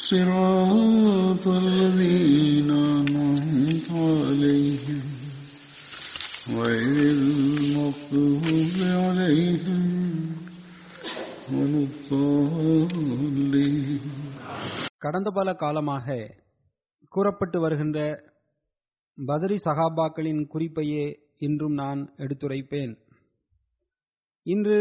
صراط 0.00 1.44
الذين 1.64 2.70
أنعمت 2.70 3.88
عليهم 4.20 5.02
غير 6.54 6.96
المغضوب 7.18 8.44
عليهم 8.98 9.82
ولا 11.52 11.80
الضالين 11.88 13.32
கடந்த 15.04 15.28
பல 15.30 15.48
காலமாக 15.54 16.06
கூறப்பட்டு 17.12 17.58
வருகின்ற 17.60 17.98
பதரி 19.18 19.56
சகாபாக்களின் 19.66 20.42
குறிப்பையே 20.46 21.04
இன்றும் 21.38 21.74
நான் 21.74 22.00
எடுத்துரைப்பேன் 22.18 22.92
இன்று 24.46 24.78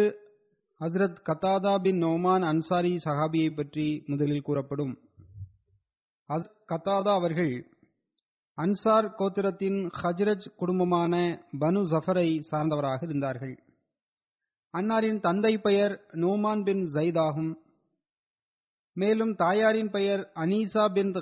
ஹசரத் 0.80 1.16
கத்தாதா 1.28 1.80
பின் 1.82 2.02
நோமான் 2.02 2.44
அன்சாரி 2.44 2.98
சஹாபியை 3.04 3.56
பற்றி 3.56 4.02
முதலில் 4.06 4.40
கூறப்படும். 4.40 4.92
கத்தாதா 6.68 7.12
அவர்கள் 7.14 7.54
அன்சார் 8.58 9.08
கோத்திரத்தின் 9.18 9.80
ஹஜ்ரஜ் 10.02 10.46
குடும்பமான 10.56 11.14
பனு 11.58 11.82
ஜஃபரை 11.82 12.28
சார்ந்தவராக 12.50 13.00
இருந்தார்கள். 13.02 13.56
அன்னாரின் 14.74 15.20
தந்தை 15.20 15.58
பெயர் 15.58 15.94
நோமான் 16.12 16.64
பின் 16.64 16.84
ஜைதாகும் 16.94 17.52
மேலும் 18.92 19.34
தாயாரின் 19.34 19.90
பெயர் 19.90 20.32
அனீசா 20.34 20.84
பின் 20.92 21.12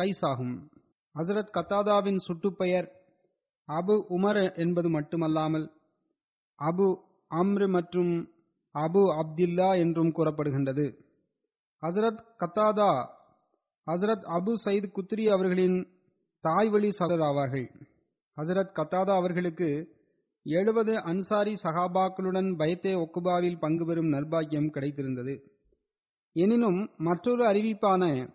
கைசாகும் 0.00 0.56
ஹசரத் 1.14 1.54
கத்தாதாவின் 1.58 2.20
சுட்டுப்பெயர் 2.28 2.88
அபு 3.68 3.94
உமர் 4.08 4.54
என்பது 4.56 4.88
மட்டுமல்லாமல் 4.88 5.66
அபு 6.58 6.88
அம்ரு 7.30 7.68
மற்றும் 7.68 8.12
அபு 8.74 9.02
அப்துல்லா 9.20 9.78
என்றும் 9.78 10.12
கூறப்படுகின்றது. 10.12 10.98
ஹசரத் 11.82 12.22
கத்தாதா 12.38 13.06
ஹசரத் 13.90 14.24
அபு 14.38 14.52
சயித் 14.64 14.92
குத்ரி 14.94 15.24
அவர்களின் 15.28 15.86
தாய்வழி 16.40 16.90
சகோதரர் 16.90 17.34
ஆவார்கள். 17.34 17.66
ஹசரத் 18.36 18.74
கத்தாதா 18.74 19.14
அவர்களுக்கு 19.14 19.88
எழுபது 20.44 21.02
அன்சாரி 21.02 21.54
சகாபாக்களுடன் 21.62 22.56
பயத்தே 22.56 22.94
ஒக்குபாவில் 22.94 23.58
பங்கு 23.58 23.86
பெறும் 23.86 24.12
நர்பாக்கியம் 24.12 24.70
கிடைத்திருந்தது. 24.70 25.34
எனினும் 26.32 26.90
மற்றொரு 26.96 27.44
அறிவிப்பான 27.44 28.28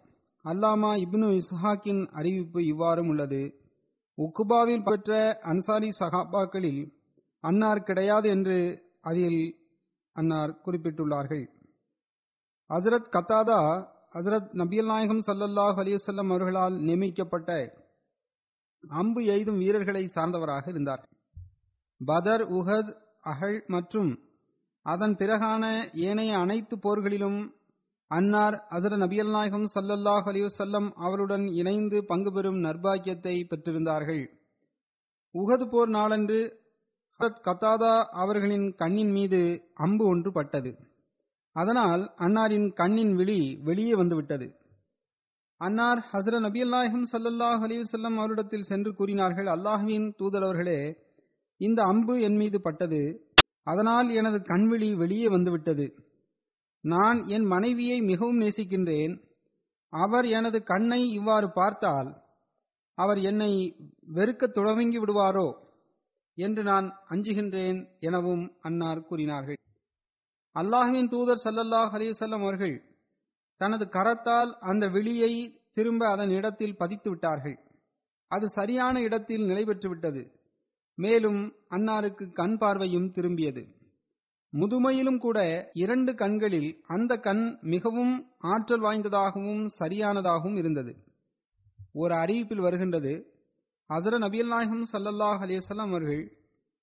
அல்லாமா 0.45 0.91
இப்னு 0.97 1.39
இஸ்ஹாக்கின் 1.39 2.07
அறிவிப்பு 2.11 2.59
இவ்வாறும் 2.59 3.07
உள்ளது. 3.07 3.53
உக்குபாவில் 4.17 4.83
பெற்ற 4.83 5.39
அன்சாரி 5.41 5.89
சகாபாக்களில் 5.99 6.91
அன்னார் 7.39 7.83
கிடையாது 7.83 8.29
என்று 8.29 8.83
அதில் 9.01 9.65
அன்னார் 10.17 10.51
குறிப்பிட்டுள்ளார்கள். 10.65 11.43
ஹசரத் 12.69 13.09
கத்தாதா 13.15 13.59
ஹசரத் 14.15 14.47
நபியல் 14.61 14.85
நாயகம் 14.85 15.21
சல்லல்லாஹ் 15.27 15.77
அலிவசல்லம் 15.83 16.31
அவர்களால் 16.31 16.75
நியமிக்கப்பட்ட 16.77 17.49
அம்பு 18.83 19.21
எய்தும் 19.25 19.57
வீரர்களை 19.57 20.03
சார்ந்தவராக 20.15 20.65
இருந்தார். 20.67 21.03
பதர் 22.01 22.43
உஹத் 22.57 22.91
அகழ் 23.21 23.59
மற்றும் 23.67 24.09
அதன் 24.85 25.15
பிறகான 25.15 25.63
ஏனைய 26.07 26.33
அனைத்து 26.37 26.75
போர்களிலும் 26.77 27.39
அன்னார் 28.11 28.55
அசர 28.69 28.93
நபியல் 29.03 29.31
நாயகம் 29.31 29.67
சல்லல்லாஹ் 29.75 30.27
அலிவசல்லம் 30.31 30.89
அவருடன் 31.07 31.45
இணைந்து 31.61 32.05
பங்கு 32.05 32.31
பெறும் 32.33 32.59
நர்பாக்கியத்தை 32.63 33.35
பெற்றிருந்தார்கள். 33.49 34.23
உகது 35.35 35.65
போர் 35.71 35.89
நாளன்று 35.89 36.39
ஹரத் 37.19 37.37
கத்தாதா 37.45 38.03
அவர்களின் 38.03 38.75
கண்ணின் 38.75 39.11
மீது 39.11 39.61
அம்பு 39.73 40.05
ஒன்று 40.05 40.31
பட்டது 40.31 40.77
அதனால் 41.51 42.13
அன்னாரின் 42.17 42.73
கண்ணின் 42.73 43.15
விழி 43.15 43.55
வெளியே 43.63 43.95
வந்துவிட்டது. 43.95 44.55
அன்னார் 45.57 46.05
ஹசர 46.11 46.39
நபி 46.39 46.69
நாயகம் 46.69 47.07
சல்லல்லாஹ் 47.11 47.63
அலிவசல்லம் 47.67 48.17
அவரிடத்தில் 48.17 48.61
சென்று 48.61 48.95
கூறினார்கள் 48.95 49.45
அல்லாஹுவின் 49.45 50.13
தூதரவர்களே 50.19 50.97
இந்த 51.57 51.83
அம்பு 51.83 52.21
என் 52.21 52.35
மீது 52.35 52.61
பட்டது. 52.61 53.29
அதனால் 53.63 54.09
எனது 54.09 54.37
கண்விழி 54.37 54.95
வெளியே 54.95 55.27
வந்துவிட்டது. 55.27 55.95
நான் 56.81 57.27
என் 57.27 57.43
மனைவியை 57.43 58.01
மிகவும் 58.01 58.41
நேசிக்கின்றேன். 58.41 59.21
அவர் 59.89 60.25
எனது 60.25 60.63
கண்ணை 60.63 61.09
இவ்வாறு 61.09 61.51
பார்த்தால் 61.51 62.21
அவர் 62.95 63.17
என்னை 63.17 63.75
வெறுக்க 64.13 64.47
தொடங்கி 64.47 64.99
விடுவாரோ? 64.99 65.65
என்று 66.37 66.63
நான் 66.63 66.87
அஞ்சுகின்றேன் 67.09 67.79
எனவும் 67.99 68.43
அன்னார் 68.61 69.05
கூறினார்கள். 69.09 69.59
அல்லாஹுவின் 70.55 71.09
தூதர் 71.13 71.43
சல்லல்லாஹ் 71.45 71.95
அலிசல்லம் 71.97 72.43
அவர்கள் 72.45 72.75
தனது 73.61 73.85
கரத்தால் 73.85 74.51
அந்த 74.69 74.85
விழியை 74.87 75.31
திரும்ப 75.73 76.03
அதன் 76.09 76.29
இடத்தில் 76.29 76.77
பதித்து 76.77 77.09
விட்டார்கள். 77.09 77.57
அது 78.31 78.45
சரியான 78.49 79.01
இடத்தில் 79.01 79.45
நிலை 79.45 79.63
பெற்றுவிட்டது 79.63 80.21
மேலும் 80.97 81.41
அன்னாருக்கு 81.69 82.25
கண் 82.31 82.57
பார்வையும் 82.57 83.09
திரும்பியது. 83.15 83.63
முதுமையிலும் 84.53 85.17
கூட 85.17 85.39
இரண்டு 85.73 86.11
கண்களில் 86.15 86.69
அந்த 86.87 87.13
கண் 87.17 87.43
மிகவும் 87.73 88.13
ஆற்றல் 88.51 88.81
வாய்ந்ததாகவும் 88.81 89.63
சரியானதாகவும் 89.79 90.57
இருந்தது. 90.57 90.93
ஒரு 91.93 92.13
அறிவிப்பில் 92.15 92.65
வருகின்றது 92.65 93.13
ஹசர 93.93 94.15
நபியல் 94.19 94.47
நாயகம் 94.47 94.87
சல்லல்லாஹ் 94.91 95.41
அலிவசல்லாம் 95.45 95.91
அவர்கள் 95.93 96.37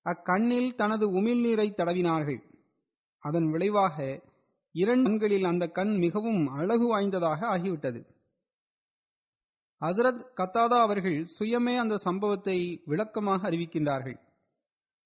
அக்கண்ணில் 0.05 0.75
தனது 0.75 1.21
உமிழ்நீரை 1.21 1.67
தடவினார்கள். 1.71 2.39
அதன் 3.19 3.51
விளைவாக 3.51 4.21
இரண்டு 4.71 5.03
கண்களில் 5.03 5.43
அந்த 5.43 5.67
கண் 5.67 5.97
மிகவும் 5.97 6.47
அழகு 6.47 6.87
வாய்ந்ததாக 6.87 7.57
ஆகிவிட்டது. 7.57 8.01
ஹசரத் 9.81 10.21
கத்தாதா 10.35 10.79
அவர்கள் 10.81 11.27
சுயமே 11.39 11.75
அந்த 11.77 11.97
சம்பவத்தை 11.97 12.81
விளக்கமாக 12.85 13.49
அறிவிக்கின்றார்கள். 13.49 14.17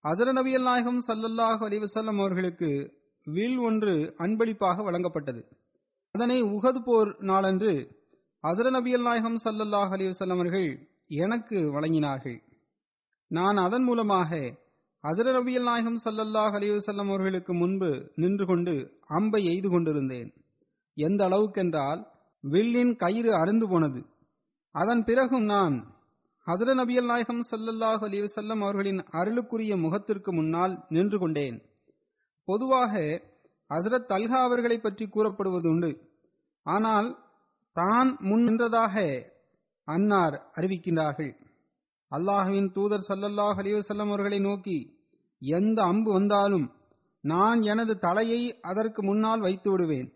ஹசர 0.03 0.33
நபியல் 0.33 0.61
நாயகம் 0.61 1.03
சல்லல்லாஹ் 1.07 1.61
அலிவசல்லம் 1.69 2.19
அவர்களுக்கு 2.19 2.97
வில் 3.23 3.57
ஒன்று 3.57 4.13
அன்பளிப்பாக 4.17 4.91
வழங்கப்பட்டது. 4.91 5.41
அதனை 6.11 6.43
உகது 6.43 6.81
போர் 6.85 7.15
நாளன்று 7.19 7.73
ஹசர 8.43 8.67
நபியல் 8.71 9.01
நாயகம் 9.01 9.39
சல்லல்லாஹ் 9.45 9.91
அலிவசல்லம் 9.97 10.39
அவர்கள் 10.39 10.97
எனக்கு 11.09 11.57
வழங்கினார்கள். 11.73 12.41
நான் 13.27 13.57
அதன் 13.57 13.83
மூலமாக 13.83 14.29
ஹசர 15.03 15.27
ரபியல் 15.37 15.63
நாயகம் 15.63 15.99
சல்லல்லாஹ் 16.05 16.55
அலிவசல்லம் 16.59 17.07
அவர்களுக்கு 17.07 17.53
முன்பு 17.53 18.11
நின்று 18.15 18.45
கொண்டு 18.45 18.73
அம்பை 19.07 19.45
எய்து 19.45 19.69
கொண்டிருந்தேன். 19.69 20.33
எந்த 20.93 21.27
அளவுக்கென்றால் 21.27 22.01
வில்லின் 22.41 22.95
கயிறு 22.95 23.31
அருந்து 23.35 23.69
போனது. 23.69 24.01
அதன் 24.71 25.03
பிறகும் 25.03 25.43
நான் 25.43 25.75
ஹசர 26.47 26.73
நபியல் 26.75 27.05
நாயகம் 27.05 27.43
சல்லல்லாஹ் 27.51 28.03
அலிவசல்லம் 28.09 28.61
அவர்களின் 28.61 28.97
அருளுக்குரிய 28.97 29.77
முகத்திற்கு 29.77 30.33
முன்னால் 30.33 30.85
நின்று 30.89 31.19
கொண்டேன். 31.19 31.57
பொதுவாக 32.45 32.93
ஹசரத் 33.69 34.09
தல்ஹா 34.09 34.39
அவர்களை 34.43 34.77
பற்றி 34.79 35.05
கூறப்படுவதுண்டு. 35.05 35.91
ஆனால் 36.63 37.09
தான் 37.73 38.17
முன் 38.19 38.43
நின்றதாக 38.43 38.95
அன்னார் 39.93 40.35
அறிவிக்கின்றார்கள். 40.53 41.31
அல்லாஹுவின் 42.11 42.69
தூதர் 42.71 43.07
சல்லல்லாஹ் 43.07 43.57
அலிவசல்லம் 43.63 44.11
அவர்களை 44.11 44.39
நோக்கி 44.39 44.77
எந்த 45.41 45.79
அம்பு 45.83 46.11
வந்தாலும் 46.13 46.67
நான் 47.23 47.61
எனது 47.61 47.93
தலையை 47.97 48.41
அதற்கு 48.61 49.01
முன்னால் 49.03 49.39
வைத்து 49.39 49.69
விடுவேன். 49.71 50.09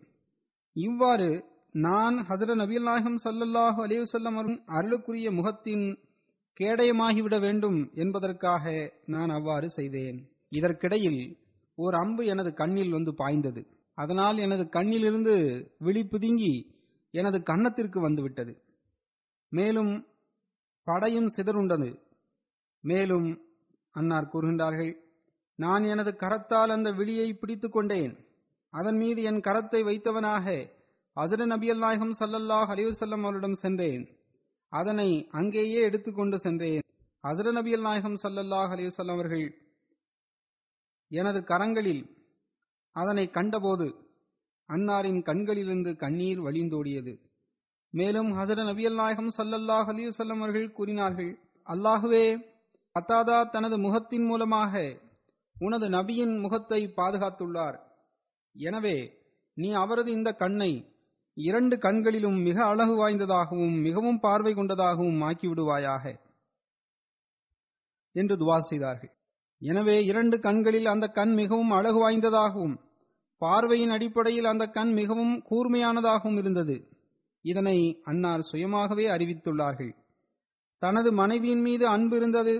இவ்வாறு 0.76 1.28
நான் 1.72 2.16
ஹசர 2.28 2.50
நபியல் 2.54 2.88
நாயகம் 2.88 3.18
அலிவசல்லம் 3.84 4.38
அருளுக்குரிய 4.78 5.30
முகத்தின் 5.32 5.86
கேடயமாகிவிட 6.60 7.36
வேண்டும் 7.40 7.78
என்பதற்காக 7.94 8.64
நான் 9.06 9.30
அவ்வாறு 9.30 9.68
செய்தேன். 9.70 10.18
இதற்கிடையில் 10.48 11.22
ஓர் 11.78 11.94
அம்பு 11.94 12.22
எனது 12.26 12.50
கண்ணில் 12.54 12.92
வந்து 12.92 13.12
பாய்ந்தது. 13.14 13.62
அதனால் 13.98 14.38
எனது 14.38 14.64
கண்ணிலிருந்து 14.76 15.34
விழி 15.78 16.02
புதுங்கி 16.02 16.54
எனது 17.14 17.42
கன்னத்திற்கு 17.42 17.98
வந்துவிட்டது 18.00 18.52
மேலும் 19.56 19.92
படையும் 20.86 21.28
சிதறுண்டது 21.36 21.90
மேலும் 22.80 23.28
அன்னார் 23.90 24.30
கூறுகின்றார்கள் 24.32 24.92
நான் 25.56 25.84
எனது 25.84 26.16
கரத்தால் 26.18 26.70
அந்த 26.70 26.90
விழியை 26.92 27.34
பிடித்துக் 27.34 27.72
கொண்டேன். 27.72 28.14
அதன் 28.70 28.96
மீது 28.96 29.22
என் 29.22 29.40
கரத்தை 29.40 29.80
வைத்தவனாக 29.88 30.46
அதிர 31.12 31.40
நபியல் 31.46 31.78
நாயகம் 31.78 32.14
சல்லல்லாஹ் 32.20 32.70
அலிவசல்லம் 32.74 33.22
அவரிடம் 33.22 33.54
சென்றேன். 33.54 34.04
அதனை 34.68 35.08
அங்கேயே 35.30 35.80
எடுத்துக்கொண்டு 35.80 36.38
சென்றேன். 36.38 36.82
அதிர 37.20 37.52
நபியல் 37.52 37.80
நாயகம் 37.80 38.18
சல்லல்லாஹ் 38.22 38.72
அலிவசல்லம் 38.74 39.16
அவர்கள் 39.18 39.46
எனது 41.08 41.40
கரங்களில் 41.40 42.02
அதனை 42.92 43.30
கண்டபோது 43.30 43.86
அன்னாரின் 44.68 45.20
கண்களிலிருந்து 45.22 45.96
கண்ணீர் 45.96 46.40
வழிந்தோடியது. 46.40 47.14
மேலும் 47.94 48.30
ஹசர 48.38 48.60
நபியல் 48.68 48.98
நாயகம் 49.00 49.32
சல்லல்லாஹ் 49.36 49.88
அலிவசல்லம் 49.92 50.40
அவர்கள் 50.42 50.74
கூறினார்கள் 50.78 51.32
அல்லாஹுவே 51.66 52.24
அத்தாதா 52.96 53.36
தனது 53.54 53.76
முகத்தின் 53.84 54.26
மூலமாக 54.30 54.72
உனது 55.56 55.86
நபியின் 55.88 56.34
முகத்தை 56.44 56.80
பாதுகாத்துள்ளார். 56.98 57.76
எனவே 58.56 58.96
நீ 59.56 59.68
அவரது 59.82 60.10
இந்த 60.18 60.30
கண்ணை 60.42 60.70
இரண்டு 61.36 61.76
கண்களிலும் 61.84 62.38
மிக 62.46 62.58
அழகு 62.72 62.94
வாய்ந்ததாகவும் 63.00 63.76
மிகவும் 63.86 64.20
பார்வை 64.24 64.52
கொண்டதாகவும் 64.54 65.20
ஆக்கிவிடுவாயாக 65.28 66.04
என்று 68.16 68.34
துவா 68.42 68.58
செய்தார்கள். 68.70 69.12
எனவே 69.62 69.96
இரண்டு 70.10 70.36
கண்களில் 70.46 70.88
அந்த 70.94 71.06
கண் 71.18 71.34
மிகவும் 71.42 71.72
அழகு 71.78 72.00
வாய்ந்ததாகவும் 72.04 72.74
பார்வையின் 73.42 73.94
அடிப்படையில் 73.96 74.50
அந்த 74.52 74.64
கண் 74.76 74.92
மிகவும் 75.00 75.34
கூர்மையானதாகவும் 75.50 76.38
இருந்தது. 76.42 76.76
இதனை 77.44 77.78
அன்னார் 78.04 78.48
சுயமாகவே 78.52 79.06
அறிவித்துள்ளார்கள். 79.06 79.92
தனது 80.82 81.12
மனைவியின் 81.12 81.60
மீது 81.60 81.86
அன்பு 81.86 82.16
இருந்தது. 82.16 82.54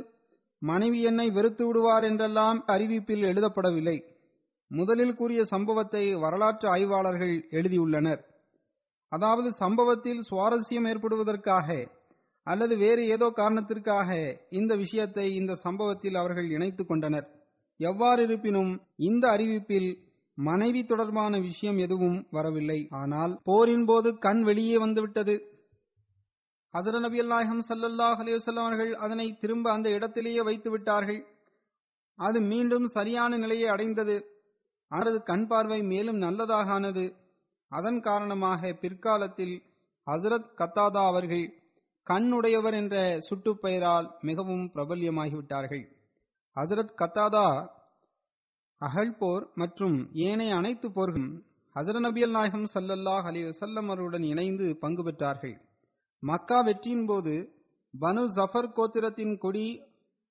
மனைவி 0.62 1.02
என்னை 1.02 1.30
வெறுத்து 1.30 1.66
விடுவார் 1.66 2.04
என்றெல்லாம் 2.04 2.58
அறிவிப்பில் 2.66 3.24
எழுதப்படவில்லை. 3.30 3.96
முதலில் 4.70 5.14
கூறிய 5.14 5.44
சம்பவத்தை 5.44 6.14
வரலாற்று 6.14 6.68
ஆய்வாளர்கள் 6.68 7.34
எழுதியுள்ளனர். 7.50 8.22
அதாவது 9.08 9.52
சம்பவத்தில் 9.52 10.20
சுவாரஸ்யம் 10.30 10.86
ஏற்படுவதற்காக 10.90 11.68
அல்லது 12.46 12.74
வேறு 12.76 13.02
ஏதோ 13.08 13.26
காரணத்திற்காக 13.34 14.08
இந்த 14.50 14.72
விஷயத்தை 14.74 15.26
இந்த 15.34 15.52
சம்பவத்தில் 15.54 16.14
அவர்கள் 16.14 16.48
இணைத்துக் 16.50 16.88
கொண்டனர். 16.88 17.26
எவ்வாறு 17.80 18.22
இருப்பினும் 18.22 18.72
இந்த 18.96 19.24
அறிவிப்பில் 19.28 19.88
மனைவி 20.34 20.84
தொடர்பான 20.84 21.38
விஷயம் 21.38 21.78
எதுவும் 21.78 22.26
வரவில்லை. 22.30 22.86
ஆனால் 22.90 23.40
போரின் 23.44 23.84
போது 23.84 24.18
கண் 24.18 24.42
வெளியே 24.42 24.78
வந்துவிட்டது. 24.78 25.52
அதர 26.72 27.00
நபி 27.00 27.26
நாயகம் 27.26 27.64
சல்லல்லாஹ் 27.68 28.20
அலையுசல்லம் 28.22 28.66
அவர்கள் 28.66 28.94
அதனை 28.94 29.38
திரும்ப 29.40 29.72
அந்த 29.72 29.90
இடத்திலேயே 29.90 30.42
வைத்து 30.42 30.70
விட்டார்கள். 30.70 31.26
அது 32.16 32.40
மீண்டும் 32.40 32.86
சரியான 32.86 33.36
நிலையை 33.36 33.68
அடைந்தது. 33.68 34.24
அவரது 34.88 35.22
கண் 35.22 35.46
பார்வை 35.46 35.82
மேலும் 35.82 36.16
நல்லதாக 36.16 36.70
ஆனது. 36.70 37.14
அதன் 37.68 38.00
காரணமாக 38.00 38.72
பிற்காலத்தில் 38.72 39.62
ஹசரத் 40.10 40.50
கத்தாதா 40.56 41.06
அவர்கள் 41.06 41.54
கண்ணுடையவர் 42.10 42.74
என்ற 42.74 43.18
சுட்டுப்பெயரால் 43.30 44.10
மிகவும் 44.20 44.70
பிரபல்யமாகிவிட்டார்கள். 44.74 45.88
ஹசரத் 46.54 46.94
கத்தாதா 46.96 47.68
அகழ் 48.80 49.12
போர் 49.18 49.44
மற்றும் 49.54 49.96
ஏனைய 50.12 50.54
அனைத்து 50.54 50.88
போர்களும் 50.88 51.34
ஹசர 51.76 52.00
நபியல் 52.00 52.30
நாயகம் 52.30 52.66
சல்லல்லாஹ் 52.74 53.26
அலி 53.26 53.44
வசல்லம் 53.44 53.88
அவருடன் 53.88 54.22
இணைந்து 54.22 54.76
பங்கு 54.80 55.02
பெற்றார்கள். 55.02 55.54
மக்கா 56.22 56.60
வெற்றியின் 56.60 57.06
போது 57.06 57.34
பனு 58.00 58.22
ஜஃபர் 58.36 58.68
கோத்திரத்தின் 58.76 59.38
கொடி 59.38 59.66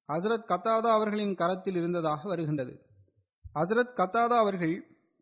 ஹசரத் 0.09 0.49
கத்தாதா 0.51 0.91
அவர்களின் 0.91 1.35
கரத்தில் 1.35 1.75
இருந்ததாக 1.75 2.27
வருகின்றது. 2.27 2.73
ஹசரத் 3.55 3.95
கத்தாதா 3.99 4.37
அவர்கள் 4.37 4.75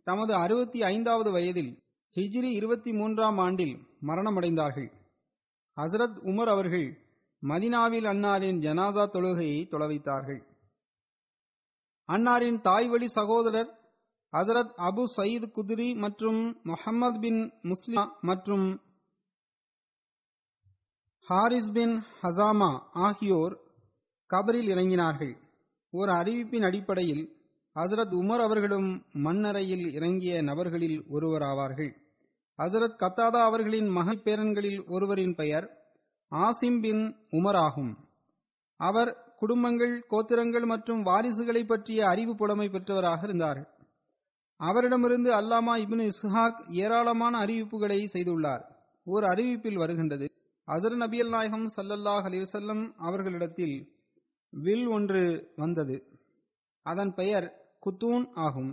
தமது 0.07 0.33
அறுபத்தி 0.35 0.81
ஐந்தாவது 0.83 1.31
வயதில் 1.31 1.71
ஹிஜ்ரி 2.15 2.51
இருபத்தி 2.51 2.91
மூன்றாம் 2.93 3.37
ஆண்டில் 3.37 3.75
மரணமடைந்தார்கள். 4.07 4.89
ஹசரத் 5.77 6.19
உமர் 6.23 6.49
அவர்கள் 6.49 6.87
மதினாவில் 7.43 8.07
அன்னாரின் 8.13 8.61
ஜனாசா 8.61 9.03
தொழுகையை 9.13 9.59
தொலைவைத்தார்கள் 9.69 10.41
அன்னாரின் 12.09 12.61
தாய்வழி 12.61 13.05
சகோதரர் 13.05 13.69
ஹசரத் 14.33 14.73
அபு 14.89 15.03
சயீத் 15.17 15.51
குதிரி 15.51 15.93
மற்றும் 15.93 16.39
முஹம்மது 16.63 17.19
பின் 17.19 17.53
முஸ்லிமா 17.63 18.03
மற்றும் 18.21 18.65
ஹாரிஸ் 21.27 21.71
பின் 21.71 21.95
ஹசாமா 22.21 22.69
ஆகியோர் 22.91 23.55
கபரில் 24.29 24.69
இறங்கினார்கள். 24.73 25.33
ஒரு 25.93 26.11
அறிவிப்பின் 26.11 26.65
அடிப்படையில் 26.65 27.23
ஹசரத் 27.75 28.13
உமர் 28.21 28.43
அவர்களும் 28.43 28.89
மண்ணறையில் 29.11 29.85
இறங்கிய 29.93 30.41
நபர்களில் 30.41 30.97
ஒருவராவார்கள். 31.09 31.91
ஹசரத் 32.59 32.99
கத்தாதா 33.03 33.41
அவர்களின் 33.45 33.87
மகள் 33.87 34.21
பேரன்களில் 34.25 34.81
ஒருவரின் 34.89 35.35
பெயர் 35.35 35.67
ஆசிம் 36.31 36.79
பின் 36.81 37.03
உமர் 37.31 37.59
ஆகும். 37.67 37.93
அவர் 38.79 39.11
குடும்பங்கள் 39.41 39.93
கோத்திரங்கள் 40.11 40.65
மற்றும் 40.71 41.01
வாரிசுகளை 41.05 41.61
பற்றிய 41.67 41.99
அறிவு 42.07 42.33
புலமை 42.35 42.67
பெற்றவராக 42.69 43.21
இருந்தார் 43.23 43.61
அவரிடமிருந்து 44.59 45.29
அல்லாமா 45.37 45.73
இப்னு 45.83 46.03
இஸ்ஹாக் 46.09 46.59
ஏராளமான 46.81 47.33
அறிவிப்புகளை 47.45 47.97
செய்துள்ளார். 48.15 48.63
ஒரு 49.07 49.25
அறிவிப்பில் 49.27 49.79
வருகின்றது 49.83 50.27
அதர் 50.67 50.97
நபியல் 51.03 51.31
நாயகம் 51.35 51.65
சல்லல்லாஹ் 51.77 52.25
அலிவசல்லம் 52.29 52.83
அவர்களிடத்தில் 53.07 53.75
வில் 54.53 54.87
ஒன்று 54.87 55.23
வந்தது. 55.55 55.95
அதன் 56.85 57.13
பெயர் 57.13 57.47
குத்தூன் 57.85 58.25
ஆகும். 58.45 58.71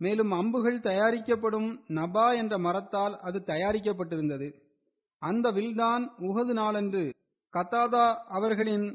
மேலும் 0.00 0.32
அம்புகள் 0.40 0.78
தயாரிக்கப்படும் 0.88 1.68
நபா 1.98 2.26
என்ற 2.40 2.54
மரத்தால் 2.66 3.14
அது 3.28 3.38
தயாரிக்கப்பட்டிருந்தது. 3.46 4.48
அந்த 5.22 5.46
வில்தான் 5.58 6.04
உகது 6.28 6.54
நாளன்று 6.60 7.04
கத்தாதா 7.54 8.06
அவர்களின் 8.38 8.86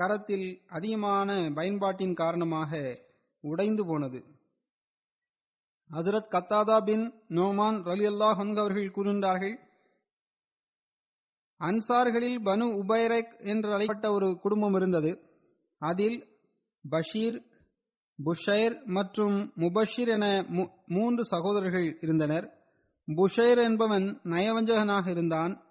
கரத்தில் 0.00 0.62
அதிகமான 0.68 1.50
பயன்பாட்டின் 1.54 2.14
காரணமாக 2.14 2.98
உடைந்து 3.40 3.86
போனது. 3.86 4.24
ஹசரத் 5.92 6.30
கத்தாதா 6.30 6.84
பின் 6.84 7.12
நோமான் 7.28 7.78
ரலி 7.88 8.06
அல்லாஹ் 8.10 8.58
அவர்கள் 8.58 8.90
கூறுகின்றார்கள் 8.90 9.56
அன்சார்களில் 11.60 12.38
பனு 12.44 12.66
உபைரக் 12.82 13.38
என்று 13.38 13.72
அழைக்கப்பட்ட 13.72 14.12
ஒரு 14.12 14.38
குடும்பம் 14.40 14.74
இருந்தது. 14.74 15.20
அதில் 15.78 16.28
பஷீர் 16.90 17.42
புஷைர் 18.18 18.84
மற்றும் 18.84 19.52
முபஷிர் 19.56 20.08
என 20.08 20.46
மூன்று 20.86 21.24
சகோதரர்கள் 21.24 21.98
இருந்தனர். 22.00 22.52
புஷைர் 23.06 23.62
என்பவன் 23.62 24.20
நயவஞ்சகனாக 24.24 25.10
இருந்தான். 25.10 25.62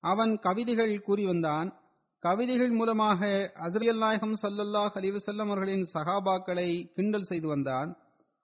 அவன் 0.00 0.38
கவிதைகள் 0.38 1.00
கூறி 1.00 1.24
வந்தான். 1.24 1.77
கவிதைகள் 2.22 2.70
மூலமாக 2.70 3.20
அசரியல் 3.66 3.98
நாயகம் 3.98 4.36
சல்லல்லாஹ் 4.42 4.94
அலிவசல்லம் 5.00 5.50
அவர்களின் 5.50 5.84
சகாபாக்களை 5.94 6.68
கிண்டல் 6.94 7.22
செய்து 7.22 7.48
வந்தான். 7.48 7.90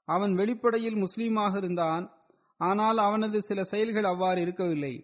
அவன் 0.09 0.35
வெளிப்படையில் 0.35 0.99
முஸ்லீமாக 1.05 1.57
இருந்தான். 1.57 2.05
ஆனால் 2.61 2.99
அவனது 2.99 3.39
சில 3.41 3.65
செயல்கள் 3.65 4.05
அவ்வாறு 4.05 4.41
இருக்கவில்லை. 4.41 4.95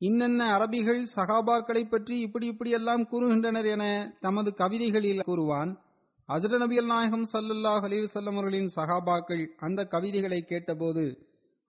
இன்னென்ன 0.00 0.42
அரபிகள் 0.56 1.00
சகாபாக்களை 1.16 1.82
பற்றி 1.88 2.18
இப்படி 2.18 2.46
இப்படியெல்லாம் 2.46 3.06
கூறுகின்றனர் 3.10 3.64
என 3.64 3.84
தமது 4.20 4.52
கவிதைகளில் 4.54 5.20
கூறுவான். 5.20 5.72
அசர 6.28 6.58
நபியல் 6.58 6.90
நாயகம் 6.94 7.26
சல்லல்லாஹ் 7.32 7.84
அலிவசல்லம் 7.88 8.36
அவர்களின் 8.36 8.70
சகாபாக்கள் 8.76 9.44
அந்த 9.58 9.80
கவிதைகளை 9.84 10.42
கேட்டபோது 10.42 11.06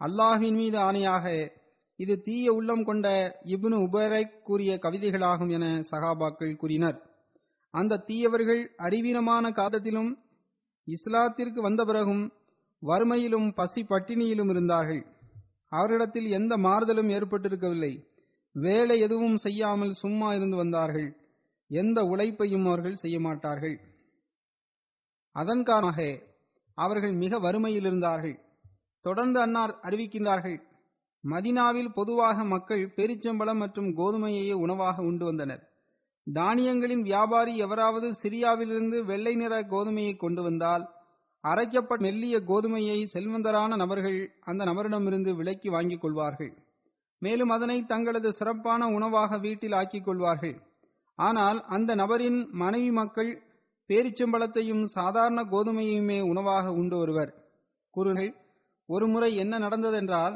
அல்லாஹின் 0.02 0.56
மீது 0.56 0.78
ஆணையாக 0.80 1.26
இது 2.04 2.16
தீய 2.22 2.54
உள்ளம் 2.54 2.84
கொண்ட 2.84 3.08
இப்னு 3.54 3.78
உபரை 3.86 4.22
கூறிய 4.44 4.72
கவிதைகளாகும் 4.76 5.52
என 5.52 5.66
சகாபாக்கள் 5.92 6.56
கூறினர். 6.56 6.98
அந்த 7.74 8.04
தீயவர்கள் 8.08 8.62
அறிவீனமான 8.78 9.52
காலத்திலும் 9.52 10.12
இஸ்லாத்திற்கு 10.88 11.60
வந்த 11.62 11.82
பிறகும் 11.86 12.24
வறுமையிலும் 12.84 13.50
பசி 13.54 13.82
பட்டினியிலும் 13.84 14.50
இருந்தார்கள். 14.50 15.04
அவரிடத்தில் 15.72 16.30
எந்த 16.30 16.54
மாறுதலும் 16.58 17.12
ஏற்பட்டிருக்கவில்லை. 17.18 17.92
வேலை 18.56 19.00
எதுவும் 19.00 19.38
செய்யாமல் 19.38 19.94
சும்மா 19.94 20.30
இருந்து 20.34 20.58
வந்தார்கள். 20.58 21.10
எந்த 21.72 22.00
உழைப்பையும் 22.04 22.66
அவர்கள் 22.66 23.02
செய்ய 23.04 23.20
மாட்டார்கள். 23.20 23.78
அதன் 25.36 25.64
காரணமாக 25.64 26.02
அவர்கள் 26.78 27.14
மிக 27.14 27.40
வறுமையில் 27.40 27.86
இருந்தார்கள். 27.86 28.36
தொடர்ந்து 29.06 29.40
அன்னார் 29.40 29.74
அறிவிக்கின்றார்கள். 29.84 30.60
மதினாவில் 31.24 31.90
பொதுவாக 31.94 32.44
மக்கள் 32.44 32.94
பேரிச்சம்பழம் 32.96 33.62
மற்றும் 33.64 33.90
கோதுமையையே 33.98 34.54
உணவாக 34.54 35.02
உண்டு 35.02 35.26
வந்தனர். 35.26 35.62
தானியங்களின் 36.28 37.02
வியாபாரி 37.02 37.58
எவராவது 37.58 38.08
சிரியாவிலிருந்து 38.24 38.98
வெள்ளை 39.06 39.34
நிற 39.36 39.54
கோதுமையை 39.62 40.18
கொண்டு 40.18 40.42
வந்தால் 40.44 40.84
அரைக்கப்பட்ட 41.44 42.06
மெல்லிய 42.06 42.36
கோதுமையை 42.40 42.98
செல்வந்தரான 43.14 43.76
நபர்கள் 43.76 44.20
அந்த 44.42 44.66
நபரிடமிருந்து 44.66 45.32
விலைக்கு 45.36 45.70
வாங்கிக் 45.72 46.02
கொள்வார்கள். 46.02 46.52
மேலும் 47.22 47.50
அதனை 47.50 47.78
தங்களது 47.84 48.30
சிறப்பான 48.34 48.88
உணவாக 48.88 49.38
வீட்டில் 49.38 49.72
ஆக்கிக் 49.72 50.06
கொள்வார்கள். 50.06 50.56
ஆனால் 51.20 51.60
அந்த 51.68 51.96
நபரின் 51.96 52.40
மனைவி 52.52 52.92
மக்கள் 52.92 53.32
பேரிச்சம்பளத்தையும் 53.90 54.84
சாதாரண 54.84 55.40
கோதுமையுமே 55.44 56.20
உணவாக 56.22 56.74
உண்டு 56.74 56.98
வருவர் 56.98 57.32
குறுகள் 57.94 58.32
ஒருமுறை 58.90 59.36
என்ன 59.36 59.54
நடந்ததென்றால் 59.60 60.36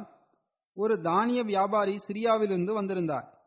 ஒரு 0.75 1.01
தானிய 1.01 1.43
வியாபாரி 1.43 1.99
சிரியாவிலிருந்து 2.07 2.73
வந்திருந்தார். 2.73 3.37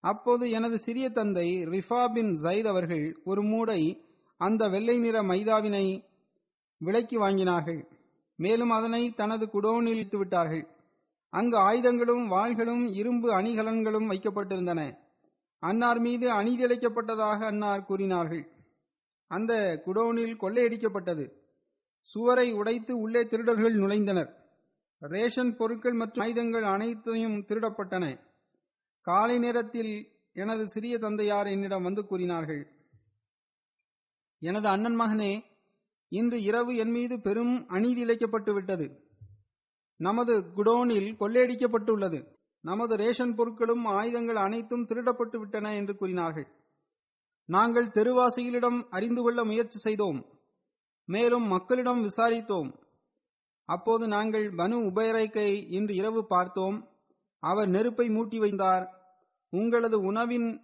அப்போது 0.00 0.50
எனது 0.50 0.78
சிறிய 0.78 1.08
தந்தை 1.08 1.66
ரிஃபா 1.66 2.12
பின் 2.12 2.32
ஜயித் 2.42 2.66
அவர்கள் 2.66 3.20
ஒரு 3.24 3.42
மூடை 3.42 4.04
அந்த 4.36 4.68
வெள்ளை 4.68 4.98
நிற 4.98 5.22
மைதாவினை 5.22 6.04
விலைக்கு 6.78 7.28
வாங்கினார்கள். 7.28 7.86
மேலும் 8.36 8.70
அதனை 8.70 9.10
தனது 9.10 9.46
குடோனில் 9.46 9.94
இழுத்து 9.94 10.18
விட்டார்கள். 10.18 10.66
அங்கு 11.30 11.56
ஆயுதங்களும் 11.56 12.30
வாள்களும் 12.30 12.94
இரும்பு 12.94 13.30
அணிகலன்களும் 13.32 14.10
வைக்கப்பட்டிருந்தன. 14.10 14.98
அன்னார் 15.58 15.98
மீது 15.98 16.30
அநீதிழைக்கப்பட்டதாக 16.30 17.44
அன்னார் 17.44 17.84
கூறினார்கள். 17.84 18.48
அந்த 19.28 19.82
குடோனில் 19.86 20.36
கொள்ளையடிக்கப்பட்டது. 20.40 21.32
சுவரை 22.00 22.52
உடைத்து 22.52 22.98
உள்ளே 22.98 23.24
திருடர்கள் 23.24 23.74
நுழைந்தனர். 23.74 24.40
ரேஷன் 25.08 25.56
பொருட்கள் 25.56 25.92
மற்றும் 25.92 26.24
ஆயுதங்கள் 26.24 26.62
அனைத்தையும் 26.62 27.32
திருடப்பட்டன. 27.32 28.20
காலை 29.00 29.38
நேரத்தில் 29.38 30.08
எனது 30.32 30.68
சிறிய 30.68 30.98
தந்தையார் 30.98 31.46
என்னிடம் 31.46 31.82
வந்து 31.82 32.06
கூறினார்கள் 32.06 32.70
எனது 34.38 34.68
அண்ணன் 34.68 34.98
மகனே 35.00 35.44
இன்று 36.08 36.42
இரவு 36.42 36.76
என் 36.76 36.90
மீது 36.90 37.20
பெரும் 37.20 37.68
அநீதி 37.68 38.04
இழைக்கப்பட்டு 38.04 38.52
விட்டது. 38.52 39.00
நமது 39.96 40.52
குடோனில் 40.54 41.16
கொள்ளையடிக்கப்பட்டுள்ளது. 41.20 42.34
நமது 42.60 42.96
ரேஷன் 42.96 43.34
பொருட்களும் 43.34 43.84
ஆயுதங்கள் 43.84 44.36
அனைத்தும் 44.36 44.86
திருடப்பட்டு 44.86 45.36
விட்டன 45.36 45.74
என்று 45.74 45.96
கூறினார்கள். 45.96 46.46
நாங்கள் 47.44 47.86
தெருவாசிகளிடம் 47.86 48.82
அறிந்து 48.90 49.22
கொள்ள 49.22 49.44
முயற்சி 49.44 49.78
செய்தோம். 49.78 50.26
மேலும் 51.04 51.46
மக்களிடம் 51.46 52.02
விசாரித்தோம். 52.02 52.81
அப்போது 53.64 54.08
நாங்கள் 54.08 54.54
பனு 54.54 54.76
உபயரைக்கை 54.90 55.66
இன்று 55.70 55.94
இரவு 55.94 56.26
பார்த்தோம். 56.26 56.88
அவர் 57.38 57.68
நெருப்பை 57.68 58.08
மூட்டி 58.08 58.36
வைத்தார். 58.36 58.90
உங்களது 59.50 60.00
உணவின் 60.00 60.60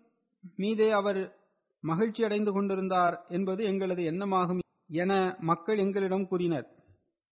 மீதே 0.56 0.90
அவர் 0.90 1.36
மகிழ்ச்சி 1.80 2.24
அடைந்து 2.24 2.52
கொண்டிருந்தார் 2.52 3.24
என்பது 3.28 3.64
எங்களது 3.64 4.02
எண்ணமாகும் 4.02 4.58
என 4.86 5.36
மக்கள் 5.40 5.78
எங்களிடம் 5.78 6.28
கூறினர். 6.28 6.66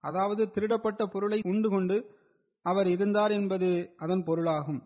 அதாவது 0.01 0.51
திருடப்பட்ட 0.55 1.07
பொருளை 1.07 1.41
உண்டு 1.43 1.69
கொண்டு 1.69 2.15
அவர் 2.63 2.87
இருந்தார் 2.87 3.31
என்பது 3.31 3.95
அதன் 3.97 4.25
பொருளாகும். 4.25 4.83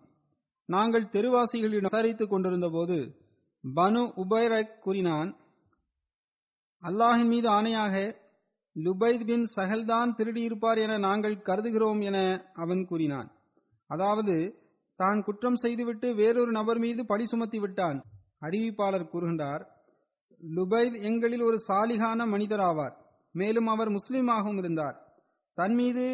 நாங்கள் 0.67 1.03
தெருவாசிகளிடம் 1.03 1.87
விசாரித்துக் 1.93 2.29
கொண்டிருந்த 2.29 2.69
போது 2.69 3.15
பனு 3.75 4.13
உபைரக் 4.17 4.79
கூறினான் 4.79 5.37
அல்லாஹின் 6.83 7.27
மீது 7.27 7.51
ஆணையாக 7.51 8.17
லுபைத் 8.77 9.25
பின் 9.25 9.47
சஹல்தான் 9.57 10.11
திருடியிருப்பார் 10.17 10.83
என 10.83 10.99
நாங்கள் 10.99 11.37
கருதுகிறோம் 11.37 12.03
என 12.03 12.45
அவன் 12.55 12.85
கூறினான். 12.85 13.31
அதாவது 13.87 14.55
தான் 14.97 15.23
குற்றம் 15.23 15.57
செய்துவிட்டு 15.57 16.15
வேறொரு 16.15 16.51
நபர் 16.51 16.79
மீது 16.79 17.07
பழி 17.07 17.27
சுமத்தி 17.27 17.59
விட்டான். 17.59 18.03
அறிவிப்பாளர் 18.41 19.11
கூறுகின்றார் 19.13 19.63
லுபைத் 20.55 21.03
எங்களில் 21.03 21.43
ஒரு 21.43 21.57
சாலிகான 21.69 22.27
மனிதராவார். 22.27 22.95
மேலும் 23.33 23.67
அவர் 23.67 23.89
முஸ்லீமாகவும் 23.89 24.59
இருந்தார். 24.59 24.97
தன் 25.55 25.75
மீது 25.75 26.05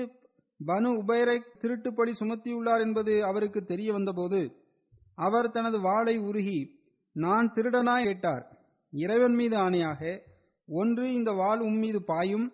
பனு 0.66 0.88
உபைரை 1.00 1.36
திருட்டுப்படி 1.60 2.12
சுமத்தியுள்ளார் 2.20 2.80
என்பது 2.80 3.24
அவருக்கு 3.24 3.64
தெரிய 3.64 3.92
வந்தபோது 3.92 4.40
அவர் 5.14 5.50
தனது 5.50 5.80
வாளை 5.80 6.18
உருகி 6.18 6.60
நான் 7.12 7.52
திருடனா? 7.54 8.04
கேட்டார். 8.04 8.44
இறைவன் 8.92 9.34
மீது 9.34 9.56
ஆணையாக 9.56 10.20
ஒன்று 10.68 11.06
இந்த 11.12 11.30
வாள் 11.32 11.60
உம்மீது 11.60 12.00
பாயும் 12.12 12.46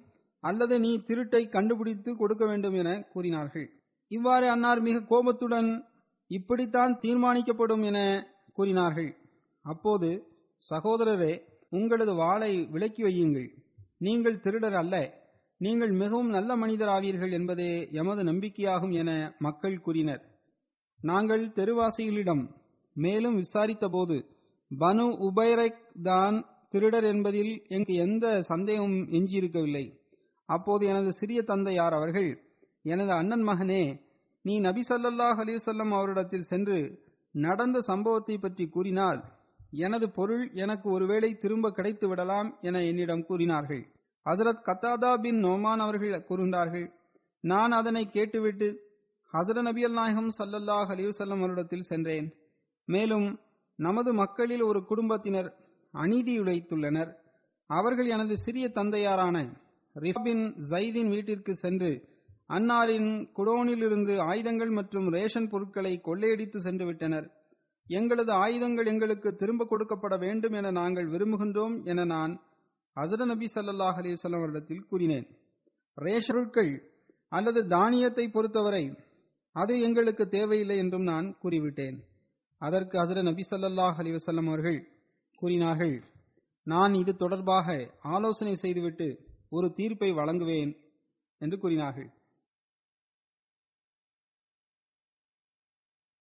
அல்லது 0.44 0.74
நீ 0.84 0.92
திருட்டை 1.08 1.42
கண்டுபிடித்து 1.48 2.10
கொடுக்க 2.16 2.44
வேண்டும் 2.46 2.76
என 2.80 2.90
கூறினார்கள். 3.12 3.66
இவ்வாறு 4.10 4.46
அன்னார் 4.50 4.80
மிக 4.80 5.02
கோபத்துடன் 5.10 5.70
இப்படித்தான் 6.30 6.92
தீர்மானிக்கப்படும் 7.02 7.84
என 7.90 7.98
கூறினார்கள். 8.52 9.10
அப்போது 9.64 10.10
சகோதரரே 10.62 11.32
உங்களது 11.68 12.12
வாளை 12.14 12.52
விலக்கி 12.74 13.02
வையுங்கள். 13.02 13.48
நீங்கள் 13.98 14.42
திருடர் 14.44 14.76
அல்ல 14.82 14.96
நீங்கள் 15.60 15.92
மிகவும் 15.92 16.30
நல்ல 16.36 16.50
மனிதராவீர்கள் 16.56 17.32
என்பதே 17.38 17.72
எமது 18.00 18.22
நம்பிக்கையாகும் 18.30 18.94
என 19.02 19.10
மக்கள் 19.38 19.82
கூறினர். 19.86 20.22
நாங்கள் 21.00 21.44
தெருவாசிகளிடம் 21.58 22.42
மேலும் 22.96 23.36
விசாரித்தபோது 23.42 24.16
பனு 24.70 25.06
உபைரக் 25.28 25.80
தான் 26.02 26.36
திருடர் 26.72 27.06
என்பதில் 27.12 27.52
எனக்கு 27.68 27.94
எந்த 28.04 28.26
சந்தேகமும் 28.42 29.04
எஞ்சியிருக்கவில்லை. 29.18 29.84
அப்போது 30.48 30.82
எனது 30.86 31.10
சிறிய 31.12 31.40
தந்தையார் 31.42 31.94
அவர்கள்? 31.94 32.30
எனது 32.84 33.12
அண்ணன் 33.12 33.44
மகனே 33.48 33.82
நீ 34.44 34.54
நபி 34.58 34.82
ஸல்லல்லாஹு 34.88 35.40
அலைஹி 35.42 35.60
அவரிடத்தில் 35.98 36.48
சென்று 36.50 36.78
நடந்த 37.34 37.78
சம்பவத்தை 37.80 38.36
பற்றி 38.38 38.64
கூறினால் 38.68 39.20
எனது 39.84 40.06
பொருள் 40.10 40.44
எனக்கு 40.54 40.86
ஒருவேளை 40.90 41.30
திரும்ப 41.42 41.66
கிடைத்து 41.70 42.06
விடலாம் 42.08 42.48
என 42.60 42.82
என்னிடம் 42.82 43.26
கூறினார்கள். 43.28 43.82
ஹசரத் 44.26 44.66
கத்தாதா 44.66 45.12
பின் 45.22 45.38
நோமான் 45.44 45.82
அவர்கள் 45.84 46.26
கூறுகின்றார்கள் 46.28 46.86
நான் 47.44 47.72
அதனை 47.72 48.02
கேட்டுவிட்டு 48.10 48.68
ஹசர 49.32 49.58
நபியல் 49.68 49.96
நாயகம் 49.98 50.30
சல்லல்லாஹ் 50.38 50.90
அலிவசல்லம் 50.94 51.42
அவரிடத்தில் 51.42 51.88
சென்றேன். 51.90 52.26
மேலும் 52.88 53.28
நமது 53.78 54.10
மக்களில் 54.14 54.64
ஒரு 54.70 54.80
குடும்பத்தினர் 54.90 55.48
அநீதி 55.94 56.40
உழைத்துள்ளனர். 56.40 57.10
அவர்கள் 57.66 58.06
எனது 58.06 58.36
சிறிய 58.36 58.68
தந்தையாரான 58.68 59.36
ரிஃபின் 59.96 60.44
ஜைதின் 60.70 61.08
வீட்டிற்கு 61.08 61.54
சென்று 61.54 61.90
அன்னாரின் 62.48 63.10
குடோனிலிருந்து 63.38 64.14
ஆயுதங்கள் 64.20 64.70
மற்றும் 64.70 65.06
ரேஷன் 65.08 65.48
பொருட்களை 65.48 65.92
கொள்ளையடித்து 66.00 66.58
சென்று 66.60 66.84
விட்டனர். 66.86 67.26
எங்களது 67.86 68.32
ஆயுதங்கள் 68.32 68.86
எங்களுக்கு 68.86 69.36
திரும்ப 69.36 69.66
கொடுக்கப்பட 69.70 70.18
வேண்டும் 70.18 70.52
என 70.52 70.70
நாங்கள் 70.70 71.08
விரும்புகின்றோம் 71.10 71.84
என 71.84 72.04
நான் 72.04 72.34
அசர 72.96 73.24
நபி 73.24 73.46
சல்லாஹ் 73.54 73.98
அலிசல்லாம் 74.00 74.42
அவரிடத்தில் 74.42 74.86
கூறினேன். 74.90 75.26
ரேஷன் 75.98 76.36
பொருட்கள் 76.36 76.72
அல்லது 77.28 77.66
தானியத்தை 77.66 78.28
பொறுத்தவரை 78.28 78.84
அது 79.56 79.80
எங்களுக்கு 79.80 80.28
தேவையில்லை 80.28 80.76
என்றும் 80.76 81.02
நான் 81.02 81.26
கூறிவிட்டேன். 81.42 81.96
அதற்கு 82.58 82.96
அசர 82.98 83.22
நபி 83.22 83.44
சல்லாஹ் 83.50 83.98
அலிவசல்லம் 84.02 84.48
அவர்கள் 84.52 84.78
கூறினார்கள் 85.42 85.94
நான் 86.66 86.92
இது 86.94 87.12
தொடர்பாக 87.16 87.68
ஆலோசனை 88.14 88.54
செய்துவிட்டு 88.54 89.06
ஒரு 89.50 89.68
தீர்ப்பை 89.74 90.10
வழங்குவேன் 90.10 90.72
என்று 91.40 91.56
கூறினார்கள். 91.58 92.10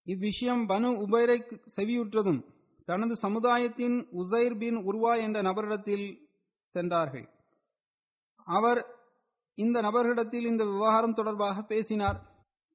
இவ்விஷயம் 0.08 0.64
பனு 0.70 0.90
உபைரை 1.04 1.38
செவியுற்றதும் 1.76 2.42
தனது 2.88 3.16
சமுதாயத்தின் 3.16 3.98
உசைர் 4.22 4.58
பின் 4.58 4.80
உருவா 4.90 5.14
என்ற 5.26 5.38
நபரிடத்தில் 5.42 6.06
சென்றார்கள். 6.76 7.28
அவர் 8.48 8.82
இந்த 9.58 9.78
நபர்களிடத்தில் 9.82 10.48
இந்த 10.52 10.64
விவகாரம் 10.66 11.18
தொடர்பாக 11.20 11.58
பேசினார். 11.64 12.20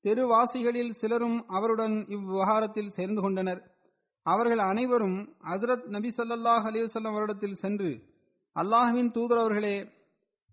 தெருவாசிகளில் 0.04 0.92
சிலரும் 1.00 1.38
அவருடன் 1.48 1.96
இவ்விவகாரத்தில் 2.16 2.94
சேர்ந்து 2.98 3.20
கொண்டனர். 3.22 3.62
அவர்கள் 4.26 4.62
அனைவரும் 4.70 5.18
ஹசரத் 5.50 5.86
நபி 5.86 6.08
சல்லாஹ் 6.16 6.64
அலிவசல்லம் 6.70 7.16
வருடத்தில் 7.16 7.54
சென்று 7.54 7.90
அல்லாஹ்வின் 8.56 9.10
தூதர் 9.10 9.38
அவர்களே 9.38 9.76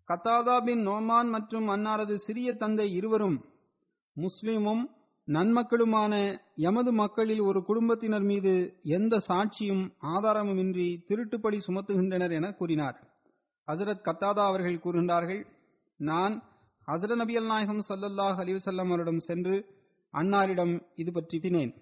கத்தாதா 0.09 0.57
பின் 0.65 0.83
நோமான் 0.87 1.29
மற்றும் 1.29 1.67
அன்னாரது 1.67 2.15
சிறிய 2.15 2.49
தந்தை 2.53 2.87
இருவரும் 2.91 3.37
முஸ்லீமும் 4.17 4.83
நன்மக்களுமான 5.27 6.13
எமது 6.69 6.91
மக்களில் 6.91 7.41
ஒரு 7.41 7.59
குடும்பத்தினர் 7.63 8.21
மீது 8.21 8.53
எந்த 8.97 9.15
சாட்சியும் 9.27 9.83
ஆதாரமுமின்றி 10.13 10.87
திருட்டுப்படி 11.09 11.57
சுமத்துகின்றனர் 11.67 12.31
என 12.31 12.47
கூறினார். 12.51 12.97
ஹசரத் 13.67 14.05
கத்தாதா 14.07 14.43
அவர்கள் 14.45 14.83
கூறுகின்றார்கள் 14.83 15.41
நான் 15.99 16.33
ஹசரத் 16.87 17.21
நபியல் 17.21 17.47
நாயகம் 17.47 17.83
சல்லல்லாஹ் 17.89 18.37
அலிவசல்லம் 18.43 18.91
அவரிடம் 18.91 19.19
சென்று 19.19 19.55
அன்னாரிடம் 20.13 20.73
இது 20.95 21.11
பற்றி 21.11 21.39
தினேன் 21.39 21.73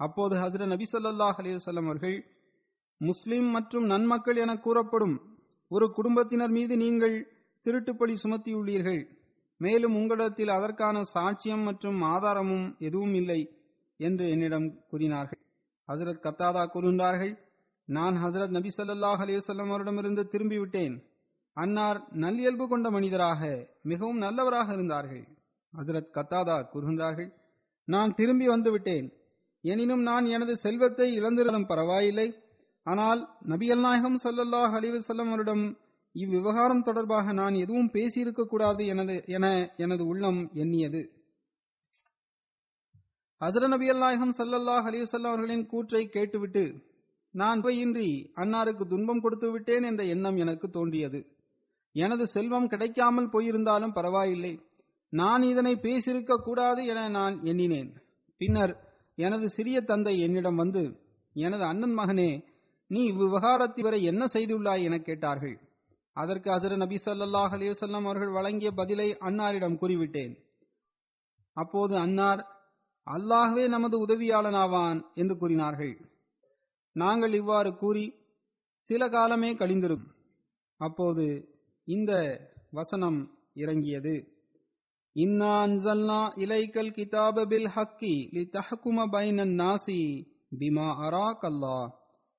அப்போது 0.00 0.34
ஹசரத் 0.36 0.66
நபி 0.66 0.86
சொல்லாஹ் 0.92 1.38
அலிவசல்லம் 1.42 1.84
அவர்கள் 1.84 2.16
முஸ்லிம் 3.00 3.46
மற்றும் 3.46 3.84
நன்மக்கள் 3.84 4.36
என 4.36 4.56
கூறப்படும் 4.56 5.16
ஒரு 5.70 5.90
குடும்பத்தினர் 5.90 6.50
மீது 6.50 6.76
நீங்கள் 6.76 7.16
திருட்டுப்படி 7.66 8.14
சுமத்தியுள்ளீர்கள். 8.24 9.00
மேலும் 9.60 9.94
உங்களிடத்தில் 9.94 10.48
அதற்கான 10.48 11.02
சாட்சியம் 11.14 11.62
மற்றும் 11.62 12.02
ஆதாரமும் 12.02 12.76
எதுவும் 12.78 13.14
இல்லை 13.14 13.40
என்று 14.00 14.28
என்னிடம் 14.28 14.68
கூறினார்கள். 14.88 15.40
ஹசரத் 15.88 16.24
கத்தாதா 16.26 16.62
கூறுகின்றார்கள் 16.74 17.34
நான் 17.88 18.16
ஹசரத் 18.16 18.48
நபி 18.48 18.70
ஸல்லல்லாஹு 18.76 19.22
அலிவசல்லம் 19.26 19.68
அவரிடமிருந்து 19.68 20.28
திரும்பிவிட்டேன். 20.32 20.96
அன்னார் 21.56 22.00
நல்லியல்பு 22.14 22.64
கொண்ட 22.68 22.90
மனிதராக 22.90 23.68
மிகவும் 23.82 24.18
நல்லவராக 24.18 24.72
இருந்தார்கள். 24.72 25.24
ஹசரத் 25.74 26.14
கத்தாதா 26.14 26.56
கூறுகின்றார்கள் 26.72 27.30
நான் 27.84 28.14
திரும்பி 28.14 28.48
வந்துவிட்டேன். 28.48 29.08
எனினும் 29.70 30.02
நான் 30.02 30.26
எனது 30.36 30.54
செல்வத்தை 30.56 31.08
இழந்திருந்தாலும் 31.18 31.70
பரவாயில்லை. 31.72 32.28
ஆனால் 32.86 33.20
நபியல் 33.52 33.82
நாயகம் 33.86 34.18
ஸல்லல்லாஹு 34.24 34.74
அலிவசல்லம் 34.80 35.30
அவரிடம் 35.32 35.64
இவ்விவகாரம் 36.14 36.82
தொடர்பாக 36.82 37.32
நான் 37.32 37.54
எதுவும் 37.62 37.90
பேசியிருக்க 37.94 38.42
கூடாது 38.44 38.82
எனது 38.92 39.16
என 39.36 39.46
எனது 39.76 40.02
உள்ளம் 40.12 40.40
எண்ணியது. 40.62 41.02
ஹசர 43.40 43.64
நபியல் 43.72 44.02
நாயகம் 44.04 44.36
சல்லல்லாஹ் 44.38 44.86
அலிவசல்லம் 44.90 45.32
அவர்களின் 45.32 45.66
கூற்றை 45.72 46.02
கேட்டுவிட்டு 46.08 46.64
நான் 47.34 47.62
இன்றி 47.82 48.10
அன்னாருக்கு 48.42 48.84
துன்பம் 48.92 49.20
கொடுத்து 49.20 49.48
விட்டேன் 49.52 49.82
என்ற 49.82 50.02
எண்ணம் 50.14 50.38
எனக்கு 50.44 50.66
தோன்றியது. 50.70 51.20
எனது 51.94 52.24
செல்வம் 52.26 52.70
கிடைக்காமல் 52.72 53.32
போயிருந்தாலும் 53.34 53.96
பரவாயில்லை. 53.98 54.54
நான் 55.12 55.42
இதனை 55.42 55.74
பேசியிருக்க 55.84 56.34
கூடாது 56.46 56.80
என 56.92 57.08
நான் 57.08 57.34
எண்ணினேன். 57.42 57.90
பின்னர் 58.40 58.72
எனது 59.18 59.46
சிறிய 59.48 59.80
தந்தை 59.80 60.20
என்னிடம் 60.20 60.56
வந்து 60.56 60.82
எனது 61.36 61.64
அண்ணன் 61.64 61.96
மகனே 61.98 62.30
நீ 62.90 63.00
இவ்விவகாரத்தை 63.12 63.82
வரை 63.82 64.02
என்ன 64.02 64.24
செய்துள்ளாய்? 64.32 64.82
என 64.82 64.96
கேட்டார்கள். 64.98 65.56
அதற்கு 66.16 66.50
அசர 66.50 66.76
நபி 66.76 66.96
ஸல்லல்லாஹு 67.04 67.54
அலிவசல்லாம் 67.56 68.04
அவர்கள் 68.04 68.28
வழங்கிய 68.28 68.70
பதிலை 68.72 69.08
அன்னாரிடம் 69.20 69.78
கூறிவிட்டேன். 69.78 70.34
அப்போது 71.56 71.94
அன்னார் 71.96 72.42
அல்லாஹ்வே 73.06 73.68
நமது 73.68 73.96
உதவியாளனாவான் 74.06 75.00
என்று 75.14 75.36
கூறினார்கள். 75.36 75.94
நாங்கள் 76.96 77.32
இவ்வாறு 77.32 77.74
கூறி 77.76 78.04
சில 78.84 79.08
காலமே 79.08 79.50
கழிந்திரும் 79.54 80.06
அப்போது 80.80 81.26
இந்த 81.88 82.12
வசனம் 82.70 83.18
இறங்கியது. 83.54 84.35
இன்னா 85.16 85.50
அன்சல்னா 85.66 86.18
இலைக்கல் 86.34 86.90
கிதாப 86.96 87.44
பில் 87.46 87.68
ஹக்கி 87.74 88.14
லி 88.30 88.42
தஹ்கும 88.56 89.04
பைனன் 89.12 89.54
நாசி 89.60 90.00
பிமா 90.58 90.88
அரா 91.06 91.28
கல்லா 91.38 91.78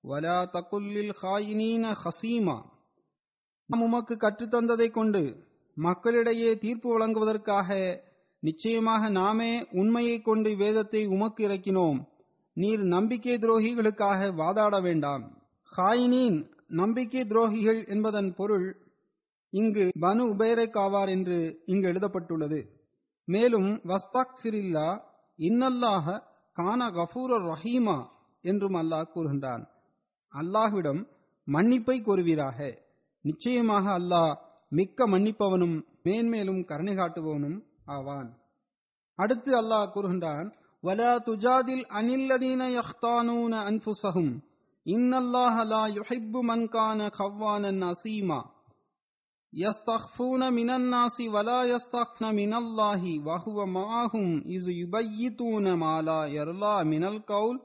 வலா 0.03 0.35
தகுல்லில் 0.55 1.13
ஹாயினீன 1.21 1.93
ஹசீமா. 2.03 2.57
நாம் 3.69 3.81
உமக்கு 3.81 4.15
கற்றுத்தந்ததை 4.15 4.89
கொண்டு 4.89 5.23
மக்களிடையே 5.77 6.51
தீர்ப்பு 6.57 6.89
வழங்குவதற்காக 6.89 7.79
நிச்சயமாக 8.43 9.09
நாமே 9.09 9.51
உண்மையை 9.71 10.21
கொண்டு 10.21 10.51
வேதத்தை 10.55 11.01
உமக்கு 11.07 11.47
இறக்கினோம். 11.47 11.99
நீர் 12.57 12.83
நம்பிக்கை 12.95 13.37
துரோகிகளுக்காக 13.37 14.29
வாதாட 14.41 14.81
வேண்டாம். 14.81 15.25
ஹாயினீன் 15.71 16.39
நம்பிக்கை 16.81 17.23
துரோகிகள் 17.23 17.81
என்பதன் 17.87 18.29
பொருள் 18.35 18.67
இங்கு 19.52 19.84
பனு 20.02 20.24
உபேரக் 20.32 20.78
ஆவார் 20.82 21.10
என்று 21.16 21.38
இங்கு 21.72 21.86
எழுதப்பட்டுள்ளது 21.92 22.60
மேலும் 23.28 23.70
வஸ்தாக்ஃபிரில்லா 23.90 24.86
இன்னல்லாஹ 25.38 26.06
கான 26.56 26.88
கஃபூர 26.96 27.38
ரஹீமா 27.50 27.98
என்றும் 28.44 28.78
அல்லாஹ் 28.80 29.10
கூறுகின்றான் 29.14 29.64
அல்லாஹ்விடம் 30.32 31.02
மன்னிப்பை 31.48 31.96
கோருவீராக 32.06 32.58
நிச்சயமாக 33.24 33.86
அல்லாஹ் 34.00 34.32
மிக்க 34.72 35.06
மன்னிப்பவனும் 35.06 35.76
மேன்மேலும் 36.06 36.62
கருணை 36.64 36.94
காட்டுபவனும் 36.94 37.58
ஆவான் 37.96 38.30
அடுத்து 39.18 39.52
அல்லாஹ் 39.62 39.92
கூறுகின்றான் 39.94 40.48
ولا 40.84 41.12
تجادل 41.20 41.80
عن 41.88 42.06
الذين 42.12 42.62
يختانون 42.76 43.54
أنفسهم 43.62 44.28
إن 44.86 45.10
الله 45.14 45.54
لا 45.64 45.84
يحب 45.88 46.34
من 46.42 46.60
كان 46.68 47.00
خوانا 47.10 47.70
نسيما 47.82 48.40
يستخفون 49.53 50.53
من 50.53 50.69
الناس 50.69 51.21
ولا 51.33 51.63
يستخفون 51.63 52.35
من 52.35 52.53
الله 52.53 53.25
وهو 53.25 53.65
معهم 53.65 54.41
إذ 54.45 54.69
يبيتون 54.69 55.73
ما 55.73 56.01
لا 56.01 56.25
يرضى 56.25 56.83
من 56.83 57.03
القول 57.03 57.59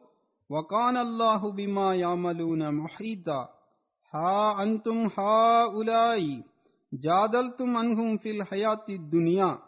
وكان 0.51 0.97
الله 0.97 1.53
بما 1.53 1.95
يعملون 1.95 2.75
محيطا. 2.75 3.49
ها 4.15 4.63
أنتم 4.63 5.09
هؤلاء 5.19 6.43
جادلتم 6.93 7.77
عنهم 7.77 8.17
في 8.17 8.31
الحياة 8.31 8.85
الدنيا 8.89 9.59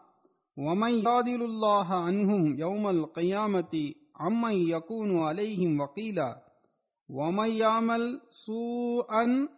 ومن 0.57 0.91
يجادل 0.91 1.43
الله 1.43 1.95
عنهم 1.95 2.59
يوم 2.59 2.89
القيامة 2.89 3.93
عمن 4.21 4.53
يكون 4.53 5.19
عليهم 5.19 5.81
وقيلا 5.81 6.45
ومن 7.09 7.51
يعمل 7.51 8.21
سوءا 8.47 9.49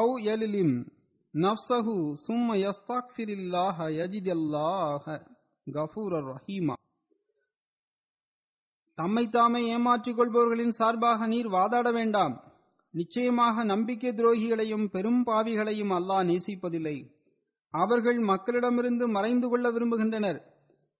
أو 0.00 0.18
يللم. 0.18 0.97
நப்சஹு 1.34 1.94
சும்ம 2.26 2.54
யஸ்தாக்ஃபிரில்லாஹ 2.64 3.86
யஜிதல்லாஹ 3.98 5.04
கஃபூரர் 5.66 6.28
ரஹீமா 6.30 6.74
தம்மை 8.98 9.24
தாமே 9.28 9.60
ஏமாற்றிக் 9.74 10.16
கொள்பவர்களின் 10.16 10.72
சார்பாக 10.78 11.26
நீர் 11.26 11.48
வாதாட 11.48 11.88
வேண்டாம். 11.92 12.34
நிச்சயமாக 12.94 13.64
நம்பிக்கை 13.64 14.12
துரோகிகளையும் 14.12 14.86
பெரும் 14.94 15.20
பாவிகளையும் 15.26 15.92
அல்லாஹ் 15.98 16.24
நேசிப்பதில்லை. 16.30 16.96
அவர்கள் 17.74 18.18
மக்களிடமிருந்து 18.30 19.06
மறைந்து 19.16 19.48
கொள்ள 19.48 19.70
விரும்புகின்றனர். 19.70 20.40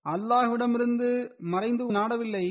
அல்லாஹ்விடமிருந்து 0.07 1.09
மறைந்து 1.39 1.85
நாடவில்லை. 1.99 2.47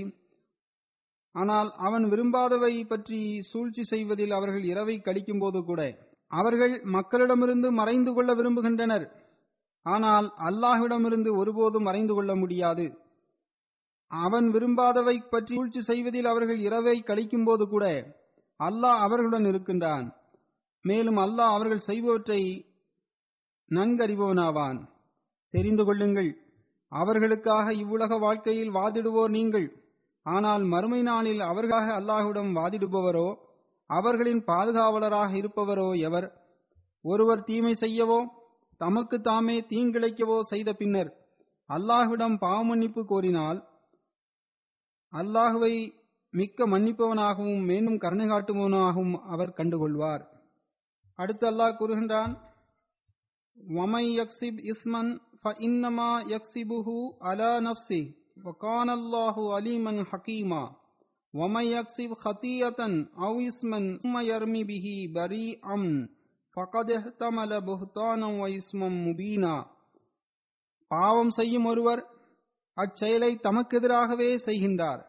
ஆனால் 1.36 1.72
அவன் 1.78 2.06
விரும்பாதவை 2.10 2.74
பற்றி 2.88 3.22
சூழ்ச்சி 3.52 3.84
செய்வதில் 3.84 4.32
அவர்கள் 4.32 4.64
இரவை 4.64 4.98
கழிக்கும் 5.00 5.40
போது 5.40 5.62
கூட. 5.64 5.82
அவர்கள் 6.32 6.74
மக்களிடமிருந்து 6.96 7.68
மறைந்து 7.72 8.12
கொள்ள 8.14 8.32
விரும்புகின்றனர். 8.34 9.06
ஆனால் 9.86 10.28
அல்லாஹ்விடமிருந்து 10.48 11.30
ஒருபோதும் 11.42 11.88
மறைந்து 11.90 12.14
கொள்ள 12.14 12.32
முடியாது. 12.36 12.86
அவன் 14.12 14.48
விரும்பாதவை 14.56 15.16
பற்றி 15.30 15.54
சூழ்ச்சி 15.56 15.82
செய்வதில் 15.82 16.30
அவர்கள் 16.32 16.60
இரவை 16.68 16.98
கழிக்கும் 17.04 17.46
போது 17.48 17.64
கூட 17.68 17.86
அல்லாஹ் 18.60 19.00
அவர்களுடன் 19.06 19.46
இருக்கின்றான். 19.46 20.06
மேலும் 20.86 21.20
அல்லாஹ் 21.26 21.54
அவர்கள் 21.56 21.88
செய்பவற்றை 21.88 22.42
நன்கறிபவனாவான். 23.72 24.80
தெரிந்து 25.54 25.84
கொள்ளுங்கள் 25.86 26.32
அவர்களுக்காக 26.92 27.68
இவ்வுலக 27.74 28.18
வாழ்க்கையில் 28.18 28.76
வாதிடுவோர் 28.76 29.34
நீங்கள். 29.38 29.68
ஆனால் 30.26 30.64
மறுமை 30.74 31.02
நாளில் 31.02 31.42
அவர்களாக 31.50 31.88
அல்லாஹுடன் 32.00 32.52
வாதிடுபவரோ 32.58 33.28
அவர்களின் 33.90 34.44
பாதுகாவலராக 34.48 35.32
இருப்பவரோ 35.36 36.00
எவர்? 36.00 36.28
ஒருவர் 37.02 37.44
தீமை 37.44 37.74
செய்யவோ 37.74 38.20
தமக்கு 38.78 39.22
தாமே 39.22 39.60
தீங்கிழைக்கவோ 39.70 40.40
செய்த 40.40 40.74
பின்னர் 40.74 41.12
அல்லாஹ்விடம் 41.70 42.38
பாவ 42.38 42.64
மன்னிப்பு 42.64 43.02
கோரினால் 43.06 43.60
அல்லாஹுவை 45.14 45.74
மிக்க 46.34 46.68
மன்னிப்பவனாகவும் 46.68 47.64
மேலும் 47.64 47.98
கருணை 47.98 48.26
காட்டுபவனாகவும் 48.28 49.14
அவர் 49.24 49.54
கண்டுகொள்வார். 49.54 50.24
அடுத்து 51.16 51.46
அல்லாஹ் 51.52 51.78
கூறுகின்றான் 51.78 52.34
வமை 53.58 54.06
யக்சிப் 54.20 54.60
இஸ்மன் 54.64 55.12
ஃப 55.44 55.54
இன்னமா 55.58 56.12
யக்சிபுஹு 56.34 56.98
அலா 57.20 57.60
நஃப்சி 57.60 58.02
வகானல்லாஹு 58.44 59.44
அலீமன் 59.58 60.02
ஹக்கீமா 60.12 60.64
ومن 61.37 61.65
يكسب 61.67 62.11
خطيئة 62.17 62.81
أو 63.19 63.41
إثما 63.43 63.99
ثم 63.99 64.15
يرمي 64.23 64.63
به 64.65 64.87
بريئا 65.13 65.77
فقد 66.57 66.87
احتمل 66.93 67.61
بهتانا 67.63 68.29
وإثما 68.41 68.89
مبينا 69.01 69.55
பாவம் 70.91 71.31
செய்யும் 71.31 71.67
ஒருவர் 71.67 72.01
அச்செயலை 72.77 73.31
தமக்கெதிராகவே 73.45 74.31
செய்கின்றார் 74.47 75.01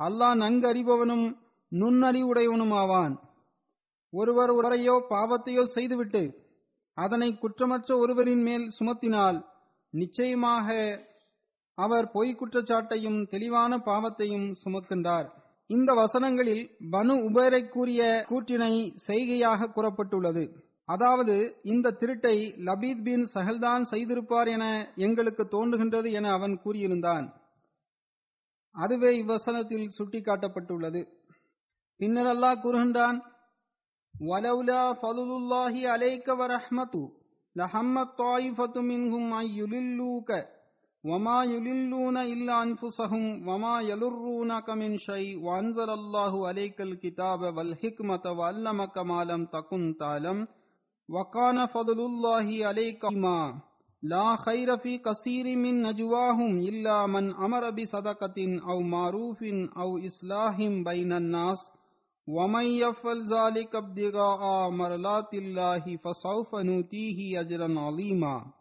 அல்லாஹ் 0.00 0.34
நன்கு 0.34 0.66
அறிபவனும் 0.66 1.26
நுண்ணறிவுடையவனும் 1.72 2.74
ஆவான் 2.74 3.14
ஒருவர் 4.12 4.50
ஒருவரையோ 4.50 4.94
பாவத்தையோ 5.10 5.64
செய்துவிட்டு 5.74 6.22
அதனை 6.96 7.28
குற்றமற்ற 7.34 7.90
ஒருவரின் 7.96 8.44
மேல் 8.48 8.66
சுமத்தினால் 8.78 9.38
நிச்சயமாக 9.94 10.68
அவர் 11.78 12.06
பொய் 12.12 12.32
குற்றச்சாட்டையும் 12.34 13.20
தெளிவான 13.32 13.78
பாவத்தையும் 13.88 14.48
சுமக்கின்றார் 14.62 15.28
இந்த 15.75 15.91
வசனங்களில் 15.93 16.63
பனு 16.93 17.13
உபேரை 17.27 17.61
கூறிய 17.69 18.01
கூற்றினை 18.29 18.73
செய்கையாக 19.07 19.69
கூறப்பட்டுள்ளது. 19.75 20.43
அதாவது 20.93 21.35
இந்த 21.73 21.87
திருட்டை 21.99 22.37
லபீத் 22.67 23.03
பின் 23.03 23.25
சஹல்தான் 23.33 23.83
செய்திருப்பார் 23.91 24.49
என 24.55 24.65
எங்களுக்கு 25.05 25.43
தோன்றுகின்றது 25.55 26.09
என 26.19 26.31
அவன் 26.37 26.55
கூறியிருந்தான். 26.63 27.27
அதுவே 28.75 29.11
இவ்வசனத்தில் 29.21 29.87
சுட்டிக்காட்டப்பட்டுள்ளது. 29.97 31.01
பின்னர் 31.99 32.31
அல்லாஹ் 32.33 32.61
கூறுகின்றான் 32.65 33.17
வலவுலா 34.15 34.83
ஃபதுலுல்லாஹி 35.01 35.81
அலைக்க 35.95 36.35
வரஹ்மது 36.41 37.03
லஹம்மத் 37.55 38.15
தாயிஃபத்து 38.21 38.81
மின்ஹும் 38.89 39.31
ஐ 39.37 39.47
وما 41.03 41.43
يللون 41.43 42.17
إلا 42.17 42.63
أنفسهم 42.63 43.47
وما 43.47 43.81
يلرونك 43.81 44.69
من 44.69 44.97
شيء 44.97 45.43
وأنزل 45.43 45.89
الله 45.89 46.47
عليك 46.47 46.81
الكتاب 46.81 47.39
والحكمة 47.57 48.21
وعلمك 48.37 48.97
ما 48.97 49.23
لم 49.23 49.45
تكن 49.45 49.95
تعلم 49.99 50.47
وكان 51.09 51.65
فضل 51.65 51.99
الله 51.99 52.65
عليك 52.67 53.05
ما 53.05 53.61
لا 54.03 54.35
خير 54.35 54.77
في 54.77 54.97
كثير 54.97 55.57
من 55.57 55.81
نجواهم 55.81 56.57
إلا 56.59 57.07
من 57.07 57.33
أمر 57.35 57.69
بصدقة 57.69 58.37
أو 58.69 58.79
معروف 58.81 59.43
أو 59.77 59.97
إصلاح 59.97 60.57
بين 60.61 61.11
الناس 61.13 61.57
ومن 62.27 62.65
يفعل 62.65 63.17
ذلك 63.33 63.75
ابتغاء 63.75 64.69
مرضات 64.69 65.33
الله 65.33 65.97
فسوف 65.97 66.55
نؤتيه 66.55 67.39
أجرا 67.41 67.79
عظيما 67.79 68.60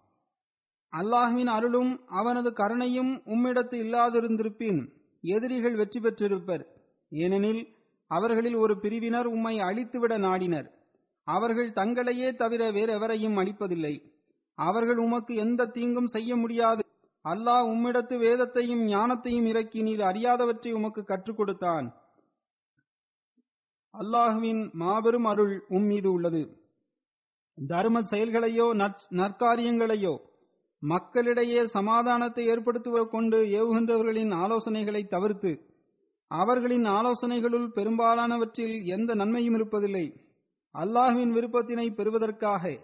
அல்லாஹுவின் 0.93 1.47
அருளும் 1.47 2.05
அவனது 2.11 2.51
கருணையும் 2.51 3.13
உம்மிடத்து 3.27 3.77
இல்லாதிருந்திருப்பின் 3.85 4.81
எதிரிகள் 5.25 5.75
வெற்றி 5.75 6.01
பெற்றிருப்பர். 6.01 6.65
ஏனெனில் 7.13 7.63
அவர்களில் 8.07 8.55
ஒரு 8.55 8.75
பிரிவினர் 8.81 9.27
உம்மை 9.27 9.59
அழித்துவிட 9.59 10.19
நாடினர். 10.19 10.69
அவர்கள் 11.25 11.71
தங்களையே 11.73 12.35
தவிர 12.35 12.71
வேறெவரையும் 12.71 13.37
அழிப்பதில்லை. 13.37 13.95
அவர்கள் 14.55 14.97
உமக்கு 14.97 15.35
எந்த 15.35 15.67
தீங்கும் 15.67 16.07
செய்ய 16.07 16.37
முடியாது. 16.37 16.83
அல்லாஹ் 17.25 17.67
உம்மிடத்து 17.73 18.19
வேதத்தையும் 18.19 18.83
ஞானத்தையும் 18.87 19.47
இறக்கி 19.47 19.83
நீர் 19.83 20.01
அறியாதவற்றை 20.01 20.73
உமக்கு 20.73 21.05
கற்றுக் 21.05 21.37
கொடுத்தான். 21.37 21.87
அல்லாஹுவின் 23.95 24.63
மாபெரும் 24.73 25.25
அருள் 25.25 25.55
உம் 25.69 25.85
மீது 25.85 26.13
உள்ளது. 26.13 26.43
தர்ம 27.59 28.03
செயல்களையோ 28.03 28.67
நற்காரியங்களையோ 29.11 30.15
மக்களிடையே 30.83 31.67
சமாதானத்தை 31.67 32.47
ஏற்படுத்துவ 32.47 33.05
கொண்டு 33.05 33.39
ஏவுகின்றவர்களின் 33.45 34.33
ஆலோசனைகளை 34.35 35.09
தவிர்த்து 35.09 35.69
அவர்களின் 36.27 36.83
ஆலோசனைகளுள் 36.83 37.69
பெரும்பாலானவற்றில் 37.69 38.85
எந்த 38.85 39.15
நன்மையும் 39.15 39.55
இருப்பதில்லை. 39.55 40.07
அல்லாஹுவின் 40.75 41.33
விருப்பத்தினை 41.33 41.95
பெறுவதற்காக 41.95 42.79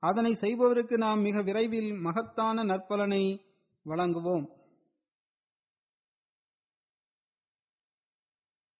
அதனை 0.00 0.32
செய்பவருக்கு 0.40 0.96
நாம் 0.96 1.20
மிக 1.20 1.42
விரைவில் 1.42 1.92
மகத்தான 1.92 2.64
நற்பலனை 2.64 3.40
வழங்குவோம். 3.86 4.46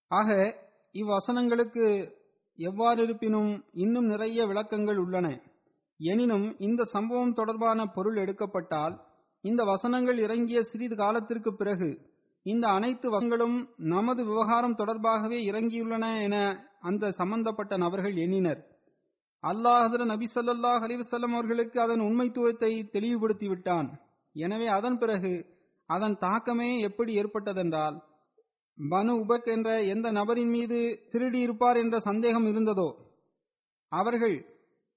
ஆக 0.08 0.30
இவ்வசனங்களுக்கு 0.92 2.14
எவ்வாறு 2.58 3.02
இருப்பினும் 3.02 3.64
இன்னும் 3.72 4.04
நிறைய 4.04 4.46
விளக்கங்கள் 4.46 4.96
உள்ளன. 4.96 5.51
எனினும் 6.02 6.56
இந்த 6.58 6.84
சம்பவம் 6.84 7.32
தொடர்பான 7.32 7.86
பொருள் 7.86 8.16
எடுக்கப்பட்டால் 8.16 8.94
இந்த 9.40 9.64
வசனங்கள் 9.64 10.18
இறங்கிய 10.18 10.62
சிறிது 10.62 10.96
காலத்திற்கு 10.96 11.54
பிறகு 11.54 11.90
இந்த 12.42 12.68
அனைத்து 12.68 13.10
வசங்களும் 13.10 13.68
நமது 13.76 14.24
விவகாரம் 14.24 14.74
தொடர்பாகவே 14.74 15.38
இறங்கியுள்ளன 15.50 16.22
என 16.22 16.36
அந்த 16.80 17.10
சம்பந்தப்பட்ட 17.10 17.76
நபர்கள் 17.76 18.16
எண்ணினர். 18.16 18.60
அல்லாஹ் 19.44 20.04
நபி 20.04 20.26
சொல்லாஹ் 20.26 20.82
அலிவசல்லம் 20.82 21.32
அவர்களுக்கு 21.32 21.80
அதன் 21.80 22.00
உண்மைத்துவத்தை 22.00 22.90
தெளிவுபடுத்தி 22.90 23.48
விட்டான் 23.48 23.88
எனவே 24.32 24.66
அதன் 24.66 24.98
பிறகு 24.98 25.32
அதன் 25.86 26.18
தாக்கமே 26.18 26.80
எப்படி 26.80 27.12
ஏற்பட்டதென்றால் 27.12 27.96
பனு 28.78 29.12
உபக் 29.14 29.48
என்ற 29.48 29.82
எந்த 29.84 30.10
நபரின் 30.10 30.48
மீது 30.48 30.78
திருடி 31.10 31.40
இருப்பார் 31.40 31.76
என்ற 31.76 31.98
சந்தேகம் 32.00 32.46
இருந்ததோ 32.46 32.88
அவர்கள் 33.88 34.36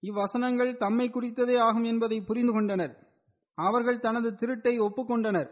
இவ்வசனங்கள் 0.05 0.77
தம்மை 0.77 1.09
குறித்ததே 1.09 1.59
ஆகும் 1.59 1.83
என்பதை 1.83 2.21
புரிந்து 2.21 2.51
கொண்டனர். 2.51 2.93
அவர்கள் 3.53 3.99
தனது 3.99 4.31
திருட்டை 4.31 4.79
ஒப்புக்கொண்டனர். 4.79 5.49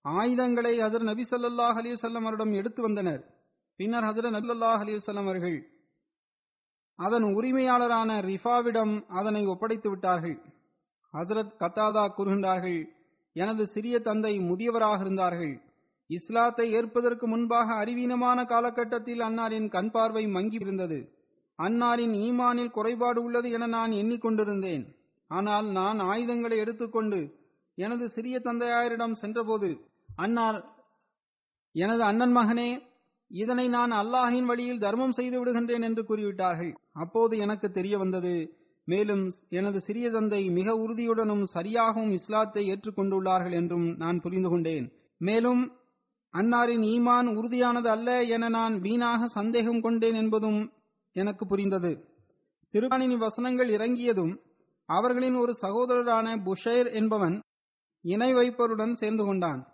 ஆயுதங்களை 0.00 0.78
ஹசர் 0.78 1.02
நபி 1.02 1.22
சல்லாஹ் 1.30 1.78
அலிவசல்லம் 1.82 2.22
அவரிடம் 2.22 2.52
எடுத்து 2.52 2.82
வந்தனர். 2.82 3.22
பின்னர் 3.76 4.04
ஹசர 4.04 4.30
நபிசல்லாஹ் 4.30 4.82
அலிவசல்லம் 4.84 5.28
அவர்கள் 5.28 5.68
அதன் 6.96 7.22
உரிமையாளரான 7.22 8.20
ரிஃபாவிடம் 8.20 9.04
அதனை 9.06 9.46
ஒப்படைத்து 9.46 9.90
விட்டார்கள். 9.90 10.42
ஹசரத் 11.12 11.54
கத்தாதா 11.58 12.04
கூறுகின்றார்கள் 12.16 12.86
எனது 13.32 13.66
சிறிய 13.66 13.98
தந்தை 13.98 14.38
முதியவராக 14.38 15.00
இருந்தார்கள். 15.00 15.62
இஸ்லாத்தை 16.06 16.72
ஏற்பதற்கு 16.72 17.26
முன்பாக 17.28 17.84
அறிவீனமான 17.84 18.44
காலகட்டத்தில் 18.44 19.18
அன்னாரின் 19.18 19.68
கண் 19.68 19.90
பார்வை 19.90 20.26
மங்கி 20.26 20.58
இருந்தது. 20.60 21.13
அன்னாரின் 21.58 22.14
ஈமானில் 22.26 22.74
குறைபாடு 22.76 23.20
உள்ளது 23.26 23.48
என 23.50 23.66
நான் 23.76 23.92
எண்ணிக்கொண்டிருந்தேன். 24.00 24.84
ஆனால் 25.30 25.66
நான் 25.78 25.98
ஆயுதங்களை 26.10 26.56
எடுத்துக்கொண்டு 26.64 27.20
எனது 27.78 28.04
சிறிய 28.16 28.36
தந்தையாரிடம் 28.38 29.20
சென்றபோது 29.22 29.68
அன்னார் 30.16 30.58
எனது 31.74 32.02
அண்ணன் 32.02 32.34
மகனே 32.36 32.68
இதனை 33.30 33.64
நான் 33.68 33.92
அல்லாஹின் 34.00 34.48
வழியில் 34.50 34.82
தர்மம் 34.84 35.14
செய்து 35.18 35.36
விடுகின்றேன் 35.38 35.86
என்று 35.88 36.02
கூறிவிட்டார்கள். 36.08 36.72
அப்போது 37.02 37.34
எனக்கு 37.44 37.68
தெரிய 37.70 37.94
வந்தது 37.98 38.34
மேலும் 38.88 39.24
எனது 39.58 39.78
சிறிய 39.86 40.06
தந்தை 40.10 40.40
மிக 40.58 40.68
உறுதியுடனும் 40.84 41.44
சரியாகவும் 41.54 42.12
இஸ்லாத்தை 42.18 42.62
ஏற்றுக்கொண்டுள்ளார்கள் 42.72 43.56
என்றும் 43.60 43.86
நான் 44.02 44.18
புரிந்து 44.24 44.48
கொண்டேன். 44.50 44.86
மேலும் 45.20 45.62
அன்னாரின் 46.34 46.84
ஈமான் 46.92 47.28
உறுதியானது 47.38 47.88
அல்ல 47.96 48.10
என 48.36 48.48
நான் 48.58 48.76
வீணாக 48.86 49.28
சந்தேகம் 49.38 49.82
கொண்டேன் 49.86 50.18
என்பதும் 50.22 50.60
எனக்கு 51.14 51.46
புரிந்தது. 51.46 52.08
திருவாணினி 52.72 53.16
வசனங்கள் 53.16 53.68
இறங்கியதும் 53.68 54.40
அவர்களின் 54.86 55.34
ஒரு 55.34 55.52
சகோதரரான 55.62 56.36
புஷைர் 56.36 56.94
என்பவன் 56.94 57.42
இணை 58.00 58.34
வைப்பருடன் 58.34 58.94
சேர்ந்து 58.94 59.24
கொண்டான். 59.24 59.72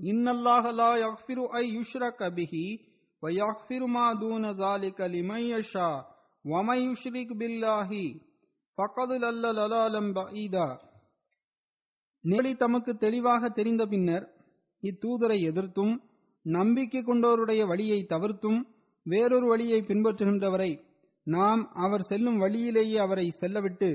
إِنَّ 0.00 0.28
اللَّهَ 0.28 0.70
لَا 0.70 0.96
يَغْفِرُ 0.96 1.56
أَن 1.58 1.64
يُشْرَكَ 1.64 2.22
بِهِ 2.22 2.78
وَيَغْفِرُ 3.22 3.86
مَا 3.86 4.12
دُونَ 4.12 4.50
ذَلِكَ 4.50 5.00
لِمَن 5.00 5.40
يَشَاءُ 5.40 6.16
وَمَن 6.44 6.78
يُشْرِكْ 6.78 7.32
بِاللَّهِ 7.32 7.90
فَقَدْ 8.78 9.08
ضَلَّ 9.08 9.54
ضَلَالًا 9.54 10.12
بَعِيدًا 10.12 10.88
நிலை 12.20 12.54
தமக்கு 12.54 12.96
தெளிவாக 12.96 13.48
தெரிந்த 13.48 13.86
பின்னர் 13.86 14.34
இத்தூதரை 14.82 15.40
எதிர்த்தும் 15.40 16.02
நம்பிக்கை 16.42 17.02
கொண்டோருடைய 17.02 17.66
வழியை 17.66 18.06
தவிர்த்தும் 18.08 18.66
வேறொரு 19.02 19.46
வழியை 19.46 19.82
பின்பற்றுகின்றவரை 19.82 20.80
நாம் 21.23 21.71
அவர் 21.73 22.01
செல்லும் 22.01 22.37
வழியிலேயே 22.37 22.97
அவரை 22.97 23.29
செல்லவிட்டு 23.29 23.89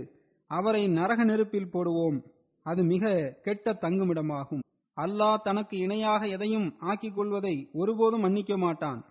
அவரை 0.47 0.89
நரக 0.89 1.25
நெருப்பில் 1.25 1.71
போடுவோம். 1.73 2.23
அது 2.63 2.85
மிக 2.85 3.37
கெட்ட 3.43 3.73
தங்குமிடமாகும். 3.73 4.63
அல்லாஹ் 4.97 5.43
தனக்கு 5.43 5.77
இணையாக 5.79 6.27
எதையும் 6.27 6.77
ஆக்கிக் 6.79 7.15
கொள்வதை 7.15 7.69
ஒருபோதும் 7.73 8.21
மன்னிக்க 8.21 8.57
மாட்டான். 8.57 9.05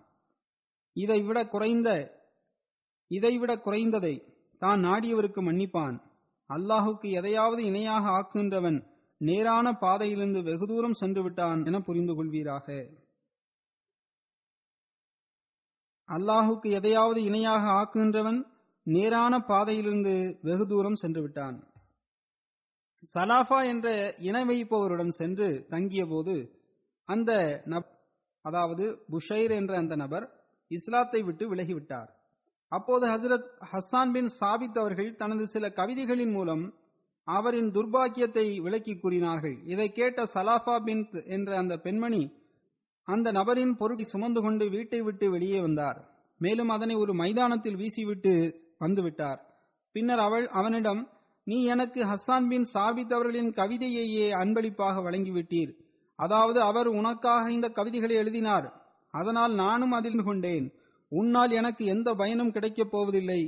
இதைவிட 0.92 1.46
குறைந்த 1.46 2.16
இதைவிட 3.08 3.54
குறைந்ததை 3.54 4.22
தான் 4.58 4.84
நாடியவருக்கு 4.84 5.40
மன்னிப்பான். 5.42 6.02
அல்லாஹுக்கு 6.50 7.10
எதையாவது 7.10 7.64
இணையாக 7.64 8.08
ஆக்குகின்றவன் 8.08 8.86
நேரான 9.18 9.72
பாதையிலிருந்து 9.72 10.42
வெகு 10.42 10.66
தூரம் 10.66 10.92
சென்று 10.92 11.22
விட்டான் 11.22 11.64
என 11.64 11.80
புரிந்து 11.80 12.14
கொள்வீராக. 12.14 12.86
அல்லாஹுக்கு 16.08 16.70
எதையாவது 16.70 17.22
இணையாக 17.22 17.64
ஆக்குகின்றவன் 17.70 18.38
நேரான 18.82 19.38
பாதையிலிருந்து 19.38 20.38
வெகு 20.42 20.66
தூரம் 20.66 20.94
சென்று 20.94 21.22
விட்டான் 21.22 21.56
சலாஃபா 23.14 23.64
என்ற 23.64 24.14
இணை 24.18 24.44
வைப்பவருடன் 24.44 25.08
சென்று 25.08 25.66
தங்கிய 25.68 26.06
போது 26.06 26.64
அந்த 27.04 27.62
நப் 27.64 27.90
அதாவது 28.42 28.84
புஷைர் 29.10 29.50
என்ற 29.50 29.76
அந்த 29.76 29.96
நபர் 29.96 30.26
இஸ்லாத்தை 30.68 31.22
விட்டு 31.22 31.54
விலகிவிட்டார். 31.54 32.08
அப்போது 32.68 33.06
ஹசரத் 33.06 33.48
ஹசான் 33.72 34.12
பின் 34.12 34.30
சாபித் 34.40 34.78
அவர்கள் 34.78 35.16
தனது 35.16 35.46
சில 35.46 35.68
கவிதைகளின் 35.68 36.32
மூலம் 36.32 36.74
அவரின் 37.24 37.70
துர்பாக்கியத்தை 37.72 38.60
விளக்கி 38.62 38.94
கூறினார்கள். 38.94 39.56
இதை 39.64 39.92
கேட்ட 39.92 40.22
சலாஃபா 40.34 40.84
பின் 40.84 41.04
என்ற 41.24 41.56
அந்த 41.56 41.76
பெண்மணி 41.76 42.22
அந்த 43.08 43.28
நபரின் 43.32 43.74
பொருளை 43.80 44.04
சுமந்து 44.04 44.40
கொண்டு 44.42 44.64
வீட்டை 44.68 45.00
விட்டு 45.02 45.26
வெளியே 45.30 45.58
வந்தார். 45.60 45.98
மேலும் 46.40 46.70
அதனை 46.74 46.94
ஒரு 46.94 47.12
மைதானத்தில் 47.14 47.78
வீசிவிட்டு 47.82 48.32
வந்துவிட்டார் 48.84 49.40
பின்னர் 49.94 50.22
அவள் 50.24 50.46
அவனிடம் 50.60 51.00
நீ 51.46 51.58
எனக்கு 51.64 52.00
ஹஸ்ஸான் 52.10 52.48
பின் 52.48 52.66
சாபித் 52.72 53.14
அவர்களின் 53.16 53.50
கவிதையையே 53.50 54.26
அன்பளிப்பாக 54.40 55.00
வழங்கிவிட்டீர். 55.00 55.70
அதாவது 56.18 56.58
அவர் 56.60 56.88
உனக்காக 56.98 57.44
இந்த 57.52 57.68
கவிதைகளை 57.78 58.16
எழுதினார். 58.16 58.66
அதனால் 59.14 59.52
நானும் 59.54 59.94
அதிர்ந்து 59.98 60.24
கொண்டேன். 60.24 60.66
உன்னால் 61.12 61.52
எனக்கு 61.60 61.82
எந்த 61.84 62.08
பயனும் 62.14 62.52
கிடைக்கப் 62.52 62.90
போவதில்லை. 62.90 63.40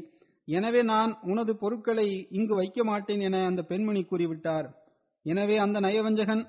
எனவே 0.49 0.83
நான் 0.83 1.11
உனது 1.23 1.53
பொருட்களை 1.57 2.09
இங்கு 2.31 2.55
வைக்க 2.55 2.85
மாட்டேன் 2.85 3.23
என 3.29 3.43
அந்த 3.47 3.63
பெண்மணி 3.63 4.03
கூறிவிட்டார். 4.05 4.69
எனவே 5.27 5.57
அந்த 5.57 5.81
நயவஞ்சகன் 5.81 6.43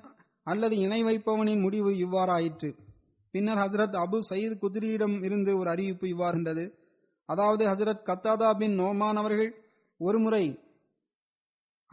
அல்லது 0.46 0.76
இணை 0.76 1.00
வைப்பவனின் 1.04 1.60
முடிவு 1.60 1.90
இவ்வாறாயிற்று. 2.04 2.70
பின்னர் 3.34 3.60
ஹசரத் 3.62 3.96
அபு 4.04 4.18
சயீத் 4.30 4.60
குதிரியிடம் 4.62 5.16
இருந்து 5.24 5.52
ஒரு 5.58 5.68
அறிவிப்பு 5.70 6.06
இவ்வாறுன்றது 6.06 6.64
அதாவது 7.28 7.64
ஹசரத் 7.64 8.06
கத்தாதா 8.08 8.50
பின் 8.60 8.76
நோமான் 8.80 9.18
அவர்கள் 9.22 9.50
ஒருமுறை 10.00 10.44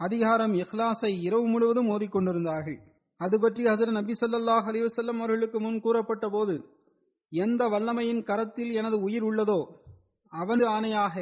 அதிகாரம் 0.00 0.54
இஹ்லாஸை 0.54 1.12
இரவு 1.26 1.46
முழுவதும் 1.46 1.88
ஓதிக்கொண்டிருந்தார்கள். 1.90 2.78
அது 3.20 3.36
பற்றி 3.38 3.62
ஹசரத் 3.64 3.96
நபி 3.98 4.14
ஸல்லல்லாஹு 4.20 4.66
அலிவசல்லம் 4.72 5.18
அவர்களுக்கு 5.18 5.58
முன் 5.60 5.80
கூறப்பட்ட 5.80 6.28
போது 6.28 6.54
எந்த 7.32 7.62
வல்லமையின் 7.68 8.22
கரத்தில் 8.22 8.72
எனது 8.72 8.96
உயிர் 9.00 9.22
உள்ளதோ 9.22 9.60
அவனது 10.32 10.66
ஆணையாக 10.76 11.16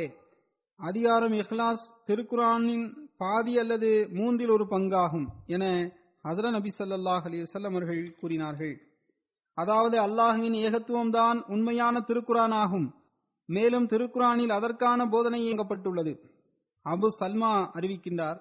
அதிகாரம் 0.81 1.33
இஹ்லாஸ் 1.33 1.87
திருக்குரானின் 2.09 2.87
பாதி 3.17 3.55
அல்லது 3.59 3.91
மூன்றில் 4.19 4.55
ஒரு 4.57 4.65
பங்காகும் 4.75 5.27
என 5.47 5.65
ஹசரத் 6.25 6.57
நபி 6.59 6.71
ஸல்லல்லாஹு 6.79 7.27
அலி 7.29 7.41
வல்லம் 7.43 7.75
அவர்கள் 7.75 8.03
கூறினார்கள். 8.21 8.75
அதாவது 9.59 9.97
அல்லாஹுவின் 10.07 10.57
ஏகத்துவம் 10.67 11.13
தான் 11.19 11.39
உண்மையான 11.55 11.95
திருக்குரான் 12.09 12.55
ஆகும் 12.63 12.89
மேலும் 13.49 13.87
திருக்குரானில் 13.93 14.53
அதற்கான 14.57 15.01
போதனை 15.13 15.39
இயங்கப்பட்டுள்ளது. 15.47 16.13
அபு 16.87 17.09
சல்மா 17.21 17.53
அறிவிக்கின்றார் 17.79 18.39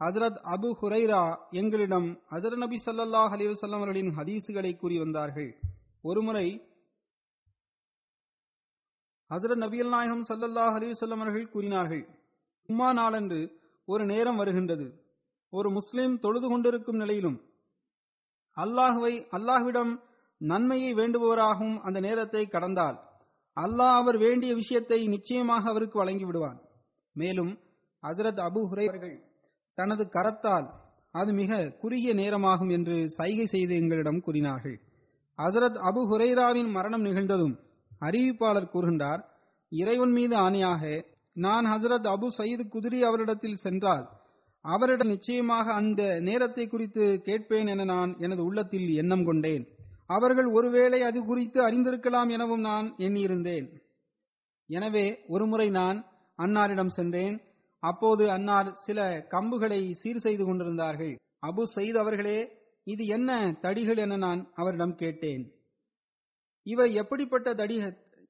ஹசரத் 0.00 0.40
அபு 0.54 0.68
ஹுரைரா 0.80 1.22
எங்களிடம் 1.60 2.08
ஹசரத் 2.32 2.60
நபி 2.64 2.76
சல்லாஹ் 2.86 3.32
அலிவசல்லம் 3.36 3.80
அவர்களின் 3.80 4.10
ஹதீசுகளை 4.18 4.72
கூறி 4.76 4.96
வந்தார்கள். 4.98 5.50
ஒருமுறை 6.08 6.46
ஹசரத் 9.30 9.62
நபியல் 9.64 9.92
நாயகம் 9.94 10.24
சல்லல்லாஹ் 10.28 10.76
அலிவசல்லம் 10.78 11.22
அவர்கள் 11.24 11.52
கூறினார்கள் 11.54 12.04
உம்மா 12.68 12.88
நாளன்று 13.00 13.40
ஒரு 13.88 14.04
நேரம் 14.12 14.38
வருகின்றது. 14.40 14.86
ஒரு 15.52 15.68
முஸ்லிம் 15.70 16.14
தொழுது 16.24 16.46
கொண்டிருக்கும் 16.48 17.00
நிலையிலும் 17.02 17.38
அல்லாஹுவை 18.56 19.14
அல்லாஹ்விடம் 19.36 19.92
நன்மையை 20.40 20.94
வேண்டுபவராகவும் 20.94 21.78
அந்த 21.80 22.00
நேரத்தை 22.00 22.42
கடந்தால் 22.46 22.98
அல்லாஹ் 23.56 23.96
அவர் 24.00 24.18
வேண்டிய 24.18 24.54
விஷயத்தை 24.54 24.98
நிச்சயமாக 25.06 25.68
அவருக்கு 25.68 25.98
வழங்கி 25.98 26.24
விடுவான் 26.24 26.60
மேலும் 27.16 27.52
ஹசரத் 28.02 28.40
அபு 28.48 28.60
ஹுரை 28.70 28.86
அவர்கள் 28.88 29.16
தனது 29.78 30.04
கரத்தால் 30.12 30.66
அது 31.14 31.32
மிக 31.32 31.58
குறுகிய 31.80 32.12
நேரமாகும் 32.14 32.68
என்று 32.68 32.96
சைகை 33.10 33.46
செய்து 33.46 33.74
எங்களிடம் 33.74 34.20
கூறினார்கள். 34.20 34.76
ஹசரத் 35.38 35.78
அபு 35.88 36.02
ஹுரைராவின் 36.10 36.70
மரணம் 36.70 37.04
நிகழ்ந்ததும் 37.04 37.54
அறிவிப்பாளர் 38.00 38.72
கூறுகின்றார் 38.72 39.22
இறைவன் 39.72 40.10
மீது 40.10 40.36
ஆணையாக 40.36 40.82
நான் 41.36 41.66
ஹசரத் 41.66 42.08
அபு 42.14 42.28
சயீது 42.38 42.68
குதிரி 42.68 43.02
அவரிடத்தில் 43.02 43.56
சென்றால் 43.56 44.06
அவரிடம் 44.64 45.08
நிச்சயமாக 45.08 45.72
அந்த 45.72 46.02
நேரத்தை 46.20 46.64
குறித்து 46.68 47.04
கேட்பேன் 47.22 47.66
என 47.66 47.84
நான் 47.84 48.10
எனது 48.18 48.44
உள்ளத்தில் 48.44 48.88
எண்ணம் 48.94 49.24
கொண்டேன். 49.24 49.64
அவர்கள் 50.10 50.48
ஒருவேளை 50.58 51.00
அது 51.08 51.18
குறித்து 51.24 51.58
அறிந்திருக்கலாம் 51.66 52.30
எனவும் 52.36 52.64
நான் 52.70 52.86
எண்ணியிருந்தேன். 53.06 53.66
எனவே 54.70 55.04
ஒருமுறை 55.34 55.68
நான் 55.70 55.98
அன்னாரிடம் 56.38 56.92
சென்றேன். 56.98 57.36
அப்போது 57.82 58.24
அன்னார் 58.36 58.70
சில 58.86 59.00
கம்புகளை 59.34 59.80
சீர் 60.00 60.24
செய்து 60.26 60.44
கொண்டிருந்தார்கள். 60.44 61.14
அபு 61.48 61.62
சயீத் 61.74 62.00
அவர்களே 62.02 62.38
இது 62.86 63.04
என்ன 63.16 63.30
தடிகள் 63.64 64.00
என 64.04 64.16
நான் 64.16 64.40
அவரிடம் 64.54 64.94
கேட்டேன். 65.02 65.42
இவை 66.66 66.88
எப்படிப்பட்ட 67.02 67.48
தடி 67.54 67.76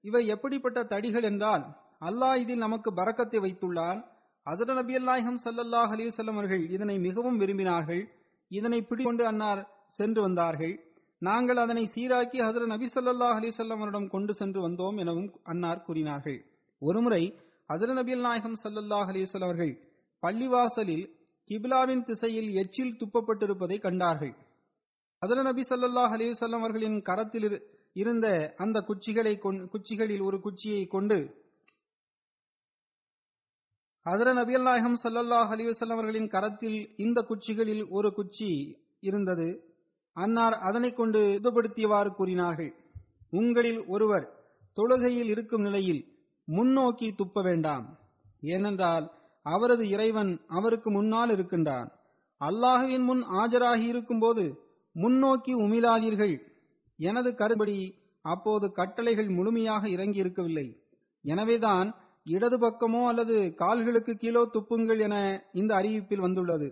இவை 0.08 0.22
எப்படிப்பட்ட 0.34 0.80
தடிகள் 0.92 1.26
என்றால் 1.30 1.64
அல்லாஹ் 2.08 2.36
இதில் 2.42 2.64
நமக்கு 2.66 2.90
பறக்கத்தை 2.92 3.38
வைத்துள்ளான். 3.40 3.98
அதர 4.46 4.74
நபி 4.74 4.94
அல்லாஹம் 5.00 5.40
சல்லாஹ் 5.46 5.90
அலிவசல்லம் 5.94 6.38
அவர்கள் 6.38 6.62
இதனை 6.76 6.96
மிகவும் 6.98 7.40
விரும்பினார்கள். 7.40 8.02
இதனை 8.50 8.80
பிடிக்கொண்டு 8.82 9.24
அன்னார் 9.26 9.60
சென்று 9.98 10.20
வந்தார்கள். 10.22 10.74
நாங்கள் 11.22 11.56
அதனை 11.56 11.90
சீராக்கி 11.94 12.38
ஹசர 12.38 12.66
நபி 12.66 12.87
ஸல்லல்லாஹு 12.87 13.37
அலைஹி 13.38 13.70
அவரிடம் 13.70 14.09
கொண்டு 14.09 14.35
சென்று 14.35 14.68
வந்தோம் 14.68 14.98
எனவும் 14.98 15.40
அன்னார் 15.42 15.83
கூறினார்கள். 15.83 16.44
ஒருமுறை 16.78 17.38
ஹசர 17.68 17.92
நபில் 17.92 18.20
நாயகம் 18.20 18.56
சல்லல்லாஹ் 18.64 19.11
அலைஹி 19.11 19.42
அவர்கள் 19.42 19.88
பள்ளிவாசலில் 20.22 21.11
கிபிலாவின் 21.50 22.04
திசையில் 22.04 22.54
எச்சில் 22.54 22.96
துப்பப்பட்டிருப்பதை 22.96 23.80
கண்டார்கள். 23.80 24.35
ஹசர 25.26 25.42
நபி 25.42 25.62
சல்லாஹ் 25.62 26.14
அலிசல்லாம் 26.16 26.59
அவர்களின் 26.59 27.02
கரத்தில் 27.02 27.42
இரு- 27.42 27.62
இருந்த 27.92 28.54
அந்த 28.56 28.80
குச்சிகளை 28.80 29.38
கொண்- 29.38 29.68
குச்சிகளில் 29.68 30.22
ஒரு 30.22 30.40
குச்சியை 30.40 30.87
கொண்டு 30.87 31.48
ஹசர 34.04 34.28
நபியல் 34.35 34.62
நாயகம் 34.62 34.96
ஸல்லல்லாஹு 35.02 35.52
அலைஹி 35.54 35.88
அவர்களின் 35.88 36.28
கரத்தில் 36.28 36.94
இந்த 36.96 37.22
குச்சிகளில் 37.22 37.88
ஒரு 37.88 38.14
குச்சி 38.14 38.76
இருந்தது. 39.00 39.69
அன்னார் 40.22 40.56
அதனைக் 40.59 40.96
கொண்டு 40.96 41.20
இதுபடுத்தியவாறு 41.42 42.11
கூறினார்கள். 42.11 42.72
உங்களில் 43.30 43.80
ஒருவர் 43.87 44.26
தொழுகையில் 44.76 45.30
இருக்கும் 45.33 45.62
நிலையில் 45.62 46.02
முன்னோக்கி 46.48 47.14
துப்ப 47.14 47.42
வேண்டாம். 47.42 47.98
ஏனென்றால் 48.40 49.11
அவரது 49.42 49.88
இறைவன் 49.88 50.40
அவருக்கு 50.48 50.90
முன்னால் 50.90 51.30
இருக்கின்றான். 51.30 51.88
அல்லாஹுவின் 52.40 53.04
முன் 53.04 53.22
ஆஜராகி 53.22 53.87
இருக்கும்போது 53.87 54.44
முன்னோக்கி 54.92 55.52
உமிழாதீர்கள். 55.54 56.37
எனது 56.96 57.30
கருபடி 57.30 57.78
அப்போது 58.24 58.72
கட்டளைகள் 58.72 59.28
முழுமையாக 59.28 59.88
இறங்கி 59.88 60.18
இருக்கவில்லை 60.18 60.66
எனவேதான் 61.24 61.88
இடது 62.24 62.56
பக்கமோ 62.59 63.00
அல்லது 63.06 63.37
கால்களுக்கு 63.54 64.12
கீழோ 64.12 64.42
துப்புங்கள் 64.50 64.98
என 64.98 65.16
இந்த 65.52 65.74
அறிவிப்பில் 65.74 66.24
வந்துள்ளது. 66.26 66.68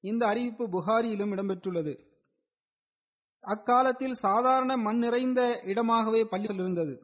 இந்த 0.00 0.22
அறிவிப்பு 0.26 0.64
புகாரியிலும் 0.68 1.32
இடம்பெற்றுள்ளது. 1.32 1.94
அக்காலத்தில் 3.46 4.16
சாதாரண 4.26 4.72
மண் 4.76 4.96
நிறைந்த 4.96 5.40
இடமாகவே 5.72 6.22
பள்ளிகள் 6.24 6.56
இருந்தது. 6.56 6.94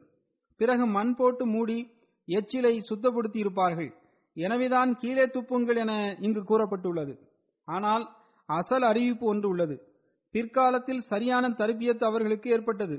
பிறகு 0.57 0.85
மண் 0.87 1.13
போட்டு 1.15 1.45
மூடி 1.45 1.77
எச்சிலை 2.27 2.73
சுத்தப்படுத்தி 2.89 3.39
இருப்பார்கள். 3.43 3.89
எனவேதான் 4.37 4.91
கீழே 4.95 5.25
துப்புங்கள் 5.27 5.75
என 5.75 5.93
இங்கு 6.19 6.41
கூறப்பட்டுள்ளது. 6.41 7.13
ஆனால் 7.67 8.05
அசல் 8.49 8.81
அறிவிப்பு 8.81 9.25
ஒன்று 9.25 9.47
உள்ளது. 9.49 9.75
பிற்காலத்தில் 10.35 11.01
சரியான 11.01 11.49
தருபியத்து 11.49 12.05
அவர்களுக்கு 12.05 12.47
ஏற்பட்டது. 12.51 12.95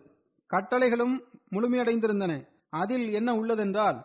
கட்டளைகளும் 0.51 1.15
முழுமையடைந்திருந்தன. 1.53 2.33
அதில் 2.71 3.07
என்ன 3.13 3.31
உள்ளதென்றால் 3.33 3.99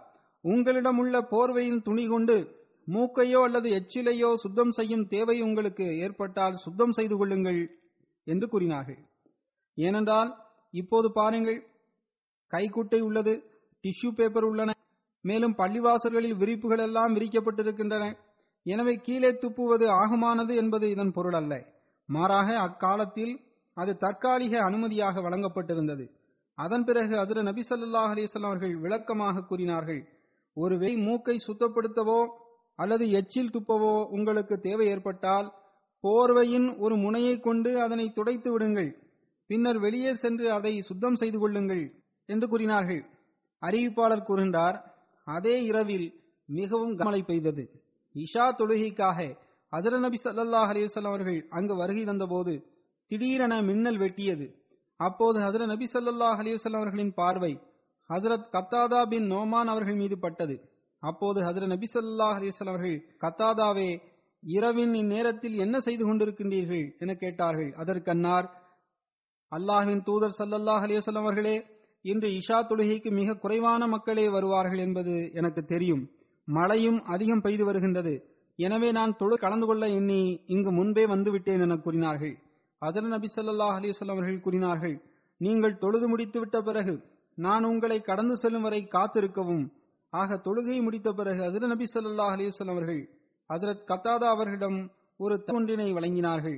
உங்களிடம் 0.43 0.97
உள்ள 0.97 1.15
போர்வையின் 1.31 1.81
துணி 1.81 2.05
கொண்டு 2.07 2.37
மூக்கையோ 2.87 3.39
அல்லது 3.47 3.69
எச்சிலையோ 3.69 4.29
சுத்தம் 4.33 4.71
செய்யும் 4.71 5.07
தேவை 5.07 5.35
உங்களுக்கு 5.41 5.85
ஏற்பட்டால் 5.97 6.55
சுத்தம் 6.55 6.91
செய்து 6.91 7.15
கொள்ளுங்கள் 7.17 7.61
என்று 8.27 8.47
கூறினார்கள். 8.49 8.99
ஏனென்றால் 9.87 10.29
இப்போது 10.73 11.07
பாருங்கள் 11.17 11.59
கைக்குட்டை 12.51 12.99
உள்ளது 13.07 13.33
டிஷ்யூ 13.83 14.09
பேப்பர் 14.17 14.47
உள்ளன 14.49 14.71
மேலும் 15.25 15.55
பள்ளிவாசல்களில் 15.59 16.39
விரிப்புகள் 16.41 16.83
எல்லாம் 16.85 17.15
விரிக்கப்பட்டிருக்கின்றன. 17.15 18.05
எனவே 18.65 18.93
கீழே 19.05 19.31
துப்புவது 19.43 19.85
ஆகமானது 20.01 20.53
என்பது 20.61 20.85
இதன் 20.93 21.13
பொருள் 21.17 21.37
அல்ல. 21.39 21.53
மாறாக 22.09 22.49
அக்காலத்தில் 22.67 23.33
அது 23.77 23.91
தற்காலிக 24.03 24.53
அனுமதியாக 24.67 25.21
வழங்கப்பட்டிருந்தது. 25.25 26.05
அதன் 26.57 26.85
பிறகு 26.87 27.13
அதிர 27.23 27.41
நபி 27.49 27.61
சல்லாஹ் 27.67 28.13
அலிஸ்லாம் 28.13 28.51
அவர்கள் 28.51 28.75
விளக்கமாக 28.85 29.43
கூறினார்கள் 29.49 30.01
ஒருவேளை 30.57 30.93
மூக்கை 31.07 31.35
சுத்தப்படுத்தவோ 31.47 32.19
அல்லது 32.79 33.05
எச்சில் 33.19 33.53
துப்பவோ 33.55 33.93
உங்களுக்கு 34.15 34.55
தேவை 34.67 34.85
ஏற்பட்டால் 34.93 35.47
போர்வையின் 36.03 36.67
ஒரு 36.83 36.95
முனையை 37.05 37.35
கொண்டு 37.47 37.71
அதனை 37.85 38.05
துடைத்து 38.17 38.49
விடுங்கள். 38.53 38.91
பின்னர் 39.49 39.79
வெளியே 39.79 40.11
சென்று 40.13 40.47
அதை 40.51 40.81
சுத்தம் 40.81 41.15
செய்து 41.15 41.39
கொள்ளுங்கள் 41.39 41.83
என்று 42.29 42.47
கூறினார்கள். 42.47 43.01
அறிவிப்பாளர் 43.61 44.27
கூறுகின்றார் 44.27 44.77
அதே 45.27 45.55
இரவில் 45.63 46.07
மிகவும் 46.49 46.97
கமலை 46.99 47.21
பெய்தது. 47.29 47.63
இஷா 48.15 48.45
தொழுகைக்காக 48.59 49.19
ஹஜர 49.73 49.99
நபி 49.99 50.17
ஸல்லல்லாஹு 50.23 50.69
அலைஹி 50.73 50.87
அவர்கள் 51.11 51.39
அங்கு 51.49 51.73
வருகை 51.75 52.03
தந்தபோது 52.03 52.53
திடீரென 53.11 53.53
மின்னல் 53.61 53.99
வெட்டியது. 54.03 54.47
அப்போது 54.99 55.37
ஹசரத் 55.39 55.71
நபி 55.73 55.85
ஸல்லல்லாஹு 55.93 56.39
அலைஹி 56.41 56.57
அவர்களின் 56.79 57.13
பார்வை 57.13 57.51
ஹசரத் 58.09 58.47
கத்தாதா 58.55 59.01
பின் 59.11 59.27
நோமான் 59.31 59.69
அவர்கள் 59.73 59.95
மீது 59.95 60.15
பட்டது. 60.19 60.55
அப்போது 61.03 61.39
ஹசர 61.47 61.67
நபி 61.73 61.87
ஸல்லல்லாஹு 61.93 62.37
அலைஹி 62.39 62.53
அவர்கள் 62.65 62.97
கத்தாதாவே 63.23 63.89
இரவின் 64.43 64.93
இந்நேரத்தில் 64.93 65.55
என்ன 65.57 65.75
செய்து 65.79 66.03
கொண்டிருக்கின்றீர்கள்? 66.05 66.85
என 66.99 67.13
கேட்டார்கள். 67.13 67.71
அதற்கன்னார் 67.73 68.47
அல்லாஹின் 69.51 70.01
தூதர் 70.03 70.37
சல்லல்லாஹ் 70.39 70.83
அலிவசல்லம் 70.85 71.25
அவர்களே 71.25 71.55
இன்று 72.05 72.27
இஷா 72.29 72.57
தொழுகைக்கு 72.69 73.09
மிக 73.11 73.35
குறைவான 73.35 73.87
மக்களே 73.87 74.25
வருவார்கள் 74.29 74.77
என்பது 74.77 75.31
எனக்கு 75.33 75.61
தெரியும். 75.63 76.03
மழையும் 76.47 76.99
அதிகம் 77.03 77.41
பெய்து 77.41 77.65
வருகின்றது. 77.65 78.13
எனவே 78.59 78.91
நான் 78.91 79.15
தொழு 79.15 79.35
கலந்து 79.37 79.65
கொள்ள 79.65 79.87
எண்ணி 79.87 80.21
இங்கு 80.45 80.71
முன்பே 80.71 81.03
வந்துவிட்டேன் 81.05 81.63
என 81.65 81.77
கூறினார்கள். 81.77 82.35
அதர் 82.81 83.09
நபி 83.15 83.27
ஸல்லல்லாஹு 83.35 83.75
அலைஹி 83.79 84.09
அவர்கள் 84.15 84.39
கூறினார்கள் 84.39 84.95
நீங்கள் 85.37 85.77
தொழுது 85.77 86.07
முடித்து 86.07 86.39
விட்ட 86.39 86.57
பிறகு 86.61 86.93
நான் 87.37 87.63
உங்களை 87.63 87.97
கடந்து 88.01 88.35
செல்லும் 88.37 88.61
வரை 88.61 88.81
காத்திருக்கவும். 88.95 89.65
ஆக 90.13 90.37
தொழுகையை 90.45 90.81
முடித்த 90.81 91.09
பிறகு 91.11 91.41
ஹஜரத் 91.47 91.71
நபி 91.73 91.85
ஸல்லல்லாஹு 91.93 92.33
அலைஹி 92.35 92.69
அவர்கள் 92.75 93.01
ஹசரத் 93.49 93.85
கத்தாதா 93.91 94.27
அவர்களிடம் 94.35 94.79
ஒரு 95.17 95.35
ஒன்றினை 95.47 95.87
வழங்கினார்கள். 95.93 96.57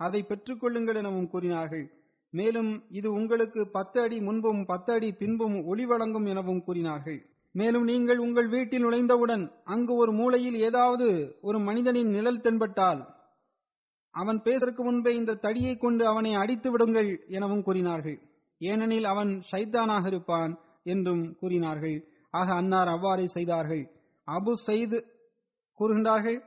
அதை 0.00 0.20
பெற்றுக்கொள்ளுங்கள் 0.28 1.00
எனவும் 1.02 1.28
கூறினார்கள். 1.28 1.84
மேலும் 2.32 2.70
இது 2.98 3.08
உங்களுக்கு 3.12 3.60
பத்து 3.76 3.98
அடி 4.02 4.18
முன்பும் 4.26 4.60
பத்து 4.70 4.90
அடி 4.92 5.08
பின்பும் 5.20 5.56
ஒளி 5.70 5.84
வழங்கும் 5.90 6.26
எனவும் 6.32 6.62
கூறினார்கள். 6.66 7.18
மேலும் 7.54 7.86
நீங்கள் 7.90 8.20
உங்கள் 8.26 8.48
வீட்டில் 8.54 8.84
நுழைந்தவுடன் 8.84 9.42
அங்கு 9.72 9.94
ஒரு 10.02 10.12
மூலையில் 10.12 10.58
ஏதாவது 10.68 11.08
ஒரு 11.40 11.58
மனிதனின் 11.66 12.12
நிழல் 12.16 12.44
தென்பட்டால் 12.44 13.02
அவன் 14.14 14.38
பேசுவதற்கு 14.46 14.82
முன்பே 14.84 15.12
இந்த 15.18 15.38
தடியை 15.44 15.74
கொண்டு 15.76 16.04
அவனை 16.06 16.32
அடித்து 16.42 16.68
விடுங்கள் 16.70 17.10
எனவும் 17.36 17.64
கூறினார்கள். 17.66 18.16
ஏனெனில் 18.60 19.06
அவன் 19.12 19.30
ஷைத்தானாக 19.50 20.06
இருப்பான் 20.06 20.52
என்றும் 20.92 21.22
கூறினார்கள். 21.40 21.96
ஆக 22.30 22.48
அன்னார் 22.60 22.90
அவ்வாறே 22.94 23.26
செய்தார்கள். 23.36 23.84
அபு 24.28 24.52
செய்து 24.68 24.98
கூறுகின்றார்கள் 25.80 26.38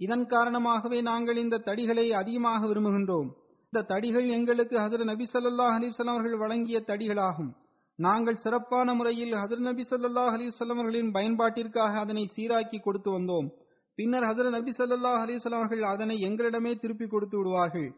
இதன் 0.00 0.24
காரணமாகவே 0.26 0.98
நாங்கள் 1.00 1.38
இந்த 1.42 1.62
தடிகளை 1.68 2.06
அதிகமாக 2.20 2.60
விரும்புகின்றோம். 2.66 3.28
இந்த 3.76 3.94
தடிகள் 3.94 4.26
எங்களுக்கு 4.26 4.76
ஹசரத் 4.78 5.04
நபி 5.04 5.24
சல்லாஹ் 5.32 5.72
அலிசல்லாம் 5.78 6.12
அவர்கள் 6.12 6.36
வழங்கிய 6.36 6.82
தடிகளாகும். 6.86 7.50
நாங்கள் 7.96 8.34
சிறப்பான 8.34 8.94
முறையில் 8.94 9.32
ஹசரத் 9.32 9.66
நபி 9.66 9.84
சல்லாஹ் 9.90 10.30
அலிசல்லாம் 10.36 10.78
அவர்களின் 10.78 11.10
பயன்பாட்டிற்காக 11.12 11.94
அதனை 11.96 12.30
சீராக்கி 12.36 12.80
கொடுத்து 12.80 13.10
வந்தோம். 13.10 13.48
பின்னர் 13.94 14.22
ஹசரத் 14.22 14.50
நபி 14.50 14.72
சல்லாஹ் 14.78 15.18
அலிசல்லாம் 15.24 15.54
அவர்கள் 15.54 15.82
அதனை 15.82 16.16
எங்களிடமே 16.22 16.78
திருப்பி 16.78 17.06
கொடுத்து 17.06 17.36
விடுவார்கள். 17.36 17.94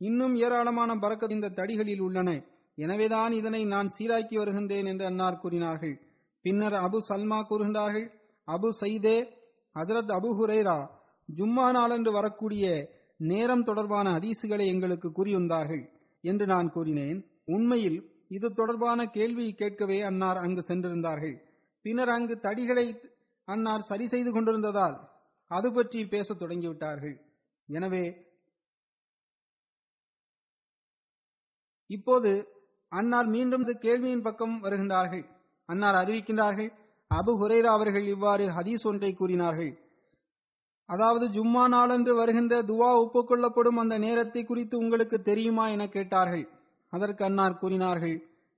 இன்னும் 0.00 0.34
ஏராளமான 0.34 0.96
பறக்க 0.96 1.26
இந்த 1.28 1.48
தடிகளில் 1.48 2.00
உள்ளன. 2.00 2.44
எனவேதான் 2.74 3.32
இதனை 3.32 3.64
நான் 3.64 3.90
சீராக்கி 3.98 4.36
வருகின்றேன் 4.36 4.86
என்று 4.86 5.06
அன்னார் 5.06 5.40
கூறினார்கள். 5.40 6.00
பின்னர் 6.42 6.72
அபு 6.72 6.98
சல்மா 7.08 7.40
கூறுகின்றார்கள் 7.50 8.06
அபு 8.48 8.70
சைதே 8.80 9.16
ஹசரத் 9.74 10.14
அபு 10.18 10.30
ஹுரைரா 10.40 10.78
ஜும்மா 11.36 11.66
நாளன்று 11.72 12.12
வரக்கூடிய 12.12 12.96
நேரம் 13.20 13.62
தொடர்பான 13.62 14.08
ஹதீசுகளை 14.16 14.66
எங்களுக்கு 14.72 15.08
கூறியிருந்தார்கள் 15.08 15.84
என்று 16.24 16.46
நான் 16.46 16.68
கூறினேன். 16.70 17.18
உண்மையில் 17.44 17.98
இது 18.28 18.48
தொடர்பான 18.52 19.06
கேள்வி 19.16 19.46
கேட்கவே 19.52 19.98
அன்னார் 20.02 20.36
அங்கு 20.36 20.62
சென்றிருந்தார்கள். 20.68 21.36
பின்னர் 21.84 22.08
அங்கு 22.08 22.34
தடிகளை 22.42 22.86
அன்னார் 23.48 23.88
சரி 23.90 24.06
செய்து 24.06 24.30
கொண்டிருந்ததால் 24.32 24.96
அது 25.50 25.68
பற்றி 25.72 26.00
பேசத் 26.14 26.40
தொடங்கிவிட்டார்கள். 26.42 27.16
எனவே 27.68 28.04
இப்போது 31.90 32.30
அன்னார் 32.92 33.28
மீண்டும் 33.36 33.64
கேள்வியின் 33.84 34.26
பக்கம் 34.26 34.56
வருகின்றார்கள். 34.62 35.24
அன்னார் 35.68 35.96
அறிவிக்கின்றார்கள் 36.02 36.70
அபு 37.10 37.32
ஹுரேரா 37.40 37.70
அவர்கள் 37.78 38.06
இவ்வாறு 38.06 38.44
ஹதீஸ் 38.56 38.84
ஒன்றை 38.90 39.10
கூறினார்கள். 39.14 39.72
அதாவது 40.88 41.26
ஜும்மா 41.36 41.64
நாளன்று 41.74 42.12
வருகின்ற 42.14 42.54
துவா 42.70 42.90
ஒப்புக்கொள்ளப்படும் 43.02 43.80
அந்த 43.82 43.96
நேரத்தை 43.98 44.42
குறித்து 44.44 44.74
உங்களுக்கு 44.78 45.16
தெரியுமா 45.22 45.64
என 45.68 45.86
கேட்டார்கள். 45.96 46.44
அதற்கு 46.92 47.22
அன்னார் 47.24 47.60
கூறினார்கள் 47.62 48.16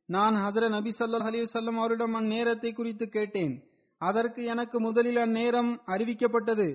நான் 0.09 0.37
ஹசர 0.45 0.65
நபி 0.69 0.91
சல்லா 0.99 1.21
அலைஹி 1.31 1.79
அவரிடம் 1.83 2.15
அந்நேரத்தை 2.21 2.71
குறித்து 2.73 3.07
கேட்டேன். 3.09 3.55
அதற்கு 4.01 4.41
எனக்கு 4.53 4.77
முதலில் 4.81 5.21
அந்நேரம் 5.25 5.73
அறிவிக்கப்பட்டது. 5.95 6.69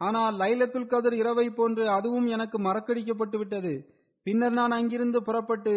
ஆனால் 0.00 0.36
லைலத்துல் 0.42 0.90
கதர் 0.92 1.16
இரவை 1.22 1.46
போன்று 1.50 1.84
அதுவும் 1.88 2.26
எனக்கு 2.26 2.58
மறக்கடிக்கப்பட்டு 2.58 3.36
விட்டது 3.38 3.74
பின்னர் 4.26 4.56
நான் 4.58 4.74
அங்கிருந்து 4.78 5.18
புறப்பட்டு 5.22 5.74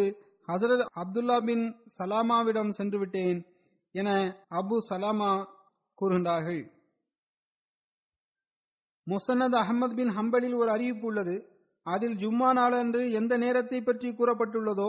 ஹசரத் 0.48 0.82
அப்துல்லா 1.02 1.36
பின் 1.48 1.64
சலாமாவிடம் 1.96 2.72
சென்று 2.78 2.98
விட்டேன் 2.98 3.38
என 3.94 4.08
அபு 4.60 4.76
சலாமா 4.90 5.30
கூறுகின்றார்கள். 5.98 6.62
முசன்னத் 9.06 9.56
அகமது 9.62 9.94
பின் 9.94 10.08
ஹம்பலில் 10.08 10.56
ஒரு 10.56 10.70
அறிவிப்பு 10.70 11.06
உள்ளது. 11.06 11.34
அதில் 11.82 12.16
ஜும்மா 12.16 12.52
நாளன்று 12.52 13.12
எந்த 13.12 13.36
நேரத்தை 13.36 13.80
பற்றி 13.80 14.08
கூறப்பட்டுள்ளதோ 14.10 14.88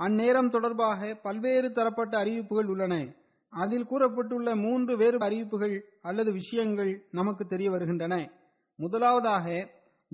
அந்நேரம் 0.00 0.48
தொடர்பாக 0.48 1.14
பல்வேறு 1.14 1.72
தரப்பட்ட 1.72 2.18
அறிவிப்புகள் 2.18 2.66
உள்ளன. 2.66 3.14
அதில் 3.50 3.86
கூறப்பட்டுள்ள 3.86 4.56
மூன்று 4.56 4.96
வேறு 4.96 5.18
அறிவிப்புகள் 5.18 5.84
அல்லது 6.02 6.32
விஷயங்கள் 6.32 7.06
நமக்கு 7.10 7.46
தெரிய 7.46 7.70
வருகின்றன. 7.70 8.30
முதலாவதாக 8.76 9.46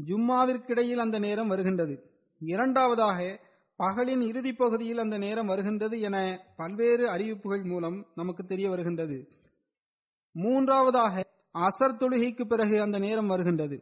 ஜும்மாவிற்கிடையில் 0.06 0.96
அந்த 0.96 1.18
நேரம் 1.18 1.48
வருகின்றது. 1.48 1.94
இரண்டாவதாக 2.40 3.40
பகலின் 3.78 4.20
இறுதி 4.20 4.52
பகுதியில் 4.52 4.98
அந்த 4.98 5.18
நேரம் 5.18 5.46
வருகின்றது 5.46 6.00
என 6.00 6.16
பல்வேறு 6.56 7.10
அறிவிப்புகள் 7.10 7.64
மூலம் 7.64 8.06
நமக்கு 8.14 8.44
தெரிய 8.44 8.68
வருகின்றது. 8.68 9.28
மூன்றாவதாக 10.32 11.32
அசர் 11.54 12.00
தொழுகைக்கு 12.00 12.44
பிறகு 12.44 12.76
அந்த 12.82 12.98
நேரம் 12.98 13.26
வருகின்றது. 13.26 13.76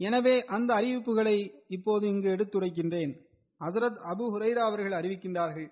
எனவே 0.00 0.34
அந்த 0.44 0.74
அறிவிப்புகளை 0.74 1.36
இப்போது 1.68 2.08
இங்கு 2.08 2.28
எடுத்துரைக்கின்றேன். 2.28 3.12
ஹசரத் 3.60 3.98
அபு 4.12 4.24
ஹுரைரா 4.34 4.62
அவர்கள் 4.70 4.96
அறிவிக்கின்றார்கள். 5.00 5.68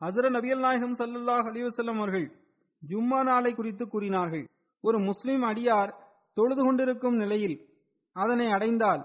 ஹசரத் 0.00 0.34
நபியல் 0.36 0.64
நாயகம் 0.66 0.96
சல்லல்லாஹ் 0.98 1.48
அலிவசல்லம் 1.50 1.96
அவர்கள் 1.96 2.26
ஜும்மா 2.82 3.20
நாளை 3.22 3.54
குறித்து 3.54 3.88
கூறினார்கள். 3.88 4.44
ஒரு 4.84 4.98
முஸ்லிம் 4.98 5.42
அடியார் 5.42 5.92
தொழுது 6.36 6.62
கொண்டிருக்கும் 6.64 7.16
நிலையில் 7.16 7.56
அதனை 8.16 8.46
அடைந்தால் 8.50 9.02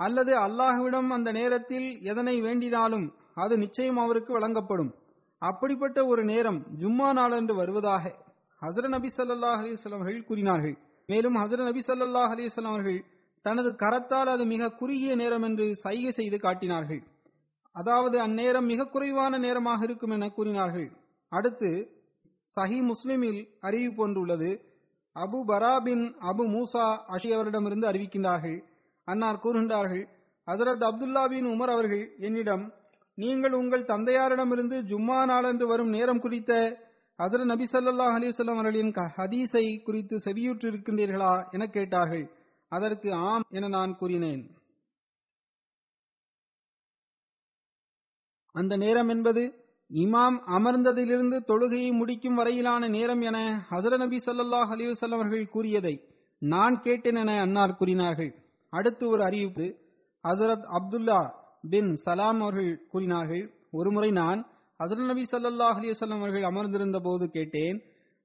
அல்லது 0.00 0.32
அல்லாஹ்விடம் 0.36 1.08
அந்த 1.08 1.32
நேரத்தில் 1.32 1.88
எதனை 2.02 2.34
வேண்டினாலும் 2.42 3.06
அது 3.34 3.54
நிச்சயம் 3.58 3.98
அவருக்கு 3.98 4.32
வழங்கப்படும். 4.32 4.92
அப்படிப்பட்ட 5.42 5.98
ஒரு 6.06 6.24
நேரம் 6.24 6.60
ஜும்மா 6.78 7.08
நாளன்று 7.12 7.54
வருவதாக 7.54 8.04
ஹசர 8.62 8.86
நபி 8.94 9.08
ஸல்லல்லாஹு 9.16 9.60
அலைஹி 9.62 9.76
அவர்கள் 9.96 10.24
கூறினார்கள். 10.28 10.76
மேலும் 11.08 11.36
ஹசர 11.42 11.60
நபி 11.68 11.82
ஸல்லல்லாஹு 11.88 12.32
அலைஹி 12.34 12.50
அவர்கள் 12.72 13.00
தனது 13.44 13.70
கரத்தால் 13.82 14.30
அது 14.34 14.44
மிக 14.52 14.70
குறுகிய 14.80 15.12
நேரம் 15.20 15.44
என்று 15.48 15.66
சைகை 15.84 16.12
செய்து 16.12 16.38
காட்டினார்கள். 16.38 17.02
அதாவது 17.76 18.16
அந்நேரம் 18.26 18.66
மிக 18.72 18.86
குறைவான 18.94 19.38
நேரமாக 19.38 19.80
இருக்கும் 19.88 20.14
என 20.16 20.28
கூறினார்கள். 20.38 20.88
அடுத்து 21.32 21.70
சஹி 22.50 22.78
முஸ்லிமில் 22.90 23.40
அறிவிப்பு 23.68 24.02
ஒன்றுள்ளது. 24.06 24.50
அபு 25.16 25.38
பராபின் 25.50 26.04
அபு 26.30 26.44
மூசா 26.54 26.86
அஷி 27.14 27.30
அவரிடமிருந்து 27.36 27.86
அறிவிக்கின்றார்கள். 27.90 28.58
அன்னார் 29.08 29.42
கூறுகின்றார்கள் 29.44 30.04
ஹசரத் 30.48 30.84
அப்துல்லா 30.88 31.22
பின் 31.30 31.48
உமர் 31.54 31.72
அவர்கள் 31.76 32.04
என்னிடம் 32.26 32.64
நீங்கள் 33.18 33.54
உங்கள் 33.60 33.88
தந்தையாரிடமிருந்து 33.92 34.76
ஜும்மா 34.90 35.18
நாளன்று 35.30 35.66
வரும் 35.66 35.94
நேரம் 35.96 36.22
குறித்த 36.24 36.52
அதர 37.18 37.44
நபி 37.44 37.64
சல்லாஹ் 37.64 38.14
அலைஹி 38.18 38.48
அவர்களின் 38.48 38.90
க- 38.90 39.12
ஹதீஸை 39.16 39.82
குறித்து 39.82 40.16
செவியுற்று 40.16 40.70
இருக்கின்றீர்களா 40.70 41.50
என 41.50 41.66
கேட்டார்கள். 41.66 42.30
அதற்கு 42.68 43.14
ஆம் 43.14 43.42
என 43.48 43.68
நான் 43.68 43.96
கூறினேன். 43.96 44.56
அந்த 48.52 48.76
நேரம் 48.76 49.08
என்பது 49.08 49.42
இமாம் 49.90 50.38
அமர்ந்ததிலிருந்து 50.46 51.40
தொழுகையை 51.46 51.92
முடிக்கும் 51.92 52.34
வரையிலான 52.34 52.88
நேரம் 52.88 53.20
என 53.20 53.66
ஹசர 53.70 53.96
நபி 53.98 54.16
சல்லாஹ் 54.16 54.72
அலைஹி 54.74 55.12
அவர்கள் 55.12 55.48
கூறியதை 55.48 56.04
நான் 56.38 56.80
கேட்டேன் 56.80 57.14
என 57.14 57.40
அன்னார் 57.40 57.76
கூறினார்கள். 57.76 58.34
அடுத்து 58.70 59.08
ஒரு 59.08 59.22
அறிவிப்பு 59.24 59.76
ஹசரத் 60.28 60.66
அப்துல்லா 60.78 61.30
பின் 61.70 61.94
சலாம் 61.94 62.40
அவர்கள் 62.40 62.86
கூறினார்கள். 62.86 63.54
ஒருமுறை 63.70 64.10
நான் 64.10 64.46
ஹசரத் 64.80 65.08
நபி 65.10 65.22
ஸல்லல்லாஹு 65.30 65.78
அலைஹி 65.80 65.94
அவர்கள் 66.16 66.44
அமர்ந்திருந்த 66.50 66.98
போது 67.06 67.24
கேட்டேன் 67.36 67.78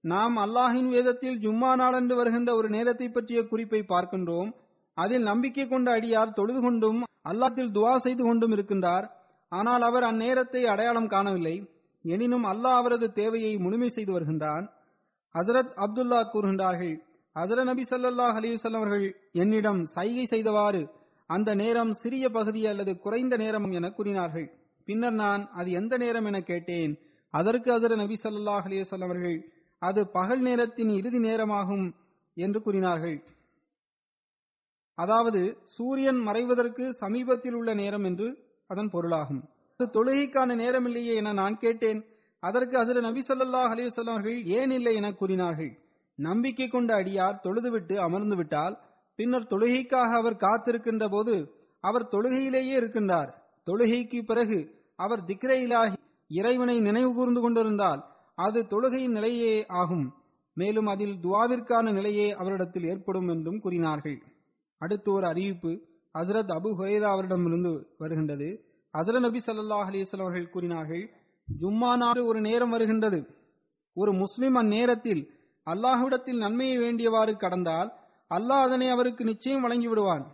நாம் 0.04 0.36
அல்லாஹின் 0.44 0.90
வேதத்தில் 0.96 1.38
ஜும்மா 1.44 1.72
நாளன்று 1.82 2.16
வருகின்ற 2.20 2.50
ஒரு 2.60 2.68
நேரத்தை 2.76 3.08
பற்றிய 3.10 3.40
குறிப்பை 3.52 3.82
பார்க்கின்றோம். 3.92 4.50
அதில் 4.98 5.26
நம்பிக்கை 5.30 5.66
கொண்ட 5.68 5.88
அடியார் 5.98 6.36
தொழுது 6.40 6.62
கொண்டும் 6.62 7.00
அல்லாத்தில் 7.32 7.72
துவா 7.78 7.94
செய்து 8.06 8.24
கொண்டும் 8.24 8.54
இருக்கின்றார். 8.56 9.06
ஆனால் 9.52 9.84
அவர் 9.90 10.06
அந்நேரத்தை 10.12 10.62
அடையாளம் 10.74 11.12
காணவில்லை. 11.14 11.56
எனினும் 12.06 12.46
அல்லாஹ் 12.52 12.80
அவரது 12.82 13.08
தேவையை 13.20 13.54
முழுமை 13.66 13.90
செய்து 13.90 14.12
வருகின்றான். 14.14 14.66
ஹசரத் 15.36 15.74
அப்துல்லா 15.86 16.20
கூறுகின்றார்கள் 16.34 16.96
ஹசர 17.36 17.60
நபி 17.70 17.84
சல்லாஹ் 17.92 18.36
அலைஹி 18.40 18.58
அவர்கள் 18.82 19.06
என்னிடம் 19.44 19.80
சைகை 19.96 20.26
செய்தவாறு 20.34 20.82
அந்த 21.30 21.50
நேரம் 21.62 21.94
சிறிய 22.02 22.26
பகுதி 22.30 22.62
அல்லது 22.72 22.94
குறைந்த 23.06 23.36
நேரம் 23.44 23.68
என 23.78 23.90
கூறினார்கள். 23.98 24.48
பின்னர் 24.86 25.14
நான் 25.14 25.50
அது 25.50 25.72
எந்த 25.72 25.98
நேரம் 25.98 26.26
என 26.26 26.42
கேட்டேன்? 26.42 26.94
அதற்கு 27.30 27.70
அதர் 27.80 27.96
நபி 27.96 28.16
சல்லாஹ் 28.24 28.66
அலைஹி 28.68 29.04
அவர்கள் 29.08 29.38
அது 29.82 30.08
பகல் 30.08 30.42
நேரத்தின் 30.42 30.90
இறுதி 30.90 31.20
நேரமாகும் 31.20 31.86
என்று 32.38 32.62
கூறினார்கள். 32.62 33.18
அதாவது 34.96 35.42
சூரியன் 35.64 36.22
மறைவதற்கு 36.28 36.94
சமீபத்தில் 36.94 37.54
உள்ள 37.54 37.74
நேரம் 37.74 38.04
என்று 38.04 38.28
அதன் 38.68 38.90
பொருளாகும். 38.90 39.44
அது 39.80 39.86
தொழுகைக்கான 39.94 40.56
நேரம் 40.56 40.86
இல்லையே 40.86 41.16
என 41.16 41.34
நான் 41.34 41.58
கேட்டேன். 41.58 42.06
அதற்கு 42.40 42.78
அதிர 42.78 43.02
நபி 43.02 43.22
ஸல்லல்லாஹு 43.28 43.72
அலிவசல்லம் 43.76 44.16
அவர்கள் 44.16 44.44
ஏன் 44.44 44.72
இல்லை? 44.72 44.96
என 44.96 45.14
கூறினார்கள். 45.14 45.72
நம்பிக்கை 46.20 46.68
கொண்ட 46.68 46.94
அடியார் 46.94 47.42
தொழுதுவிட்டு 47.44 47.96
அமர்ந்து 47.96 48.36
விட்டால் 48.36 48.76
பின்னர் 49.16 49.50
தொழுகைக்காக 49.50 50.12
அவர் 50.18 50.36
காத்திருக்கின்ற 50.36 51.10
போது 51.10 51.36
அவர் 51.80 52.12
தொழுகையிலேயே 52.12 52.76
இருக்கின்றார். 52.82 53.32
தொழுகைக்கு 53.68 54.20
பிறகு 54.26 54.58
அவர் 54.96 55.24
திக்ரையிலாகி 55.24 55.98
இறைவனை 56.28 56.80
நினைவு 56.80 57.14
கூர்ந்து 57.14 57.42
கொண்டிருந்தால் 57.42 58.02
அது 58.36 58.60
தொழுகையின் 58.70 59.16
நிலையே 59.18 59.66
ஆகும். 59.66 60.14
மேலும் 60.58 60.86
அதில் 60.86 61.16
துவாவிற்கான 61.24 61.92
நிலையே 61.92 62.32
அவரிடத்தில் 62.32 62.84
ஏற்படும் 62.84 63.28
என்றும் 63.28 63.60
கூறினார்கள். 63.60 64.18
அடுத்து 64.82 65.14
ஒரு 65.14 65.26
அறிவிப்பு 65.28 65.72
ஹசரத் 66.20 66.52
அபு 66.58 66.70
ஹுரேரா 66.80 67.10
அவரிடமிருந்து 67.12 67.88
வருகின்றது. 67.98 68.50
ஹசரத் 68.94 69.20
நபி 69.20 69.40
சல்லாஹ் 69.46 69.90
அலிஸ்வல் 69.92 70.22
அவர்கள் 70.22 70.50
கூறினார்கள் 70.50 71.04
ஜும்மா 71.62 71.92
நாடு 71.98 72.26
ஒரு 72.26 72.42
நேரம் 72.42 72.70
வருகின்றது. 72.70 73.20
ஒரு 73.94 74.14
முஸ்லிம் 74.14 74.56
அந்நேரத்தில் 74.56 75.24
அல்லாஹ்விடத்தில் 75.68 76.38
நன்மையை 76.38 76.78
வேண்டியவாறு 76.78 77.38
கடந்தால் 77.38 77.90
அல்லாஹ் 78.32 78.66
அதனை 78.68 78.90
அவருக்கு 78.90 79.24
நிச்சயம் 79.24 79.62
வழங்கி 79.62 79.88
விடுவான் 79.88 80.26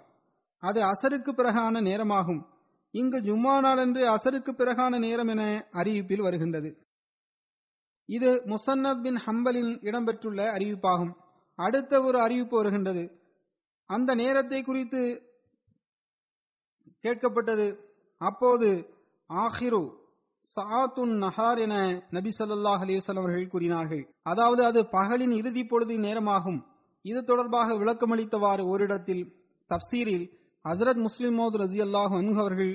அது 0.64 0.80
அசருக்கு 0.82 1.32
பிறகான 1.32 1.82
நேரமாகும். 1.82 2.42
இங்கு 2.92 3.20
ஜும்மா 3.20 3.60
நாள் 3.60 3.78
என்று 3.78 4.08
அசருக்கு 4.10 4.52
பிறகான 4.52 5.00
நேரம் 5.00 5.28
என 5.28 5.68
அறிவிப்பில் 5.72 6.22
வருகின்றது. 6.22 6.88
இது 8.06 8.44
முசன்னத் 8.46 9.02
பின் 9.02 9.16
ஹம்பலில் 9.16 9.74
இடம்பெற்றுள்ள 9.82 10.52
அறிவிப்பாகும். 10.58 11.14
அடுத்த 11.56 12.02
ஒரு 12.02 12.20
அறிவிப்பு 12.20 12.58
வருகின்றது. 12.58 13.20
அந்த 13.86 14.16
நேரத்தை 14.16 14.64
குறித்து 14.64 15.22
கேட்கப்பட்டது. 17.02 17.80
அப்போது 18.18 18.90
ஆஹிரு 19.30 19.98
சாத்துன் 20.56 21.14
நஹார் 21.26 21.60
என 21.60 22.08
நபி 22.10 22.30
சல்லாஹ் 22.40 22.84
அலைஹி 22.84 23.18
அவர்கள் 23.18 23.48
கூறினார்கள். 23.48 24.14
அதாவது 24.22 24.66
அது 24.66 24.84
பகலின் 24.84 25.32
இறுதி 25.32 25.64
பொழுது 25.64 25.98
நேரமாகும். 25.98 26.66
இது 27.02 27.24
தொடர்பாக 27.24 27.74
விளக்கமளித்தவாறு 27.74 28.62
ஓரிடத்தில் 28.62 29.36
தப்சீரில் 29.70 30.39
ஹசரத் 30.66 31.02
முஸ்லிம் 31.06 31.38
மோத் 31.40 31.58
ரசி 31.62 31.80
அல்லாஹ் 31.86 32.14
அவர்கள் 32.44 32.74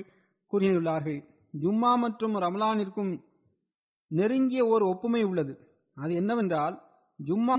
கூறியுள்ளார்கள் 0.51 1.19
ஜும்மா 1.53 1.91
மற்றும் 2.03 2.35
ரமலானிற்கும் 2.35 3.11
நெருங்கிய 4.11 4.61
ஓர் 4.65 4.83
ஒப்புமை 4.83 5.21
உள்ளது. 5.23 5.53
அது 5.97 6.13
என்னவென்றால் 6.13 6.75
ஜும்மா 7.19 7.55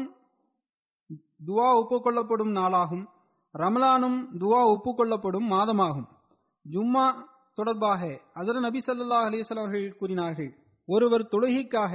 துவா 1.47 1.69
ஒப்புக்கொள்ளப்படும் 1.81 2.53
நாளாகும் 2.59 3.05
ரமலானும் 3.55 4.19
துவா 4.41 4.61
ஒப்புக்கொள்ளப்படும் 4.73 5.47
மாதமாகும். 5.55 6.09
ஜும்மா 6.67 7.07
தொடர்பாக 7.55 8.03
அதர 8.35 8.61
நபி 8.61 8.81
சல்லா 8.87 9.19
அலிஸ்வல் 9.29 9.63
அவர்கள் 9.63 9.97
கூறினார்கள் 9.97 10.51
ஒருவர் 10.89 11.31
தொழுகைக்காக 11.33 11.95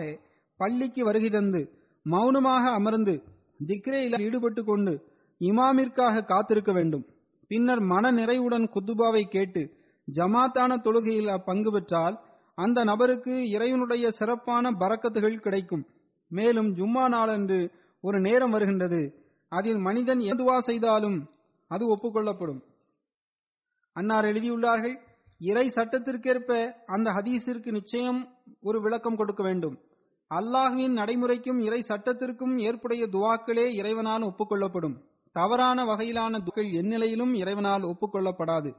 பள்ளிக்கு 0.59 1.01
வருகை 1.03 1.29
தந்து 1.29 1.61
மௌனமாக 2.05 2.63
அமர்ந்து 2.71 3.13
திக்ரேயில் 3.67 4.21
ஈடுபட்டு 4.25 4.61
கொண்டு 4.63 4.93
இமாமிற்காக 5.41 6.23
காத்திருக்க 6.23 6.71
வேண்டும். 6.71 7.05
பின்னர் 7.51 7.79
மன 7.79 8.11
நிறைவுடன் 8.11 8.65
குத்துபாவை 8.73 9.23
கேட்டு 9.23 9.61
ஜமாத்தான 10.07 10.75
தொழுகையில் 10.81 11.43
பங்கு 11.45 11.71
பெற்றால் 11.71 12.15
அந்த 12.55 12.83
நபருக்கு 12.83 13.49
இறைவனுடைய 13.49 14.11
சிறப்பான 14.11 14.71
பறக்கத்துகள் 14.71 15.35
கிடைக்கும். 15.39 15.83
மேலும் 16.27 16.75
ஜும்மா 16.75 17.09
நாளன்று 17.09 17.71
ஒரு 18.01 18.19
நேரம் 18.19 18.49
வருகின்றது. 18.49 19.01
அதில் 19.49 19.77
மனிதன் 19.77 20.19
எதுவா 20.19 20.57
செய்தாலும் 20.57 21.29
அது 21.67 21.83
ஒப்புக்கொள்ளப்படும். 21.95 22.61
அன்னார் 23.93 24.25
எழுதியுள்ளார்கள் 24.25 24.95
இறை 25.39 25.67
சட்டத்திற்கேற்ப 25.75 26.73
அந்த 26.85 27.11
ஹதீஸிற்கு 27.11 27.71
நிச்சயம் 27.71 28.33
ஒரு 28.61 28.81
விளக்கம் 28.81 29.15
கொடுக்க 29.15 29.43
வேண்டும். 29.43 29.77
அல்லாஹுவின் 30.31 30.97
நடைமுறைக்கும் 31.01 31.61
இறை 31.61 31.81
சட்டத்திற்கும் 31.81 32.57
ஏற்புடைய 32.57 33.05
துவாக்களே 33.05 33.67
இறைவனால் 33.75 34.29
ஒப்புக்கொள்ளப்படும். 34.31 34.97
தவறான 35.35 35.83
வகையிலான 35.85 36.43
துகள் 36.43 36.69
எந்நிலையிலும் 36.81 37.33
இறைவனால் 37.33 37.83
ஒப்புக்கொள்ளப்படாது. 37.83 38.71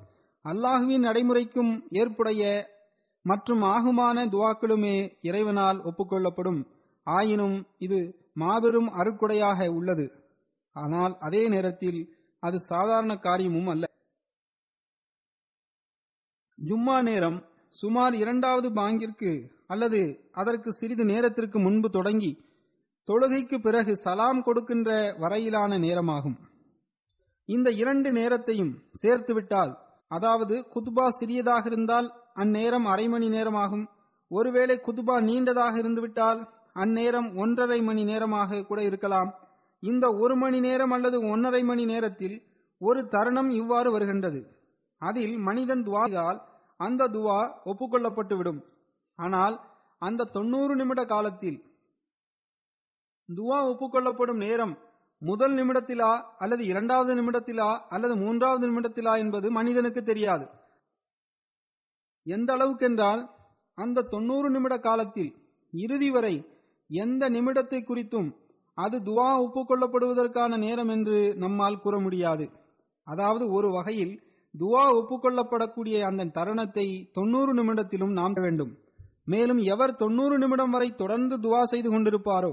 அல்லாஹுவின் 0.45 1.07
நடைமுறைக்கும் 1.09 1.73
ஏற்புடைய 1.91 2.43
மற்றும் 3.25 3.63
ஆகுமான 3.75 4.25
துவாக்களுமே 4.27 4.97
இறைவனால் 5.21 5.79
ஒப்புக்கொள்ளப்படும். 5.81 6.61
ஆயினும் 7.07 7.57
இது 7.79 8.01
மாபெரும் 8.33 8.91
அருக்குடையாக 8.91 9.69
உள்ளது. 9.73 10.07
ஆனால் 10.77 11.15
அதே 11.19 11.49
நேரத்தில் 11.49 12.01
அது 12.43 12.59
சாதாரண 12.61 13.13
காரியமும் 13.17 13.67
அல்ல. 13.67 13.85
ஜும்மா 16.59 16.97
நேரம் 17.03 17.39
சுமார் 17.77 18.15
இரண்டாவது 18.15 18.69
பாங்கிற்கு 18.71 19.31
அல்லது 19.67 20.01
அதற்கு 20.33 20.71
சிறிது 20.73 21.05
நேரத்திற்கு 21.05 21.59
முன்பு 21.59 21.89
தொடங்கி 21.91 22.33
தொழுகைக்கு 23.09 23.59
பிறகு 23.63 23.97
சலாம் 23.97 24.43
கொடுக்கின்ற 24.43 25.15
வரையிலான 25.19 25.79
நேரமாகும். 25.79 26.39
இந்த 27.45 27.71
இரண்டு 27.71 28.13
நேரத்தையும் 28.13 28.83
சேர்த்துவிட்டால் 29.03 29.79
அதாவது 30.09 30.67
குத்பா 30.75 31.09
சிறியதாக 31.09 31.67
இருந்தால் 31.67 32.09
அந்நேரம் 32.35 32.85
அரை 32.85 33.09
மணி 33.09 33.29
நேரமாகும். 33.29 33.89
ஒருவேளை 34.29 34.81
குத்பா 34.87 35.17
நீண்டதாக 35.21 35.75
இருந்துவிட்டால் 35.77 36.41
அந்நேரம் 36.73 37.37
ஒன்றரை 37.37 37.83
மணி 37.83 38.05
நேரமாக 38.05 38.63
கூட 38.63 38.83
இருக்கலாம். 38.83 39.35
இந்த 39.81 40.15
ஒரு 40.15 40.37
மணி 40.37 40.61
நேரம் 40.61 40.91
அல்லது 40.91 41.29
ஒன்றரை 41.29 41.63
மணி 41.63 41.85
நேரத்தில் 41.85 42.47
ஒரு 42.79 43.09
தருணம் 43.09 43.51
இவ்வாறு 43.51 43.91
வருகின்றது. 43.93 44.41
அதில் 44.99 45.37
மனிதன் 45.37 45.83
துவாதால் 45.83 46.39
அந்த 46.77 47.09
துவா 47.09 47.41
ஒப்புக்கொள்ளப்பட்டுவிடும். 47.65 48.61
ஆனால் 49.19 49.61
அந்த 49.99 50.25
தொண்ணூறு 50.25 50.77
நிமிட 50.77 51.05
காலத்தில் 51.05 51.59
துவா 53.37 53.59
ஒப்புக்கொள்ளப்படும் 53.71 54.43
நேரம் 54.47 54.75
முதல் 55.23 55.55
நிமிடத்திலா 55.55 56.11
அல்லது 56.39 56.63
இரண்டாவது 56.65 57.13
நிமிடத்திலா 57.15 57.69
அல்லது 57.89 58.15
மூன்றாவது 58.17 58.65
நிமிடத்திலா 58.71 59.13
என்பது 59.19 59.51
மனிதனுக்கு 59.51 60.03
தெரியாது. 60.03 60.47
எந்த 62.27 62.51
அளவுக்கென்றால் 62.57 63.23
அந்த 63.79 64.07
தொண்ணூறு 64.15 64.49
நிமிட 64.51 64.75
காலத்தில் 64.79 65.31
இறுதி 65.73 66.11
வரை 66.11 66.35
எந்த 66.91 67.29
நிமிடத்தை 67.31 67.81
குறித்தும் 67.83 68.29
அது 68.79 68.97
துவா 68.99 69.29
ஒப்புக்கொள்ளப்படுவதற்கான 69.45 70.59
நேரம் 70.59 70.89
என்று 70.89 71.19
நம்மால் 71.37 71.81
கூற 71.81 71.95
முடியாது. 72.01 72.45
அதாவது 73.07 73.45
ஒரு 73.51 73.69
வகையில் 73.71 74.15
துவா 74.55 74.85
ஒப்புக்கொள்ளப்படக்கூடிய 74.99 75.97
அந்த 76.01 76.31
தருணத்தை 76.39 76.87
தொண்ணூறு 77.13 77.53
நிமிடத்திலும் 77.55 78.13
நாம் 78.13 78.37
வேண்டும். 78.45 78.73
மேலும் 79.25 79.61
எவர் 79.73 79.95
தொண்ணூறு 79.97 80.37
நிமிடம் 80.39 80.71
வரை 80.71 80.89
தொடர்ந்து 80.95 81.35
துவா 81.37 81.63
செய்து 81.63 81.89
கொண்டிருப்பாரோ 81.91 82.53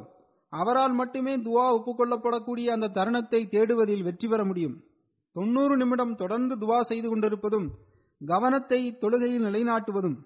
அவரால் 0.49 0.93
மட்டுமே 0.93 1.37
துவா 1.37 1.65
ஒப்புக்கொள்ளப்படக்கூடிய 1.77 2.67
அந்த 2.75 2.87
தருணத்தை 2.87 3.47
தேடுவதில் 3.47 4.03
வெற்றி 4.03 4.27
பெற 4.27 4.45
முடியும். 4.45 4.83
தொண்ணூறு 5.31 5.77
நிமிடம் 5.77 6.15
தொடர்ந்து 6.15 6.55
துவா 6.55 6.81
செய்து 6.81 7.09
கொண்டிருப்பதும் 7.09 7.67
கவனத்தை 8.21 8.97
தொழுகையில் 9.01 9.45
நிலைநாட்டுவதும் 9.47 10.17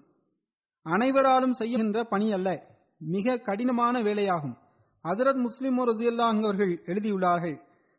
அனைவராலும் 0.82 1.52
செய்கின்ற 1.52 2.04
பணி 2.04 2.32
அல்ல 2.32 2.48
மிக 2.98 3.36
கடினமான 3.38 4.02
வேலையாகும். 4.02 4.56
ஹசரத் 5.04 5.40
முஸ்லிம் 5.46 5.78
ரசியல்லா 5.78 6.26
அவர்கள் 6.42 6.82
எழுதியுள்ளார்கள் 6.86 7.56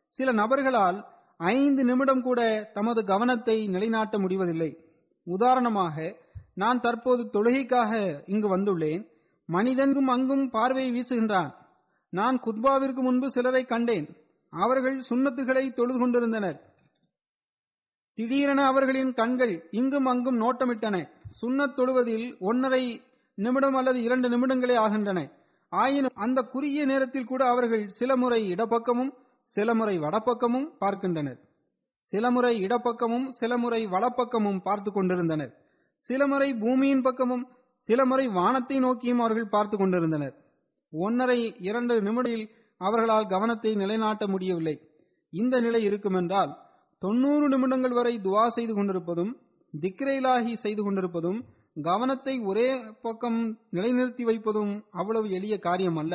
சில 0.07 0.31
நபர்களால் 0.31 0.97
ஐந்து 1.37 1.83
நிமிடம் 1.83 2.21
கூட 2.21 2.69
தமது 2.73 3.05
கவனத்தை 3.05 3.67
நிலைநாட்ட 3.67 4.19
முடிவதில்லை. 4.19 4.77
உதாரணமாக 5.27 5.95
நான் 6.53 6.79
தற்போது 6.79 7.29
தொழுகைக்காக 7.33 7.91
இங்கு 8.25 8.57
வந்துள்ளேன் 8.57 9.03
மனிதனும் 9.49 10.07
அங்கும் 10.07 10.49
பார்வையை 10.49 10.91
வீசுகின்றான். 10.91 11.51
நான் 12.09 12.41
குத்பாவிற்கு 12.41 13.01
முன்பு 13.01 13.31
சிலரை 13.31 13.65
கண்டேன். 13.65 14.07
அவர்கள் 14.49 15.01
சுண்ணத்துகளை 15.09 15.73
தொழுது 15.73 15.99
கொண்டிருந்தனர் 15.99 16.73
திடீரென 18.13 18.65
அவர்களின் 18.65 19.13
கண்கள் 19.13 19.67
இங்கும் 19.71 20.05
அங்கும் 20.05 20.41
நோட்டமிட்டன. 20.41 21.09
சுண்ணத் 21.41 21.75
தொழுவதில் 21.75 22.39
ஒன்றரை 22.39 23.01
நிமிடம் 23.35 23.73
அல்லது 23.73 24.01
இரண்டு 24.01 24.29
நிமிடங்களே 24.29 24.75
ஆகின்றன. 24.75 25.31
ஆயினும் 25.69 26.15
அந்த 26.15 26.41
குறுகிய 26.41 26.85
நேரத்தில் 26.85 27.25
கூட 27.25 27.47
அவர்கள் 27.49 27.89
சில 27.89 28.15
முறை 28.15 28.53
இடப்பக்கமும் 28.53 29.11
சில 29.41 29.73
முறை 29.73 29.99
வடப்பக்கமும் 29.99 30.67
பார்க்கின்றனர். 30.77 31.39
சில 31.99 32.31
முறை 32.31 32.61
இடப்பக்கமும் 32.61 33.29
சில 33.29 33.57
முறை 33.57 33.87
வலப்பக்கமும் 33.87 34.61
பார்த்து 34.63 34.91
கொண்டிருந்தனர். 34.91 35.53
சில 35.95 36.27
முறை 36.27 36.53
பூமியின் 36.53 37.01
பக்கமும் 37.01 37.47
சில 37.77 38.05
முறை 38.05 38.27
வானத்தை 38.27 38.79
நோக்கியும் 38.79 39.19
அவர்கள் 39.19 39.49
பார்த்து 39.49 39.77
கொண்டிருந்தனர். 39.77 40.44
ஒன்னரை 40.93 41.39
இரண்டு 41.67 41.95
நிமிடத்தில் 42.01 42.45
அவர்களால் 42.81 43.31
கவனத்தை 43.33 43.71
நிலைநாட்ட 43.75 44.23
முடியவில்லை. 44.27 44.75
இந்த 45.33 45.55
நிலை 45.59 45.81
இருக்குமென்றால் 45.89 46.51
தொண்ணூறு 47.01 47.45
நிமிடங்கள் 47.53 47.95
வரை 47.97 48.13
துவா 48.25 48.45
செய்து 48.47 48.73
கொண்டிருப்பதும் 48.75 49.31
திக்ரைலாகி 49.73 50.53
செய்து 50.55 50.81
கொண்டிருப்பதும் 50.83 51.39
கவனத்தை 51.81 52.35
ஒரே 52.49 52.67
பக்கம் 53.01 53.39
நிலைநிறுத்தி 53.71 54.23
வைப்பதும் 54.23 54.73
அவ்வளவு 54.91 55.27
எளிய 55.29 55.55
காரியம் 55.57 55.97
அல்ல 56.01 56.13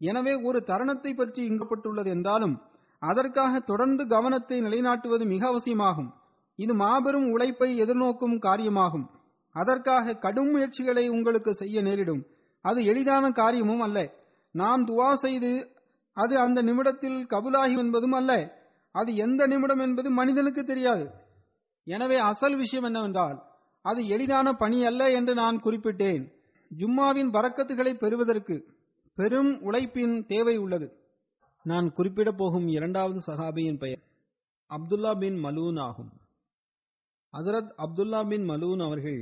எனவே 0.00 0.32
ஒரு 0.48 0.58
தருணத்தை 0.70 1.12
பற்றி 1.14 1.42
இங்கப்பட்டுள்ளது 1.50 2.10
என்றாலும் 2.14 2.54
அதற்காக 3.02 3.60
தொடர்ந்து 3.70 4.02
கவனத்தை 4.06 4.56
நிலைநாட்டுவது 4.60 5.24
மிக 5.32 5.42
அவசியமாகும். 5.46 6.08
இது 6.58 6.74
மாபெரும் 6.74 7.26
உழைப்பை 7.34 7.68
எதிர்நோக்கும் 7.82 8.36
காரியமாகும். 8.46 9.06
அதற்காக 9.54 10.14
கடும் 10.24 10.50
முயற்சிகளை 10.50 11.04
உங்களுக்கு 11.08 11.52
செய்ய 11.54 11.82
நேரிடும். 11.82 12.22
அது 12.68 12.80
எளிதான 12.84 13.24
காரியமும் 13.30 13.80
அல்ல. 13.80 13.98
நாம் 14.54 14.86
துவா 14.86 15.10
செய்து 15.14 15.50
அது 16.16 16.34
அந்த 16.38 16.60
நிமிடத்தில் 16.62 17.18
கபுலாகி 17.26 17.76
என்பதும் 17.78 18.12
அல்ல. 18.12 18.32
அது 18.94 19.10
எந்த 19.16 19.46
நிமிடம் 19.46 19.78
என்பது 19.78 20.08
மனிதனுக்கு 20.10 20.62
தெரியாது. 20.64 21.04
எனவே 21.86 22.16
அசல் 22.30 22.56
விஷயம் 22.56 22.84
என்னவென்றால் 22.84 23.38
அது 23.84 24.00
எளிதான 24.06 24.52
பணி 24.52 24.78
அல்ல 24.84 25.02
என்று 25.10 25.34
நான் 25.34 25.62
குறிப்பிட்டேன். 25.62 26.24
ஜும்மாவின் 26.78 27.30
வரக்கத்துகளை 27.36 27.92
பெறுவதற்கு 27.94 28.56
பெரும் 29.18 29.52
உழைப்பின் 29.62 30.14
தேவை 30.26 30.56
உள்ளது. 30.56 30.88
நான் 31.64 31.88
குறிப்பிடப் 31.92 32.38
போகும் 32.38 32.66
இரண்டாவது 32.68 33.20
சஹாபியின் 33.26 33.78
பெயர் 33.78 34.02
அப்துல்லா 34.70 35.12
பின் 35.18 35.38
மலூன் 35.44 35.78
ஆகும். 35.80 36.10
ஹசரத் 37.32 37.72
அப்துல்லா 37.78 38.20
பின் 38.28 38.44
மலூன் 38.48 38.82
அவர்கள் 38.86 39.20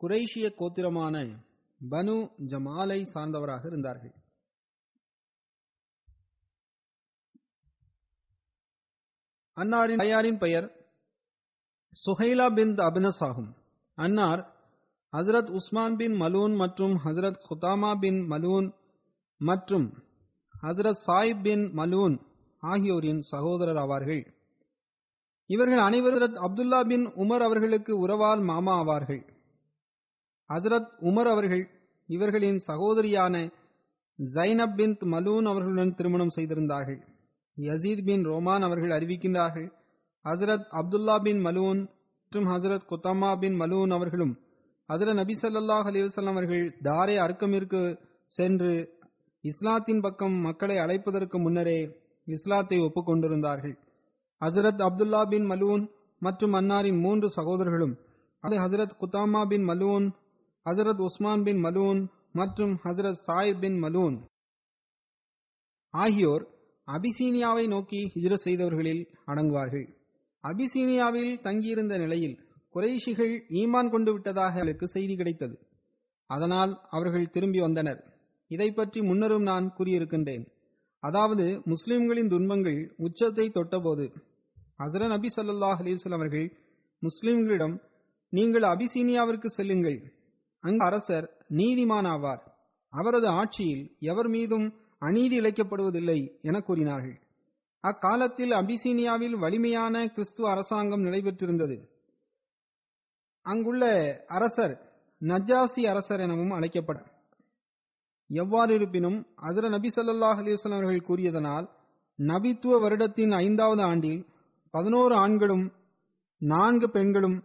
குறைஷிய 0.00 0.46
கோத்திரமான 0.54 1.16
பனு 1.80 2.30
ஜமாலை 2.48 3.06
சார்ந்தவராக 3.14 3.66
இருந்தார்கள். 3.66 4.14
அன்னாரின் 9.56 9.96
தாயாரின் 9.96 10.38
பெயர் 10.38 10.88
சுஹைலா 12.06 12.54
பின் 12.54 12.74
அபினஸ் 12.74 13.22
ஆகும். 13.22 13.54
அன்னார் 13.94 14.54
ஹசரத் 15.12 15.50
உஸ்மான் 15.50 15.96
பின் 15.96 16.12
மலூன் 16.12 16.56
மற்றும் 16.56 16.98
ஹசரத் 17.04 17.40
குதாமா 17.50 17.98
பின் 17.98 18.30
மலூன் 18.30 18.74
மற்றும் 19.38 19.92
ஹசரத் 20.62 21.00
சாயிப் 21.06 21.42
பின் 21.42 21.72
மலூன் 21.76 22.26
ஆகியோரின் 22.58 23.20
சகோதரர் 23.20 23.76
ஆவார்கள். 23.76 24.34
இவர்கள் 25.46 25.78
அனைவரும் 25.78 26.34
அப்துல்லா 26.34 26.88
பின் 26.88 27.06
உமர் 27.06 27.42
அவர்களுக்கு 27.42 28.06
உறவால் 28.06 28.44
மாமா 28.44 28.82
ஆவார்கள். 28.82 29.35
ஹசரத் 30.50 30.90
உமர் 31.00 31.30
அவர்கள் 31.30 31.62
இவர்களின் 32.08 32.58
சகோதரியான 32.66 33.34
ஜைனப் 34.18 34.74
பின் 34.74 34.96
மலூன் 35.04 35.46
அவர்களுடன் 35.46 35.94
திருமணம் 35.94 36.34
செய்திருந்தார்கள். 36.36 37.00
யசீத் 37.56 38.04
பின் 38.04 38.24
ரோமான் 38.24 38.62
அவர்கள் 38.62 38.90
அறிவிக்கின்றார்கள் 38.90 39.68
ஹசரத் 40.24 40.66
அப்துல்லா 40.70 41.16
பின் 41.22 41.40
மலூன் 41.44 41.80
மற்றும் 42.22 42.46
ஹசரத் 42.46 42.86
குத்தம்மா 42.90 43.38
பின் 43.38 43.60
மலூன் 43.60 43.90
அவர்களும் 43.90 44.34
ஹசரத் 44.88 45.14
நபி 45.14 45.34
சல்லாஹ் 45.42 45.88
அலிவசல்லாம் 45.90 46.36
அவர்கள் 46.36 46.64
தாரே 46.82 47.16
அர்க்கமிற்கு 47.16 47.80
சென்று 48.26 48.72
இஸ்லாத்தின் 49.44 50.00
பக்கம் 50.00 50.36
மக்களை 50.40 50.76
அழைப்பதற்கு 50.76 51.38
முன்னரே 51.38 51.78
இஸ்லாத்தை 52.24 52.78
ஒப்புக்கொண்டிருந்தார்கள். 52.78 53.74
ஹசரத் 54.40 54.82
அப்துல்லா 54.88 55.28
பின் 55.28 55.46
மலூன் 55.50 55.84
மற்றும் 56.22 56.52
அன்னாரின் 56.52 57.00
மூன்று 57.00 57.30
சகோதரர்களும் 57.30 57.94
அது 58.40 58.56
ஹசரத் 58.56 58.96
குத்தாமா 59.00 59.42
பின் 59.46 59.68
மலூன் 59.68 60.06
ஹசரத் 60.66 61.00
உஸ்மான் 61.00 61.42
பின் 61.42 61.64
மலூன் 61.64 62.06
மற்றும் 62.32 62.78
ஹசரத் 62.84 63.20
சாயிப் 63.26 63.58
பின் 63.58 63.82
மலூன். 63.82 64.22
ஆகியோர் 65.90 66.48
அபிசீனியாவை 66.86 67.68
நோக்கி 67.68 68.10
ஹிஜ்ரத் 68.14 68.42
செய்தவர்களில் 68.44 69.06
அடங்குவார்கள். 69.26 69.86
அபிசீனியாவில் 70.42 71.40
தங்கியிருந்த 71.40 71.98
நிலையில் 71.98 72.38
குறைஷிகள் 72.74 73.42
ஈமான் 73.48 73.90
கொண்டு 73.90 74.12
விட்டதாக 74.12 74.52
அவர்களுக்கு 74.52 74.88
செய்தி 74.88 75.16
கிடைத்தது. 75.16 75.58
அதனால் 76.26 76.80
அவர்கள் 76.90 77.30
திரும்பி 77.30 77.60
வந்தனர். 77.60 78.14
இதை 78.48 78.70
பற்றி 78.70 79.00
முன்னரும் 79.00 79.42
நான் 79.42 79.74
கூறியிருக்கின்றேன். 79.78 80.46
அதாவது 80.98 81.62
முஸ்லிம்களின் 81.64 82.28
துன்பங்கள் 82.28 82.94
உச்சத்தை 82.96 83.48
தொட்டபோது 83.48 84.14
ஹசரத் 84.78 85.08
நபி 85.08 85.28
சல்லாஹ் 85.36 85.80
அலைஹி 85.82 86.12
அவர்கள் 86.12 86.52
முஸ்லிம்களிடம் 87.02 87.80
நீங்கள் 88.30 88.62
அபிசீனியாவிற்கு 88.62 89.46
செல்லுங்கள். 89.46 90.12
அங்கு 90.66 90.84
அரசர் 90.84 91.26
நீதிமான் 91.50 92.08
ஆவார் 92.14 92.42
அவரது 92.92 93.28
ஆட்சியில் 93.40 93.84
எவர் 94.10 94.28
மீதும் 94.28 94.66
அநீதி 94.98 95.36
இழைக்கப்படுவதில்லை 95.40 96.18
என 96.42 96.56
கூறினார்கள். 96.60 97.16
அக்காலத்தில் 97.84 98.52
அபிசீனியாவில் 98.52 99.36
வலிமையான 99.38 99.94
கிறிஸ்துவ 100.06 100.46
அரசாங்கம் 100.50 101.04
நிலைபெற்றிருந்தது 101.04 101.76
அங்குள்ள 103.46 103.84
அரசர் 104.28 104.74
நஜாசி 105.20 105.82
அரசர் 105.92 106.20
எனவும் 106.20 106.50
அழைக்கப்படும் 106.50 107.10
எவ்வாறு 108.30 108.72
இருப்பினும் 108.74 109.18
அதிர 109.48 109.68
நபி 109.68 109.88
சல்லாஹ் 109.96 110.40
அலிவசன் 110.42 110.76
அவர்கள் 110.76 111.06
கூறியதனால் 111.08 111.66
நபித்துவ 112.18 112.78
வருடத்தின் 112.84 113.32
ஐந்தாவது 113.36 113.82
ஆண்டில் 113.82 114.22
பதினோரு 114.74 115.14
ஆண்களும் 115.14 115.66
நான்கு 116.42 116.88
பெண்களும் 116.90 117.38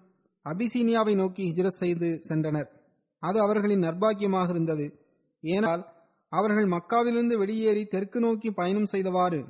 அபிசீனியாவை 0.46 1.14
நோக்கி 1.16 1.44
ஹிஜ்ரத் 1.50 1.80
செய்து 1.82 2.10
சென்றனர். 2.30 2.70
அது 3.22 3.42
அவர்களின் 3.42 3.80
நர்பாக்கியமாக 3.80 4.50
இருந்தது. 4.50 5.00
ஏனால் 5.42 5.84
அவர்கள் 6.30 6.68
மக்காவிலிருந்து 6.68 7.38
வெளியேறி 7.38 7.86
தெற்கு 7.86 8.20
நோக்கி 8.20 8.52
பயணம் 8.52 8.86
செய்தவாறு 8.86 9.46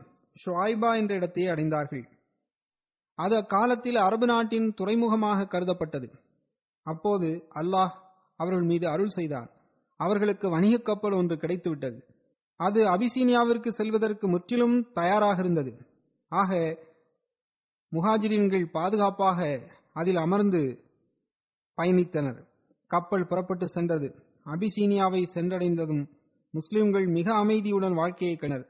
ஷுவாய்பா 0.45 0.97
என்ற 0.97 1.15
இடத்தை 1.15 1.43
அடைந்தார்கள். 1.43 2.05
அது 3.15 3.35
அக்காலத்தில் 3.35 3.95
அரபு 3.95 4.25
நாட்டின் 4.25 4.73
துறைமுகமாக 4.73 5.43
கருதப்பட்டது. 5.43 6.09
அப்போது 6.83 7.47
அல்லாஹ் 7.55 7.91
அவர்கள் 8.35 8.63
மீது 8.63 8.89
அருள் 8.89 9.07
செய்தார். 9.07 9.49
அவர்களுக்கு 9.97 10.49
வணிகக் 10.49 10.85
கப்பல் 10.85 11.11
ஒன்று 11.11 11.35
கிடைத்துவிட்டது. 11.35 11.99
அது 12.55 12.85
அபிசீனியாவிற்கு 12.85 13.67
செல்வதற்கு 13.67 14.29
முற்றிலும் 14.29 14.91
தயாராக 14.93 15.39
இருந்தது. 15.39 15.77
ஆக 16.29 16.77
முஹாஜிரின்கள் 17.91 18.65
பாதுகாப்பாக 18.71 19.59
அதில் 19.93 20.15
அமர்ந்து 20.15 20.83
பயணித்தனர். 21.77 22.49
கப்பல் 22.93 23.27
புறப்பட்டு 23.27 23.67
சென்றது. 23.67 24.07
அபிசீனியாவை 24.45 25.21
சென்றடைந்ததும் 25.35 26.03
முஸ்லிம்கள் 26.53 27.07
மிக 27.07 27.27
அமைதியுடன் 27.33 27.93
வாழ்க்கையை 27.93 28.35
கணர் 28.37 28.65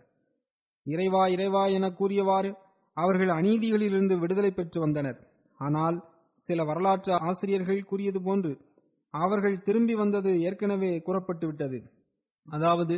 இறைவா 0.86 1.24
இறைவா 1.28 1.63
என 1.67 1.86
கூறியவாறு 1.91 2.51
அவர்கள் 2.97 3.32
அநீதிகளிலிருந்து 3.39 4.15
விடுதலை 4.19 4.51
பெற்று 4.51 4.80
வந்தனர். 4.80 5.19
ஆனால் 5.59 5.97
சில 6.45 6.63
வரலாற்று 6.63 7.11
ஆசிரியர்கள் 7.30 7.82
கூறியது 7.84 8.19
போன்று 8.22 8.51
அவர்கள் 9.13 9.57
திரும்பி 9.61 9.95
வந்தது 9.95 10.32
ஏற்கனவே 10.41 10.91
கூறப்பட்டு 10.99 11.45
விட்டது. 11.47 11.80
அதாவது 12.47 12.95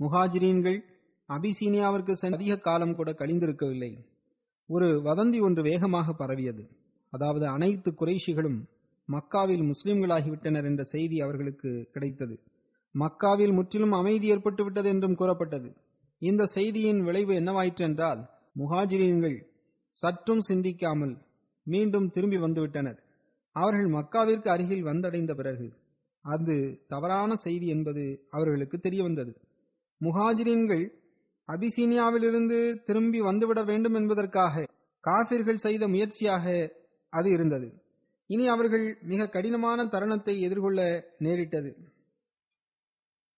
முஹாஜிரீன்கள் 0.00 0.78
அபிசீனியாவிற்கு 1.28 2.12
அதிக 2.34 2.52
காலம் 2.58 2.94
கூட 2.94 3.10
கழிந்திருக்கவில்லை. 3.12 3.90
ஒரு 4.70 4.88
வதந்தி 5.08 5.38
ஒன்று 5.42 5.62
வேகமாக 5.62 6.12
பரவியது. 6.12 6.64
அதாவது 7.12 7.46
அனைத்து 7.46 7.90
குறைஷிகளும் 8.00 8.58
மக்காவில் 9.10 9.64
முஸ்லிம்களாகிவிட்டனர் 9.70 10.66
என்ற 10.70 10.82
செய்தி 10.84 11.16
அவர்களுக்கு 11.20 11.70
கிடைத்தது. 11.92 12.34
மக்காவில் 12.94 13.52
முற்றிலும் 13.52 13.92
அமைதி 13.92 14.26
ஏற்பட்டுவிட்டது 14.34 14.88
என்றும் 14.94 15.14
கூறப்பட்டது. 15.14 15.68
இந்த 16.22 16.42
செய்தியின் 16.46 17.00
விளைவு 17.00 17.32
என்னவாயிற்று 17.34 17.84
என்றால் 17.84 18.20
முஹாஜிரீன்கள் 18.56 19.36
சற்றும் 19.98 20.40
சிந்திக்காமல் 20.40 21.14
மீண்டும் 21.66 22.08
திரும்பி 22.10 22.38
வந்துவிட்டனர். 22.38 22.98
அவர்கள் 23.56 23.88
மக்காவிற்கு 23.88 24.48
அருகில் 24.48 24.84
வந்தடைந்த 24.84 25.32
பிறகு 25.34 25.68
அது 26.24 26.56
தவறான 26.86 27.30
செய்தி 27.36 27.66
என்பது 27.66 28.02
அவர்களுக்கு 28.30 28.76
தெரிய 28.80 29.02
வந்தது 29.02 29.32
முஹாஜிரீன்கள் 30.00 30.84
அபிசீனியாவிலிருந்து 31.48 32.58
திரும்பி 32.84 33.20
வந்துவிட 33.20 33.60
வேண்டும் 33.64 33.94
என்பதற்காக 33.94 34.64
காபிர்கள் 35.04 35.64
செய்த 35.66 35.84
முயற்சியாக 35.88 36.44
அது 37.12 37.28
இருந்தது. 37.30 37.68
இனி 38.32 38.46
அவர்கள் 38.48 38.98
மிக 39.02 39.28
கடினமான 39.28 39.84
தருணத்தை 39.84 40.40
எதிர்கொள்ள 40.40 41.04
நேரிட்டது. 41.18 41.70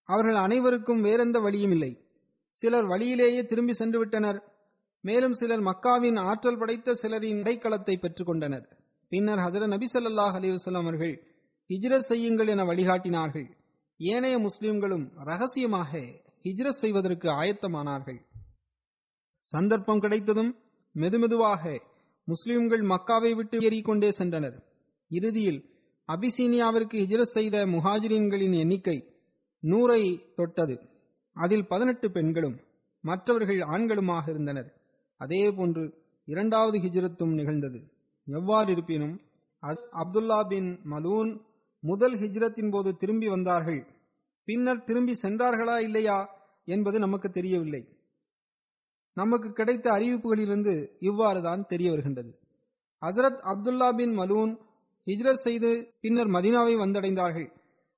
அவர்கள் 0.09 0.35
அனைவருக்கும் 0.35 1.01
வேறெந்த 1.01 1.39
வழியும் 1.39 1.71
இல்லை. 1.71 1.93
சிலர் 2.51 2.87
வழியிலேயே 2.87 3.47
திரும்பி 3.47 3.73
சென்று 3.73 3.99
விட்டனர் 3.99 4.39
மேலும் 5.01 5.33
சிலர் 5.33 5.61
மக்காவின் 5.61 6.19
ஆற்றல் 6.21 6.59
படைத்த 6.59 6.95
சிலரின் 6.95 7.41
இடைக்களத்தை 7.43 7.95
பெற்றுக்கொண்டனர். 8.03 8.67
பின்னர் 9.09 9.39
ஹசரத் 9.39 9.67
நபி 9.67 9.87
சல்லாஹ் 9.93 10.37
அலிவசல்லாம் 10.39 10.87
அவர்கள் 10.87 11.15
ஹிஜ்ரத் 11.69 12.09
செய்யுங்கள் 12.11 12.47
என 12.47 12.65
வழிகாட்டினார்கள். 12.65 13.49
ஏனைய 13.99 14.39
முஸ்லிம்களும் 14.39 15.07
ரகசியமாக 15.25 15.99
ஹிஜ்ரத் 16.43 16.81
செய்வதற்கு 16.83 17.29
ஆயத்தமானார்கள். 17.29 18.21
சந்தர்ப்பம் 19.41 20.01
கிடைத்ததும் 20.01 20.53
மெதுமெதுவாக 20.95 21.81
முஸ்லிம்கள் 22.25 22.81
மக்காவை 22.81 23.33
விட்டு 23.35 23.59
ஏறிக்கொண்டே 23.59 24.11
சென்றனர். 24.19 24.59
இறுதியில் 25.17 25.61
அபிசீனியாவிற்கு 26.09 26.97
ஹிஜ்ரத் 27.03 27.35
செய்த 27.37 27.57
முஹாஜிரின்களின் 27.67 28.57
எண்ணிக்கை 28.59 28.97
நூறை 29.63 30.03
தொட்டது. 30.35 30.77
அதில் 31.37 31.67
பதினெட்டு 31.67 32.07
பெண்களும் 32.11 32.57
மற்றவர்கள் 33.05 33.61
ஆண்களுமாக 33.75 34.25
இருந்தனர். 34.29 34.69
அதேபோன்று 35.21 35.85
இரண்டாவது 36.29 36.77
ஹிஜ்ரத்தும் 36.79 37.35
நிகழ்ந்தது. 37.35 37.81
எவ்வாறு 38.27 38.69
இருப்பினும் 38.73 39.15
அப்துல்லா 40.03 40.41
பின் 40.49 40.71
மலூன் 40.93 41.31
முதல் 41.83 42.17
ஹிஜ்ரத்தின் 42.21 42.71
போது 42.71 42.91
திரும்பி 42.97 43.29
வந்தார்கள். 43.29 43.81
பின்னர் 44.49 44.85
திரும்பி 44.85 45.15
சென்றார்களா 45.23 45.77
இல்லையா 45.81 46.19
என்பது 46.65 46.99
நமக்கு 46.99 47.29
தெரியவில்லை. 47.31 47.83
நமக்கு 49.17 49.49
கிடைத்த 49.53 49.87
அறிவிப்புகளிலிருந்து 49.91 50.75
இவ்வாறுதான் 51.01 51.63
தெரிய 51.73 51.89
வருகின்றது. 51.91 52.33
ஹசரத் 53.03 53.41
அப்துல்லா 53.53 53.89
பின் 53.97 54.15
மலூன் 54.19 54.53
ஹிஜ்ரத் 55.07 55.45
செய்து 55.47 55.71
பின்னர் 56.03 56.31
மதீனாவை 56.37 56.75
வந்தடைந்தார்கள். 56.83 57.49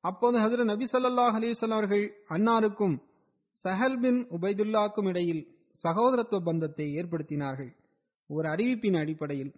அப்போது 0.04 0.36
ஹசரத் 0.44 0.70
நபி 0.72 0.86
ஸல்லல்லாஹு 0.92 1.36
அலைஹி 1.38 1.54
அவர்கள் 1.76 2.04
அன்னாருக்கும் 2.34 2.94
சஹல் 3.58 3.98
பின் 4.02 4.20
உபைதுல்லாக்கும் 4.36 5.08
இடையில் 5.10 5.42
சகோதரத்துவ 5.76 6.40
பந்தத்தை 6.48 6.86
ஏற்படுத்தினார்கள். 7.00 7.70
ஒரு 8.30 8.46
அறிவிப்பின் 8.54 8.98
அடிப்படையில் 9.02 9.52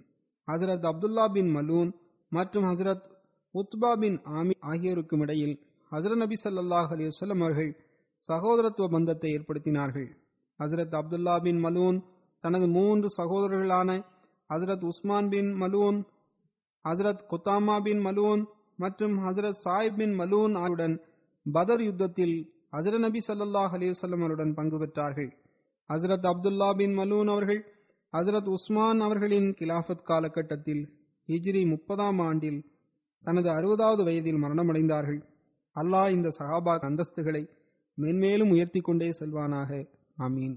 ஹசரத் 0.48 0.86
அப்துல்லா 0.90 1.24
பின் 1.36 1.50
மலூன் 1.56 1.90
மற்றும் 2.32 2.66
ஹசரத் 2.70 3.04
உத்பா 3.54 3.92
பின் 4.02 4.18
ஆமி 4.38 4.54
ஆகியோருக்கும் 4.70 5.22
இடையில் 5.24 5.54
ஹசரத் 5.92 6.22
நபி 6.22 6.36
சல்லாஹ் 6.44 6.90
அலைஹி 6.94 7.08
வஸல்லம் 7.12 7.42
அவர்கள் 7.44 7.70
சகோதரத்துவ 8.24 8.86
பந்தத்தை 8.94 9.30
ஏற்படுத்தினார்கள். 9.36 10.08
ஹசரத் 10.60 10.94
அப்துல்லா 11.00 11.36
பின் 11.46 11.60
மலூன் 11.64 11.98
தனது 12.44 12.66
மூன்று 12.76 13.08
சகோதரர்களான 13.18 13.90
ஹசரத் 14.50 14.84
உஸ்மான் 14.90 15.28
பின் 15.28 15.50
மலூன் 15.62 15.98
ஹசரத் 16.86 17.24
குத்தாமா 17.30 17.82
பின் 17.82 17.98
மலூன் 17.98 18.42
மற்றும் 18.76 19.18
ஹசரத் 19.18 19.60
சாயிப் 19.64 19.96
பின் 19.96 20.18
மலூன் 20.18 20.54
ஆகியோருடன் 20.54 21.00
பதர் 21.52 21.82
யுத்தத்தில் 21.82 22.36
ஹசரத் 22.72 22.98
நபி 22.98 23.20
சல்லாஹ் 23.28 23.74
அலிவசல்லம் 23.76 24.18
அவருடன் 24.18 24.54
பங்கு 24.54 24.78
பெற்றார்கள். 24.78 25.30
ஹசரத் 25.88 26.26
அப்துல்லா 26.32 26.76
பின் 26.76 26.98
மலூன் 26.98 27.30
அவர்கள் 27.30 27.60
ஹசரத் 28.12 28.48
உஸ்மான் 28.48 29.00
அவர்களின் 29.00 29.54
கிலாஃபத் 29.58 30.02
காலகட்டத்தில் 30.02 30.82
ஹிஜ்ரி 31.28 31.66
முப்பதாம் 31.68 32.18
ஆண்டில் 32.18 32.60
தனது 33.24 33.48
அறுபதாவது 33.50 34.04
வயதில் 34.04 34.42
மரணமடைந்தார்கள். 34.42 35.20
அல்லாஹ் 35.76 36.10
இந்த 36.10 36.28
சஹாபா 36.38 36.74
அந்தஸ்துகளை 36.88 37.42
மென்மேலும் 37.98 38.50
உயர்த்தி 38.50 38.80
கொண்டே 38.80 39.08
செல்வானாக. 39.08 39.86
ஆமீன். 40.18 40.56